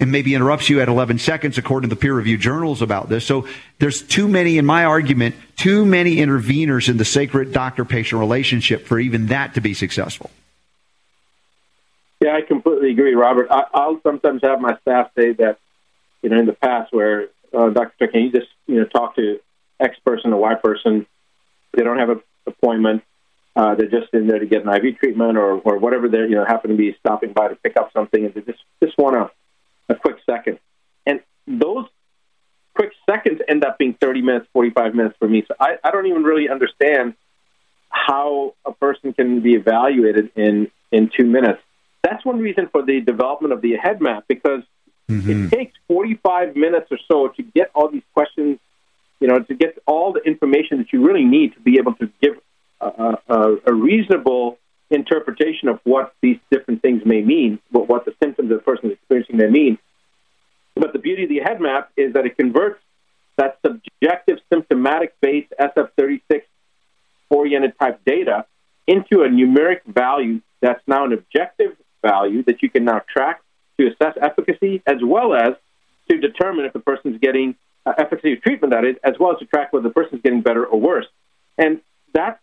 and 0.00 0.10
maybe 0.10 0.34
interrupts 0.34 0.68
you 0.68 0.80
at 0.80 0.88
11 0.88 1.18
seconds 1.18 1.56
according 1.56 1.88
to 1.88 1.94
the 1.94 2.00
peer 2.00 2.14
reviewed 2.14 2.40
journals 2.40 2.82
about 2.82 3.08
this. 3.08 3.24
So 3.24 3.46
there's 3.78 4.02
too 4.02 4.26
many, 4.26 4.58
in 4.58 4.66
my 4.66 4.84
argument, 4.84 5.36
too 5.56 5.84
many 5.84 6.16
interveners 6.16 6.88
in 6.88 6.96
the 6.96 7.04
sacred 7.04 7.52
doctor 7.52 7.84
patient 7.84 8.18
relationship 8.20 8.86
for 8.86 8.98
even 8.98 9.26
that 9.26 9.54
to 9.54 9.60
be 9.60 9.72
successful. 9.72 10.30
Yeah, 12.20 12.36
I 12.36 12.40
completely 12.42 12.90
agree, 12.90 13.14
Robert. 13.14 13.48
I, 13.50 13.64
I'll 13.72 14.00
sometimes 14.02 14.40
have 14.42 14.60
my 14.60 14.76
staff 14.80 15.10
say 15.16 15.32
that, 15.34 15.58
you 16.22 16.30
know, 16.30 16.38
in 16.38 16.46
the 16.46 16.54
past 16.54 16.92
where, 16.92 17.28
uh, 17.52 17.70
Dr. 17.70 18.08
can 18.08 18.22
you 18.22 18.32
just, 18.32 18.48
you 18.66 18.76
know, 18.76 18.86
talk 18.86 19.14
to 19.16 19.38
X 19.78 19.96
person 20.04 20.32
or 20.32 20.40
Y 20.40 20.54
person? 20.54 21.06
They 21.72 21.84
don't 21.84 21.98
have 21.98 22.10
an 22.10 22.22
appointment. 22.46 23.02
Uh, 23.54 23.76
they're 23.76 23.86
just 23.90 24.12
in 24.12 24.26
there 24.26 24.40
to 24.40 24.46
get 24.46 24.64
an 24.66 24.74
IV 24.74 24.98
treatment 24.98 25.38
or, 25.38 25.58
or 25.60 25.78
whatever 25.78 26.08
they're, 26.08 26.26
you 26.26 26.34
know, 26.34 26.44
happen 26.44 26.70
to 26.70 26.76
be 26.76 26.96
stopping 26.98 27.32
by 27.32 27.48
to 27.48 27.54
pick 27.56 27.76
up 27.76 27.92
something 27.92 28.24
and 28.24 28.34
they 28.34 28.40
just, 28.40 28.58
just 28.82 28.98
want 28.98 29.14
to 29.14 29.30
a 29.88 29.94
quick 29.94 30.16
second. 30.28 30.58
And 31.06 31.20
those 31.46 31.86
quick 32.74 32.92
seconds 33.08 33.40
end 33.48 33.64
up 33.64 33.78
being 33.78 33.94
30 34.00 34.22
minutes, 34.22 34.46
45 34.52 34.94
minutes 34.94 35.16
for 35.18 35.28
me. 35.28 35.44
So 35.46 35.54
I, 35.60 35.76
I 35.82 35.90
don't 35.90 36.06
even 36.06 36.22
really 36.22 36.48
understand 36.48 37.14
how 37.88 38.54
a 38.64 38.72
person 38.72 39.12
can 39.12 39.40
be 39.40 39.54
evaluated 39.54 40.30
in, 40.36 40.70
in 40.90 41.10
two 41.16 41.26
minutes. 41.26 41.60
That's 42.02 42.24
one 42.24 42.40
reason 42.40 42.68
for 42.70 42.84
the 42.84 43.00
development 43.00 43.52
of 43.54 43.62
the 43.62 43.76
head 43.76 44.00
map 44.00 44.24
because 44.28 44.62
Mm-hmm. 45.10 45.46
it 45.46 45.50
takes 45.50 45.78
45 45.88 46.56
minutes 46.56 46.86
or 46.90 46.98
so 47.08 47.28
to 47.28 47.42
get 47.42 47.70
all 47.74 47.88
these 47.88 48.02
questions, 48.14 48.58
you 49.20 49.28
know, 49.28 49.38
to 49.38 49.54
get 49.54 49.76
all 49.86 50.12
the 50.12 50.20
information 50.20 50.78
that 50.78 50.92
you 50.92 51.06
really 51.06 51.24
need 51.24 51.54
to 51.54 51.60
be 51.60 51.78
able 51.78 51.94
to 51.96 52.10
give 52.22 52.38
a, 52.80 53.18
a, 53.28 53.56
a 53.66 53.74
reasonable 53.74 54.58
interpretation 54.94 55.68
of 55.68 55.80
what 55.84 56.14
these 56.20 56.38
different 56.50 56.82
things 56.82 57.02
may 57.04 57.22
mean, 57.22 57.58
what, 57.70 57.88
what 57.88 58.04
the 58.04 58.14
symptoms 58.22 58.50
of 58.50 58.58
the 58.58 58.62
person 58.62 58.90
is 58.90 58.92
experiencing 58.94 59.36
may 59.36 59.48
mean. 59.48 59.78
But 60.74 60.92
the 60.92 60.98
beauty 60.98 61.24
of 61.24 61.28
the 61.28 61.40
head 61.40 61.60
map 61.60 61.90
is 61.96 62.14
that 62.14 62.26
it 62.26 62.36
converts 62.36 62.80
that 63.36 63.58
subjective 63.64 64.38
symptomatic 64.52 65.14
based 65.20 65.52
SF36 65.60 66.42
oriented 67.30 67.78
type 67.78 68.00
data 68.04 68.46
into 68.86 69.22
a 69.22 69.28
numeric 69.28 69.80
value 69.86 70.40
that's 70.60 70.82
now 70.86 71.04
an 71.04 71.12
objective 71.12 71.76
value 72.02 72.42
that 72.44 72.62
you 72.62 72.70
can 72.70 72.84
now 72.84 73.02
track 73.08 73.40
to 73.78 73.88
assess 73.88 74.14
efficacy 74.20 74.82
as 74.86 74.98
well 75.02 75.34
as 75.34 75.54
to 76.10 76.18
determine 76.18 76.64
if 76.64 76.72
the 76.72 76.80
person's 76.80 77.18
getting 77.18 77.54
uh, 77.86 77.92
efficacy 77.98 78.34
of 78.34 78.42
treatment, 78.42 78.72
that 78.72 78.84
is, 78.84 78.96
as 79.02 79.14
well 79.18 79.32
as 79.32 79.38
to 79.38 79.46
track 79.46 79.72
whether 79.72 79.88
the 79.88 79.94
person's 79.94 80.22
getting 80.22 80.42
better 80.42 80.64
or 80.64 80.80
worse. 80.80 81.06
And 81.58 81.80
that 82.12 82.40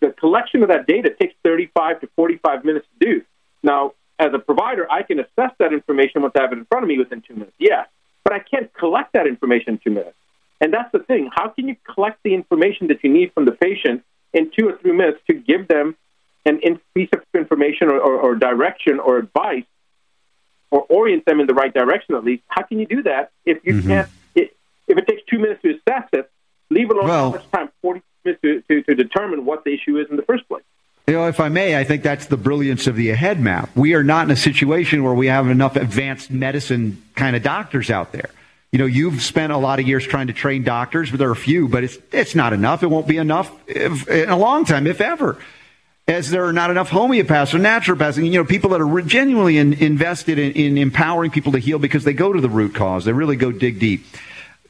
the 0.00 0.10
collection 0.10 0.62
of 0.62 0.68
that 0.68 0.86
data 0.86 1.10
takes 1.10 1.34
35 1.44 2.00
to 2.00 2.08
45 2.16 2.64
minutes 2.64 2.86
to 2.98 3.06
do. 3.06 3.22
Now, 3.62 3.92
as 4.18 4.32
a 4.34 4.38
provider, 4.38 4.90
I 4.90 5.02
can 5.02 5.18
assess 5.18 5.52
that 5.58 5.72
information 5.72 6.22
once 6.22 6.34
I 6.36 6.42
have 6.42 6.52
it 6.52 6.58
in 6.58 6.64
front 6.66 6.84
of 6.84 6.88
me 6.88 6.98
within 6.98 7.22
two 7.22 7.34
minutes. 7.34 7.54
Yes, 7.58 7.88
but 8.24 8.32
I 8.32 8.38
can't 8.38 8.72
collect 8.74 9.12
that 9.14 9.26
information 9.26 9.74
in 9.74 9.78
two 9.78 9.90
minutes. 9.90 10.16
And 10.60 10.72
that's 10.72 10.92
the 10.92 10.98
thing. 10.98 11.30
How 11.32 11.48
can 11.48 11.68
you 11.68 11.76
collect 11.94 12.22
the 12.22 12.34
information 12.34 12.88
that 12.88 13.02
you 13.02 13.10
need 13.10 13.32
from 13.32 13.46
the 13.46 13.52
patient 13.52 14.04
in 14.32 14.50
two 14.56 14.68
or 14.68 14.76
three 14.78 14.92
minutes 14.92 15.20
to 15.26 15.34
give 15.34 15.68
them 15.68 15.96
an 16.44 16.60
in- 16.62 16.80
piece 16.94 17.08
of 17.14 17.22
information 17.34 17.88
or, 17.88 17.98
or, 17.98 18.20
or 18.20 18.34
direction 18.34 19.00
or 19.00 19.16
advice 19.18 19.64
or 20.70 20.82
orient 20.88 21.24
them 21.24 21.40
in 21.40 21.46
the 21.46 21.54
right 21.54 21.72
direction 21.72 22.14
at 22.14 22.24
least? 22.24 22.42
How 22.48 22.62
can 22.62 22.78
you 22.78 22.86
do 22.86 23.02
that 23.04 23.32
if 23.46 23.64
you 23.64 23.74
mm-hmm. 23.74 23.88
can't? 23.88 24.08
It, 24.34 24.56
if 24.86 24.98
it 24.98 25.06
takes 25.06 25.22
two 25.30 25.38
minutes 25.38 25.62
to 25.62 25.70
assess 25.70 26.08
it, 26.12 26.30
leave 26.68 26.90
alone 26.90 27.08
Well- 27.08 27.30
how 27.30 27.36
much 27.38 27.50
time? 27.50 27.70
Forty 27.80 28.00
minutes 28.00 28.09
to, 28.24 28.62
to, 28.62 28.82
to 28.82 28.94
determine 28.94 29.44
what 29.44 29.64
the 29.64 29.74
issue 29.74 29.98
is 29.98 30.06
in 30.10 30.16
the 30.16 30.22
first 30.22 30.46
place. 30.48 30.64
You 31.06 31.14
know, 31.14 31.26
if 31.26 31.40
I 31.40 31.48
may, 31.48 31.76
I 31.76 31.82
think 31.82 32.02
that's 32.04 32.26
the 32.26 32.36
brilliance 32.36 32.86
of 32.86 32.94
the 32.94 33.08
AHEAD 33.08 33.40
map. 33.40 33.70
We 33.74 33.94
are 33.94 34.04
not 34.04 34.26
in 34.26 34.30
a 34.30 34.36
situation 34.36 35.02
where 35.02 35.14
we 35.14 35.26
have 35.26 35.48
enough 35.48 35.74
advanced 35.74 36.30
medicine 36.30 37.02
kind 37.16 37.34
of 37.34 37.42
doctors 37.42 37.90
out 37.90 38.12
there. 38.12 38.30
You 38.70 38.78
know, 38.78 38.86
you've 38.86 39.20
spent 39.20 39.52
a 39.52 39.56
lot 39.56 39.80
of 39.80 39.88
years 39.88 40.06
trying 40.06 40.28
to 40.28 40.32
train 40.32 40.62
doctors, 40.62 41.10
but 41.10 41.18
there 41.18 41.28
are 41.28 41.32
a 41.32 41.36
few, 41.36 41.66
but 41.66 41.82
it's 41.82 41.98
it's 42.12 42.36
not 42.36 42.52
enough. 42.52 42.84
It 42.84 42.86
won't 42.86 43.08
be 43.08 43.16
enough 43.16 43.50
if, 43.66 44.06
in 44.08 44.28
a 44.28 44.36
long 44.36 44.64
time, 44.64 44.86
if 44.86 45.00
ever. 45.00 45.36
As 46.06 46.30
there 46.30 46.44
are 46.44 46.52
not 46.52 46.70
enough 46.70 46.90
homeopaths 46.90 47.54
or 47.54 47.58
naturopaths, 47.58 48.16
and 48.16 48.26
you 48.26 48.34
know, 48.34 48.44
people 48.44 48.70
that 48.70 48.80
are 48.80 49.00
genuinely 49.02 49.58
in, 49.58 49.72
invested 49.74 50.38
in, 50.38 50.52
in 50.52 50.78
empowering 50.78 51.32
people 51.32 51.52
to 51.52 51.58
heal 51.58 51.80
because 51.80 52.04
they 52.04 52.12
go 52.12 52.32
to 52.32 52.40
the 52.40 52.48
root 52.48 52.74
cause. 52.74 53.04
They 53.04 53.12
really 53.12 53.36
go 53.36 53.50
dig 53.50 53.80
deep 53.80 54.04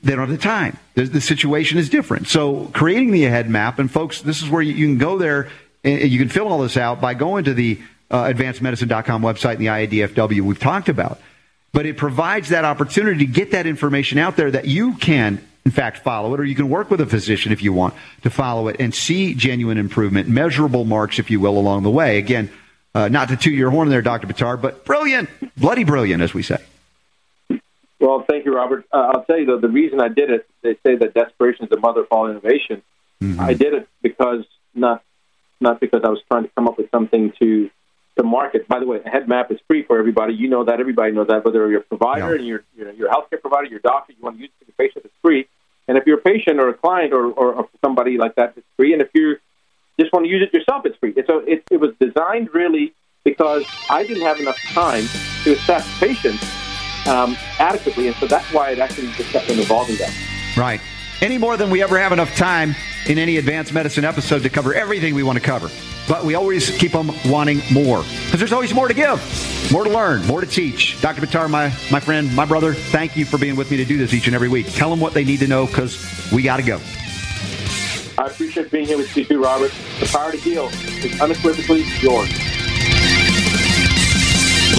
they 0.03 0.12
don't 0.12 0.28
have 0.28 0.30
the 0.30 0.38
time. 0.38 0.78
The, 0.94 1.05
the 1.05 1.20
situation 1.20 1.78
is 1.78 1.88
different. 1.88 2.28
So 2.28 2.70
creating 2.72 3.11
the 3.11 3.24
AHEAD 3.24 3.48
map, 3.48 3.78
and 3.78 3.90
folks, 3.90 4.22
this 4.22 4.42
is 4.42 4.48
where 4.48 4.62
you, 4.62 4.72
you 4.72 4.86
can 4.86 4.98
go 4.98 5.18
there 5.18 5.48
and 5.84 6.11
you 6.11 6.18
can 6.18 6.28
fill 6.28 6.48
all 6.48 6.61
this 6.61 6.76
out 6.76 7.01
by 7.01 7.14
going 7.14 7.44
to 7.44 7.55
the 7.55 7.80
uh, 8.11 8.24
advancedmedicine.com 8.24 9.22
website 9.22 9.53
and 9.53 9.61
the 9.61 9.66
IADFW 9.66 10.40
we've 10.40 10.59
talked 10.59 10.88
about. 10.88 11.20
But 11.72 11.86
it 11.86 11.96
provides 11.96 12.48
that 12.48 12.64
opportunity 12.64 13.24
to 13.24 13.32
get 13.32 13.53
that 13.53 13.66
information 13.66 14.18
out 14.18 14.36
there 14.36 14.51
that 14.51 14.66
you 14.66 14.94
can, 14.96 15.46
in 15.64 15.70
fact, 15.70 15.98
follow 15.98 16.34
it, 16.34 16.40
or 16.40 16.44
you 16.44 16.57
can 16.57 16.68
work 16.68 16.90
with 16.90 17.01
a 17.01 17.07
physician 17.07 17.53
if 17.53 17.62
you 17.62 17.72
want 17.72 17.94
to 18.22 18.30
follow 18.30 18.68
it 18.68 18.76
and 18.80 18.92
see 18.94 19.34
genuine 19.34 19.78
improvement, 19.78 20.28
measurable 20.28 20.84
marks, 20.84 21.18
if 21.18 21.30
you 21.30 21.38
will, 21.38 21.57
along 21.57 21.84
the 21.84 21.90
way. 21.90 22.18
Again, 22.18 22.51
uh, 22.94 23.09
not 23.09 23.28
to 23.28 23.36
toot 23.36 23.55
your 23.55 23.70
horn 23.70 23.88
there, 23.88 24.03
Dr. 24.03 24.26
Buttar, 24.26 24.61
but 24.61 24.84
brilliant, 24.84 25.30
bloody 25.57 25.84
brilliant, 25.84 26.22
as 26.22 26.34
we 26.34 26.42
say. 26.42 26.59
Well, 28.01 28.24
thank 28.26 28.46
you, 28.46 28.55
Robert. 28.55 28.86
Uh, 28.92 29.12
I'll 29.14 29.24
tell 29.24 29.38
you 29.38 29.46
though, 29.46 29.59
the 29.59 29.68
reason 29.68 30.01
I 30.01 30.09
did 30.09 30.30
it, 30.30 30.46
they 30.62 30.74
say 30.84 30.96
that 30.96 31.12
desperation 31.14 31.64
is 31.64 31.70
the 31.70 31.78
mother 31.78 32.01
of 32.01 32.07
all 32.11 32.28
innovation. 32.28 32.82
I 33.38 33.53
did 33.53 33.74
it 33.74 33.86
because 34.01 34.46
not 34.74 35.03
not 35.61 35.78
because 35.78 36.01
I 36.05 36.09
was 36.09 36.20
trying 36.30 36.44
to 36.44 36.48
come 36.57 36.66
up 36.66 36.78
with 36.78 36.90
something 36.90 37.32
to 37.38 37.70
to 38.16 38.22
market. 38.22 38.66
By 38.66 38.80
the 38.80 38.86
way, 38.86 38.98
AHEAD 39.01 39.28
map 39.28 39.51
is 39.51 39.59
free 39.68 39.82
for 39.82 39.98
everybody. 39.98 40.32
You 40.32 40.48
know 40.48 40.64
that. 40.64 40.80
Everybody 40.80 41.12
knows 41.12 41.28
that. 41.28 41.44
Whether 41.44 41.68
you're 41.68 41.80
a 41.80 41.84
provider 41.84 42.34
and 42.34 42.46
you're 42.46 42.64
you 42.74 42.86
know, 42.86 42.92
you're 42.92 43.09
a 43.09 43.12
healthcare 43.12 43.40
provider, 43.40 43.66
your 43.66 43.80
doctor, 43.80 44.14
you 44.14 44.22
want 44.22 44.36
to 44.36 44.40
use 44.40 44.51
it 44.51 44.64
for 44.64 44.64
the 44.64 44.72
patient, 44.72 45.05
it's 45.05 45.14
free. 45.20 45.46
And 45.86 45.98
if 45.98 46.07
you're 46.07 46.18
a 46.18 46.22
patient 46.22 46.61
or 46.61 46.68
a 46.68 46.74
client 46.74 47.12
or, 47.12 47.26
or, 47.26 47.53
or 47.53 47.68
somebody 47.84 48.16
like 48.16 48.36
that, 48.36 48.55
it's 48.57 48.66
free. 48.76 48.92
And 48.94 49.03
if 49.03 49.09
you 49.12 49.36
just 49.98 50.12
want 50.12 50.24
to 50.24 50.30
use 50.30 50.42
it 50.42 50.57
yourself, 50.57 50.86
it's 50.86 50.96
free. 50.96 51.14
So 51.26 51.38
it, 51.40 51.64
it 51.70 51.78
was 51.78 51.90
designed 52.01 52.55
really 52.55 52.94
because 53.24 53.64
I 53.90 54.05
didn't 54.05 54.22
have 54.22 54.38
enough 54.40 54.59
time 54.72 55.07
to 55.44 55.53
assess 55.53 55.98
patients 55.98 56.59
um, 57.11 57.36
adequately, 57.58 58.06
and 58.06 58.16
so 58.16 58.26
that's 58.26 58.50
why 58.52 58.70
it 58.70 58.78
actually 58.78 59.08
just 59.12 59.30
kept 59.30 59.50
on 59.50 59.58
evolving 59.58 59.96
that. 59.96 60.14
Right. 60.56 60.80
Any 61.20 61.36
more 61.36 61.56
than 61.56 61.68
we 61.68 61.82
ever 61.82 61.98
have 61.98 62.12
enough 62.12 62.34
time 62.36 62.74
in 63.06 63.18
any 63.18 63.36
advanced 63.36 63.72
medicine 63.72 64.04
episode 64.04 64.42
to 64.42 64.48
cover 64.48 64.72
everything 64.72 65.14
we 65.14 65.22
want 65.22 65.36
to 65.38 65.44
cover. 65.44 65.68
But 66.08 66.24
we 66.24 66.34
always 66.34 66.76
keep 66.78 66.92
them 66.92 67.11
wanting 67.26 67.61
more 67.70 68.02
because 68.24 68.38
there's 68.38 68.52
always 68.52 68.74
more 68.74 68.88
to 68.88 68.94
give, 68.94 69.20
more 69.70 69.84
to 69.84 69.90
learn, 69.90 70.26
more 70.26 70.40
to 70.40 70.46
teach. 70.46 71.00
Dr. 71.00 71.20
Buttar, 71.20 71.48
my, 71.50 71.66
my 71.90 72.00
friend, 72.00 72.34
my 72.34 72.44
brother, 72.44 72.72
thank 72.74 73.16
you 73.16 73.24
for 73.24 73.38
being 73.38 73.54
with 73.54 73.70
me 73.70 73.76
to 73.76 73.84
do 73.84 73.98
this 73.98 74.14
each 74.14 74.26
and 74.26 74.34
every 74.34 74.48
week. 74.48 74.72
Tell 74.72 74.90
them 74.90 75.00
what 75.00 75.12
they 75.12 75.24
need 75.24 75.40
to 75.40 75.46
know 75.46 75.66
because 75.66 76.30
we 76.32 76.42
got 76.42 76.56
to 76.56 76.62
go. 76.62 76.80
I 78.18 78.26
appreciate 78.26 78.70
being 78.70 78.86
here 78.86 78.98
with 78.98 79.16
you 79.16 79.24
too, 79.24 79.42
Robert. 79.42 79.72
The 79.98 80.06
power 80.06 80.32
to 80.32 80.36
heal 80.36 80.68
is 80.82 81.20
unequivocally 81.20 81.84
yours. 82.00 82.28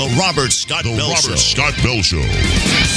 The 0.02 0.16
Robert 0.20 0.52
Scott 0.52 0.84
The 0.84 0.96
Bell 0.96 1.10
Robert 1.10 1.22
Show. 1.22 1.36
Scott 1.36 1.76
Bell 1.84 2.02
Show. 2.02 2.91